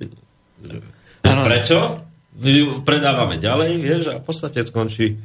[1.24, 2.04] Prečo?
[2.84, 5.18] Predávame ďalej, vieš, a v podstate skončí.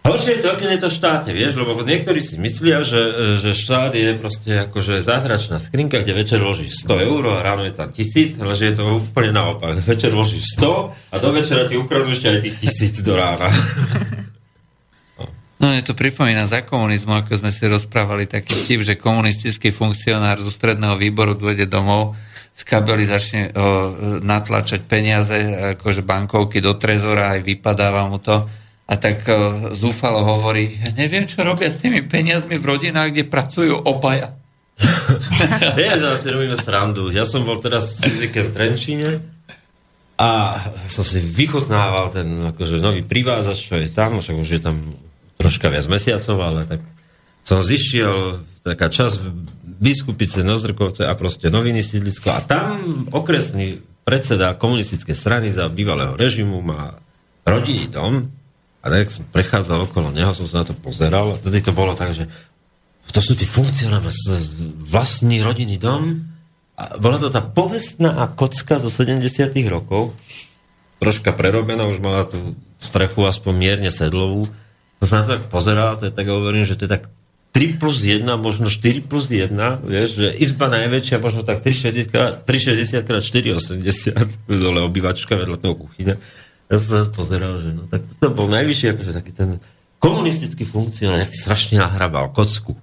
[0.00, 3.52] Horšie je to, keď je to v štáte, vieš, lebo niektorí si myslia, že, že
[3.52, 7.92] štát je proste akože zázračná skrinka, kde večer vložíš 100 eur a ráno je tam
[7.92, 9.76] 1000, ale že je to úplne naopak.
[9.84, 12.56] Večer vložíš 100 a do večera ti ukradnú ešte aj tých
[12.96, 13.48] 1000 do rána.
[15.60, 20.40] No je to pripomína za komunizmu, ako sme si rozprávali taký vtip, že komunistický funkcionár
[20.40, 22.16] z ústredného výboru dôjde domov,
[22.56, 23.60] z kabely začne o,
[24.24, 25.36] natlačať peniaze,
[25.76, 28.48] akože bankovky do trezora, aj vypadáva mu to.
[28.90, 33.74] A tak o, zúfalo hovorí, neviem, čo robia s tými peniazmi v rodinách, kde pracujú
[33.86, 34.34] obaja.
[35.80, 37.08] Ja, že si robíme srandu.
[37.08, 39.10] Ja som bol teraz cez víkend v Trenčíne
[40.20, 45.00] a som si vychutnával ten akože nový privázač, čo je tam, však už je tam
[45.40, 46.84] troška viac mesiacov, ale tak
[47.40, 49.16] som zišiel taká čas
[49.80, 56.60] Biskupice, Nozrkovce a proste noviny sídlisko a tam okresný predseda komunistickej strany za bývalého režimu
[56.60, 57.00] má
[57.48, 58.28] rodinný dom
[58.80, 61.36] a tak som prechádzal okolo neho, som sa na to pozeral.
[61.36, 62.24] A tedy to bolo tak, že
[63.12, 64.08] to sú tí funkcionári,
[64.88, 66.24] vlastný rodinný dom.
[66.80, 70.16] A bola to tá povestná kocka zo 70 rokov,
[70.96, 74.48] troška prerobená, už mala tú strechu aspoň mierne sedlovú.
[75.04, 77.12] Som sa na to tak pozeral, to je tak hovorím, že to je tak
[77.52, 79.52] 3 plus 1, možno 4 plus 1,
[79.84, 86.14] vieš, že izba najväčšia, možno tak 360 x 480, dole obývačka vedľa toho kuchyňa.
[86.70, 89.58] Ja som sa pozeral, že no, tak to bol najvyšší, akože taký ten
[89.98, 92.78] komunistický funkcionár, nech si strašne nahrabal kocku.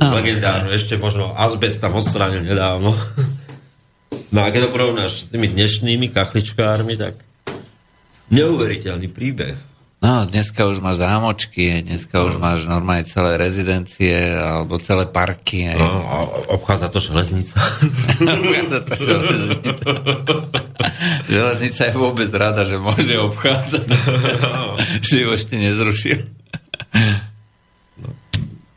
[0.00, 0.16] Áno.
[0.18, 2.96] Legendárnu, ešte možno azbest tam odstránil nedávno.
[4.32, 7.20] No a keď to porovnáš s tými dnešnými kachličkármi, tak
[8.32, 9.71] neuveriteľný príbeh.
[10.02, 15.70] No, dneska už máš zámočky, dneska už máš normálne celé rezidencie alebo celé parky.
[15.70, 15.78] Aj.
[15.78, 16.26] No,
[16.58, 17.54] obchádza to železnica.
[18.18, 19.86] obchádza to železnica.
[21.30, 23.86] železnica je vôbec rada, že môže obchádzať.
[25.06, 26.18] že ju ešte nezrušil.
[28.02, 28.10] no.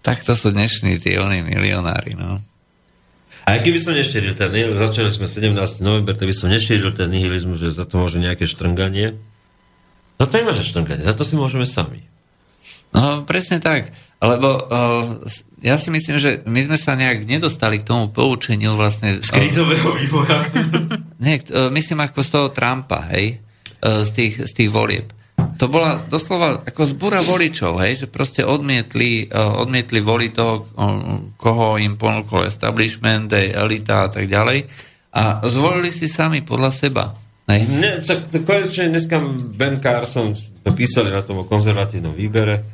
[0.05, 2.37] Tak to sú dnešní tí oni milionári, no.
[3.49, 5.57] A keby som nešíril ten, začali sme 17.
[5.81, 9.17] november, tak by som nešíril ten nihilizmus, že za to môže nejaké štrnganie,
[10.15, 12.03] No to nemáš štrnkať, za to si môžeme sami.
[12.95, 13.91] No, presne tak.
[14.23, 15.19] Lebo uh,
[15.59, 19.19] ja si myslím, že my sme sa nejak nedostali k tomu poučeniu vlastne...
[19.19, 20.39] Z krízového vývoja.
[21.23, 21.43] Nie,
[21.75, 23.43] myslím ako z toho Trumpa, hej,
[23.83, 25.11] z tých, z tých volieb.
[25.59, 30.67] To bola doslova ako zbúra voličov, hej, že proste odmietli, odmietli voliť toho,
[31.35, 34.67] koho im ponúkol establishment, elita a tak ďalej
[35.15, 37.15] a zvolili si sami podľa seba.
[37.45, 39.21] Ne, tak to konečne dneska
[39.53, 40.33] Ben Carson
[40.73, 42.65] písali na tom o konzervatívnom výbere.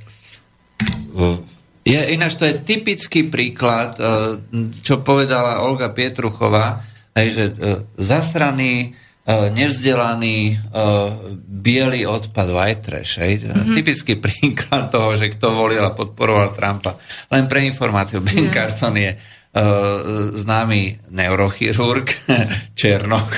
[1.84, 4.03] Je, ináč to je typický príklad, e,
[4.80, 7.53] čo povedala Olga Pietruchová, aj, že e,
[7.99, 8.93] zasraný,
[9.26, 10.61] e, nevzdelaný,
[11.49, 13.19] biely odpad white trash.
[13.19, 13.76] Mm-hmm.
[13.76, 16.95] Typický príklad toho, že kto volil a podporoval Trumpa.
[17.34, 18.53] Len pre informáciu, Ben yeah.
[18.53, 19.11] Carson je
[20.32, 22.07] známy neurochirurg,
[22.80, 23.32] Černoch.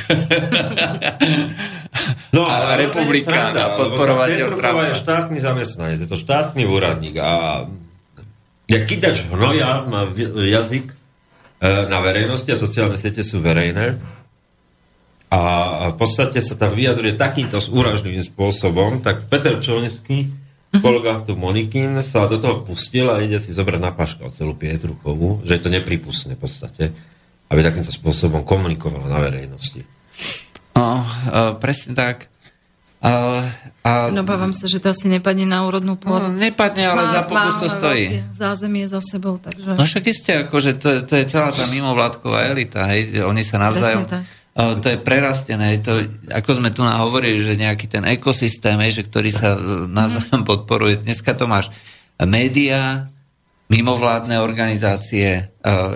[2.34, 4.94] no, a republikán a podporovateľ Trumpa.
[4.94, 7.66] je štátny zamestnanec, je to štátny úradník a
[8.70, 10.06] jak kytač hnoja má
[10.38, 13.98] jazyk uh, na verejnosti a sociálne siete sú verejné
[15.34, 15.42] a
[15.90, 20.30] v podstate sa tam vyjadruje takýmto úražným spôsobom, tak Peter Čolinský
[20.82, 25.46] kolega tu Monikin sa do toho pustil a ide si zobrať na paška celú Pietruchovú,
[25.46, 26.84] že je to nepripustné v podstate,
[27.52, 29.86] aby takýmto spôsobom komunikovala na verejnosti.
[30.74, 32.32] No, uh, presne tak.
[33.04, 33.44] Uh,
[33.84, 34.10] a...
[34.16, 36.24] No, bávam sa, že to asi nepadne na úrodnú pôdu.
[36.24, 38.24] No, nepadne, ale má, za pokus to stojí.
[38.32, 39.76] Zázemie za sebou, takže...
[39.76, 44.08] No však isté, akože to, to je celá tá mimovládková elita, hej, oni sa navzájom...
[44.08, 45.98] Presne tak to je prerastené, to,
[46.30, 51.02] ako sme tu hovorili, že nejaký ten ekosystém, že ktorý sa e, navzájom podporuje.
[51.02, 51.74] Dneska to máš
[52.22, 53.10] médiá,
[53.74, 55.44] mimovládne organizácie, e,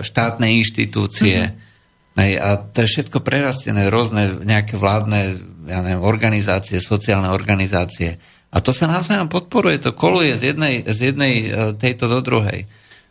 [0.02, 2.42] štátne inštitúcie mm-hmm.
[2.42, 8.18] a to je všetko prerastené, rôzne nejaké vládne ja neviem, organizácie, sociálne organizácie.
[8.50, 11.48] A to sa navzájom podporuje, to koluje z jednej, z jednej e,
[11.78, 12.66] tejto do druhej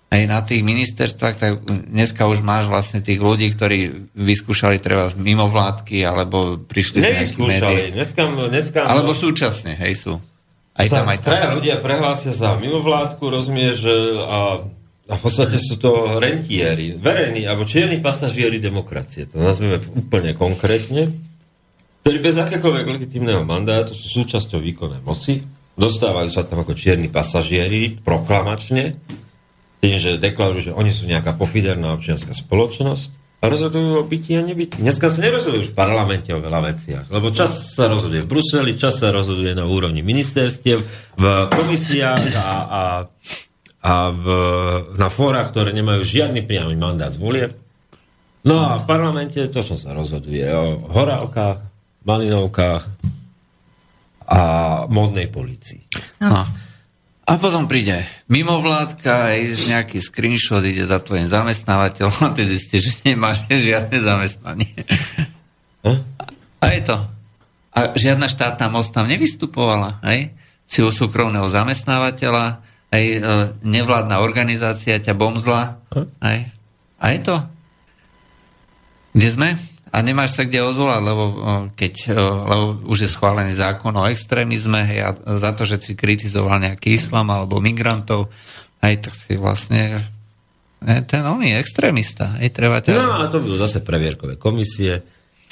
[0.07, 5.51] aj na tých ministerstvách, tak dneska už máš vlastne tých ľudí, ktorí vyskúšali treba mimo
[5.51, 7.83] vládky, alebo prišli z nejakých médií.
[7.91, 10.13] Dneska, dneska, alebo súčasne, hej, sú.
[10.79, 11.31] Aj tam, aj tam.
[11.35, 13.83] Traja ľudia prehlásia za mimovládku, rozumieš,
[14.23, 14.63] a,
[15.11, 21.11] a v podstate sú to rentieri, verejní, alebo čierni pasažieri demokracie, to nazveme úplne konkrétne,
[22.07, 25.43] ktorí bez akékoľvek legitimného mandátu sú súčasťou výkonnej moci,
[25.75, 28.95] dostávajú sa tam ako čierni pasažieri proklamačne,
[29.77, 34.41] tým, že deklarujú, že oni sú nejaká pofiderná občianská spoločnosť a rozhodujú o byti a
[34.41, 34.81] nebyti.
[34.81, 38.73] Dneska sa nerozhodujú už v parlamente o veľa veciach, lebo čas sa rozhoduje v Bruseli,
[38.73, 40.81] čas sa rozhoduje na úrovni ministerstiev,
[41.13, 42.83] v komisiách a, a,
[43.85, 44.25] a v,
[44.97, 47.45] na fórach, ktoré nemajú žiadny priamy mandát z volie.
[48.41, 51.61] No a v parlamente to, čo sa rozhoduje o horálkach,
[52.07, 52.83] malinovkách
[54.27, 54.41] a
[54.89, 55.85] modnej policii.
[56.25, 56.66] No.
[57.27, 62.93] A potom príde mimovládka, aj nejaký screenshot ide za tvojim zamestnávateľom a ty zistíš, že
[63.11, 64.71] nemáš žiadne zamestnanie.
[65.83, 65.99] Hm?
[66.63, 66.97] A je to.
[67.75, 69.99] A žiadna štátna moc tam nevystupovala.
[70.07, 70.31] Hej?
[70.71, 72.63] Si u súkromného zamestnávateľa,
[72.95, 75.83] hej, e, nevládna organizácia ťa bomzla.
[76.23, 76.47] Hej?
[76.97, 77.35] A je to.
[79.13, 79.49] Kde sme?
[79.87, 81.23] A nemáš sa kde odvolať, lebo,
[81.73, 85.09] keď, lebo už je schválený zákon o extrémizme hej, a
[85.39, 88.27] za to, že si kritizoval nejaký islam alebo migrantov,
[88.83, 90.03] aj tak si vlastne
[90.83, 92.37] ne, ten oný extrémista.
[92.37, 92.99] Hej, treba ťa...
[92.99, 95.01] No a to budú zase previerkové komisie.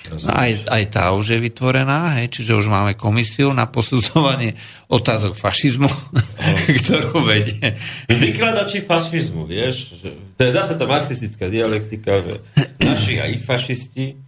[0.05, 4.53] No, aj, aj tá už je vytvorená, hej, čiže už máme komisiu na posudzovanie
[4.85, 5.89] otázok fašizmu,
[6.81, 7.73] ktorú vedie.
[8.05, 9.97] Vykladači fašizmu, vieš?
[10.37, 12.33] To je zase tá marxistická dialektika, že
[12.77, 14.24] naši a ich fašisti.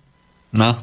[0.58, 0.74] No.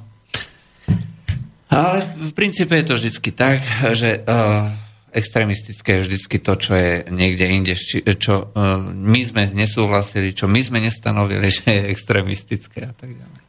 [1.74, 3.58] Ale v princípe je to vždycky tak,
[3.98, 4.70] že uh,
[5.10, 10.46] extrémistické je vždycky to, čo je niekde inde, či, čo uh, my sme nesúhlasili, čo
[10.46, 13.40] my sme nestanovili, že je extrémistické a tak ďalej.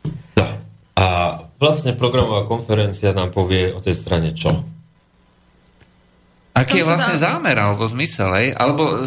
[0.41, 0.45] No.
[0.95, 1.06] A
[1.61, 4.64] vlastne programová konferencia nám povie o tej strane čo?
[6.56, 8.56] Aký je vlastne zámer alebo zmysel, hej?
[8.56, 8.97] Alebo uh,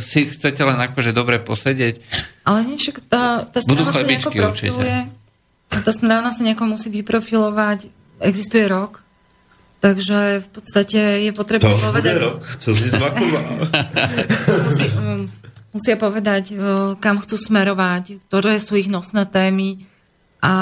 [0.00, 2.00] si chcete len akože dobre posedieť?
[2.48, 4.88] Ale však tá, tá Budú strana sa nejako chlebičky určite.
[5.68, 7.90] Tá strana sa nejako musí vyprofilovať.
[8.22, 9.04] Existuje rok.
[9.84, 12.14] Takže v podstate je potrebné To povedať...
[12.16, 13.46] bude rok, co si zvakoval.
[14.64, 15.28] Musí, um,
[15.76, 19.84] musia povedať, uh, kam chcú smerovať, ktoré sú ich nosné témy
[20.40, 20.52] a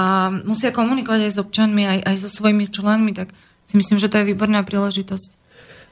[0.42, 3.30] musia komunikovať aj s občanmi, aj, aj so svojimi členmi, tak
[3.62, 5.30] si myslím, že to je výborná príležitosť.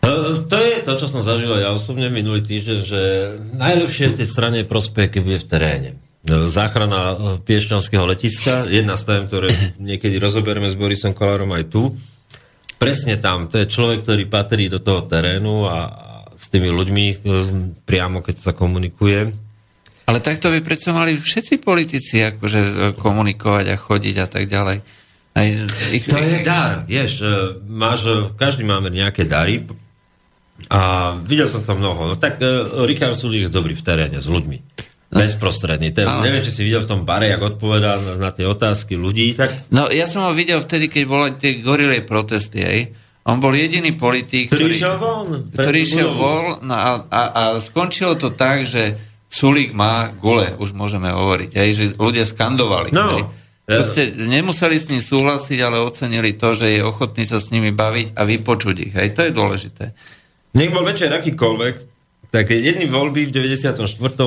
[0.03, 0.11] E,
[0.51, 3.01] To je to, čo som zažil ja osobne minulý týždeň, že
[3.55, 5.91] najlepšie v tej strane je prospech, keď bude v teréne.
[6.21, 9.49] E, Záchrana e, Piešťanského letiska, jedna z tém, ktoré
[9.81, 11.97] niekedy rozoberieme s Borisom Kolárom aj tu.
[12.77, 15.77] Presne tam, to je človek, ktorý patrí do toho terénu a,
[16.37, 17.15] s tými ľuďmi e,
[17.89, 19.33] priamo, keď sa komunikuje.
[20.09, 24.79] Ale takto by predsa mali všetci politici akože komunikovať a chodiť a tak ďalej.
[25.31, 25.47] Aj,
[25.95, 27.23] ich, To je dar, vieš,
[27.71, 29.63] máš, každý máme nejaké dary
[30.67, 32.11] a videl som to mnoho.
[32.11, 32.43] No tak
[32.91, 34.90] Richard Sulik je dobrý v teréne s ľuďmi.
[35.11, 35.91] Bezprostredný.
[35.91, 36.23] Ten, Áno.
[36.23, 39.67] neviem, či si videl v tom bare, jak odpovedal na, na tie otázky ľudí, tak
[39.75, 42.81] No ja som ho videl vtedy, keď boli tie gorilej protesty, hej.
[43.27, 45.27] On bol jediný politik, ktorý ktorý, išiel von.
[45.53, 48.97] ktorý išiel von no a, a, a skončilo to tak, že
[49.31, 52.91] Sulík má gule, už môžeme hovoriť, hej, že ľudia skandovali.
[52.91, 53.19] No.
[53.19, 53.23] hej.
[53.71, 58.19] Proste nemuseli s ním súhlasiť, ale ocenili to, že je ochotný sa s nimi baviť
[58.19, 58.93] a vypočuť ich.
[58.99, 59.85] Hej, to je dôležité.
[60.59, 61.75] Nech bol večer akýkoľvek,
[62.31, 63.75] tak jedný voľby v 94.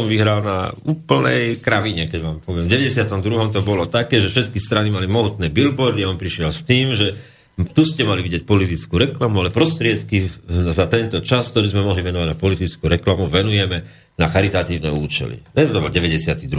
[0.04, 2.68] vyhral na úplnej kravine, keď vám poviem.
[2.68, 3.56] V 92.
[3.56, 7.16] to bolo také, že všetky strany mali mohutné billboardy a on prišiel s tým, že
[7.54, 12.28] tu ste mali vidieť politickú reklamu, ale prostriedky za tento čas, ktorý sme mohli venovať
[12.28, 13.86] na politickú reklamu, venujeme
[14.20, 15.40] na charitatívne účely.
[15.54, 16.50] To bol 92.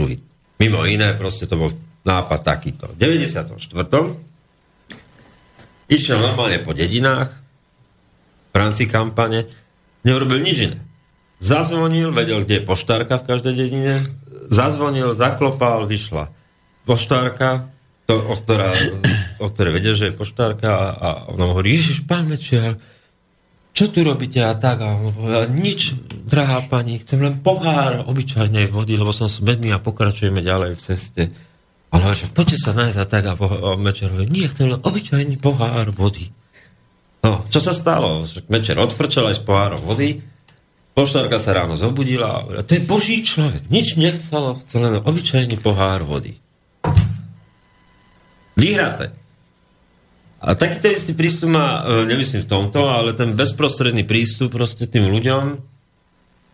[0.55, 1.69] Mimo iné, proste to bol
[2.07, 2.95] nápad takýto.
[2.95, 3.53] V 94.
[5.91, 7.37] išiel normálne po dedinách,
[8.49, 9.45] v rámci kampane,
[10.07, 10.79] neurobil nič iné.
[11.45, 14.09] Zazvonil, vedel, kde je poštárka v každej dedine,
[14.49, 16.33] zazvonil, zaklopal, vyšla
[16.85, 17.69] poštárka,
[18.05, 18.69] to, o, ktorá,
[19.41, 22.77] o ktorej vedel, že je poštárka a, a ona hovorí, Ježiš, pán Mečiar,
[23.75, 24.79] čo tu robíte a tak?
[24.85, 29.83] A on povedal, nič, drahá pani, chcem len pohár obyčajnej vody, lebo som smedný a
[29.83, 31.23] pokračujeme ďalej v ceste.
[31.91, 34.47] A on hovorí, že poďte sa nájsť a tak a, po, a Mečiar hovorí, nie,
[34.47, 36.31] chcem len obyčajný pohár vody.
[37.25, 38.21] No, čo sa stalo?
[38.53, 40.21] Mečer odfrčal aj s pohárom vody,
[40.95, 46.07] poštárka sa ráno zobudila a to je boží človek, nič nechcelo, chcel len obyčajný pohár
[46.07, 46.39] vody.
[48.55, 49.11] Vyhraté.
[50.39, 55.11] A takýto istý prístup má, e, nemyslím v tomto, ale ten bezprostredný prístup proste tým
[55.11, 55.75] ľuďom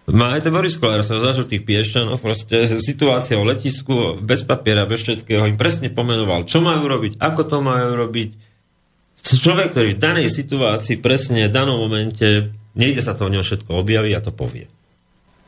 [0.09, 4.89] má aj ten Boris Kolár, sa zažil tých piešťanoch, proste situácia o letisku, bez papiera,
[4.89, 8.29] bez všetkého, im presne pomenoval, čo majú robiť, ako to majú robiť,
[9.21, 13.71] človek, ktorý v danej situácii presne v danom momente nejde sa to o ňom všetko
[13.73, 14.67] objaví a to povie.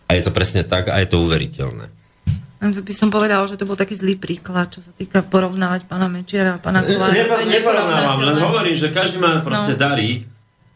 [0.07, 1.87] A je to presne tak a je to uveriteľné.
[2.63, 5.83] A to by som povedal, že to bol taký zlý príklad, čo sa týka porovnávať
[5.83, 7.11] pána Mečiara a pána Kolára.
[7.11, 9.79] Nepo, neporovnávam, len hovorím, že každý má proste No.
[9.79, 10.23] dary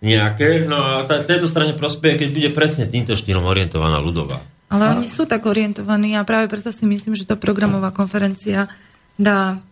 [0.04, 4.44] nejaké, no a tá, tejto strane prospeje, keď bude presne týmto štýlom orientovaná ľudová.
[4.68, 8.68] Ale oni sú tak orientovaní a práve preto si myslím, že tá programová konferencia
[9.16, 9.64] dá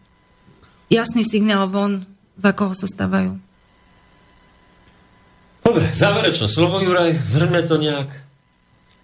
[0.88, 2.08] jasný signál von,
[2.40, 3.36] za koho sa stavajú.
[5.66, 8.10] Dobre, záverečné slovo, Juraj, zhrňme to nejak.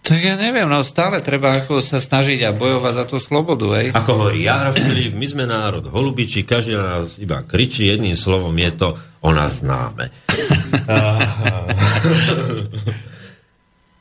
[0.02, 3.94] Tak ja neviem, no stále treba ako sa snažiť a bojovať za tú slobodu, hej.
[3.98, 8.54] Ako hovorí Jaro Filip, my sme národ holubičí, každý na nás iba kričí, jedným slovom
[8.54, 8.94] je to
[9.26, 10.14] o nás známe.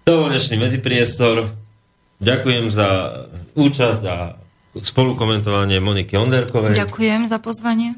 [0.08, 1.54] To bol dnešný medzipriestor.
[2.18, 2.88] Ďakujem za
[3.54, 4.34] účasť a
[4.74, 6.74] spolukomentovanie Moniky Onderkovej.
[6.74, 7.94] Ďakujem za pozvanie.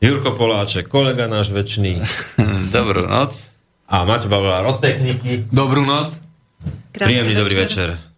[0.00, 2.00] Jurko Poláček, kolega náš väčší.
[2.74, 3.53] Dobrú noc.
[3.88, 5.44] A Maťo Bavlár od techniky.
[5.52, 6.20] Dobrú noc.
[6.94, 7.88] Krásny Príjemný dobrý večer.
[7.92, 8.13] večer.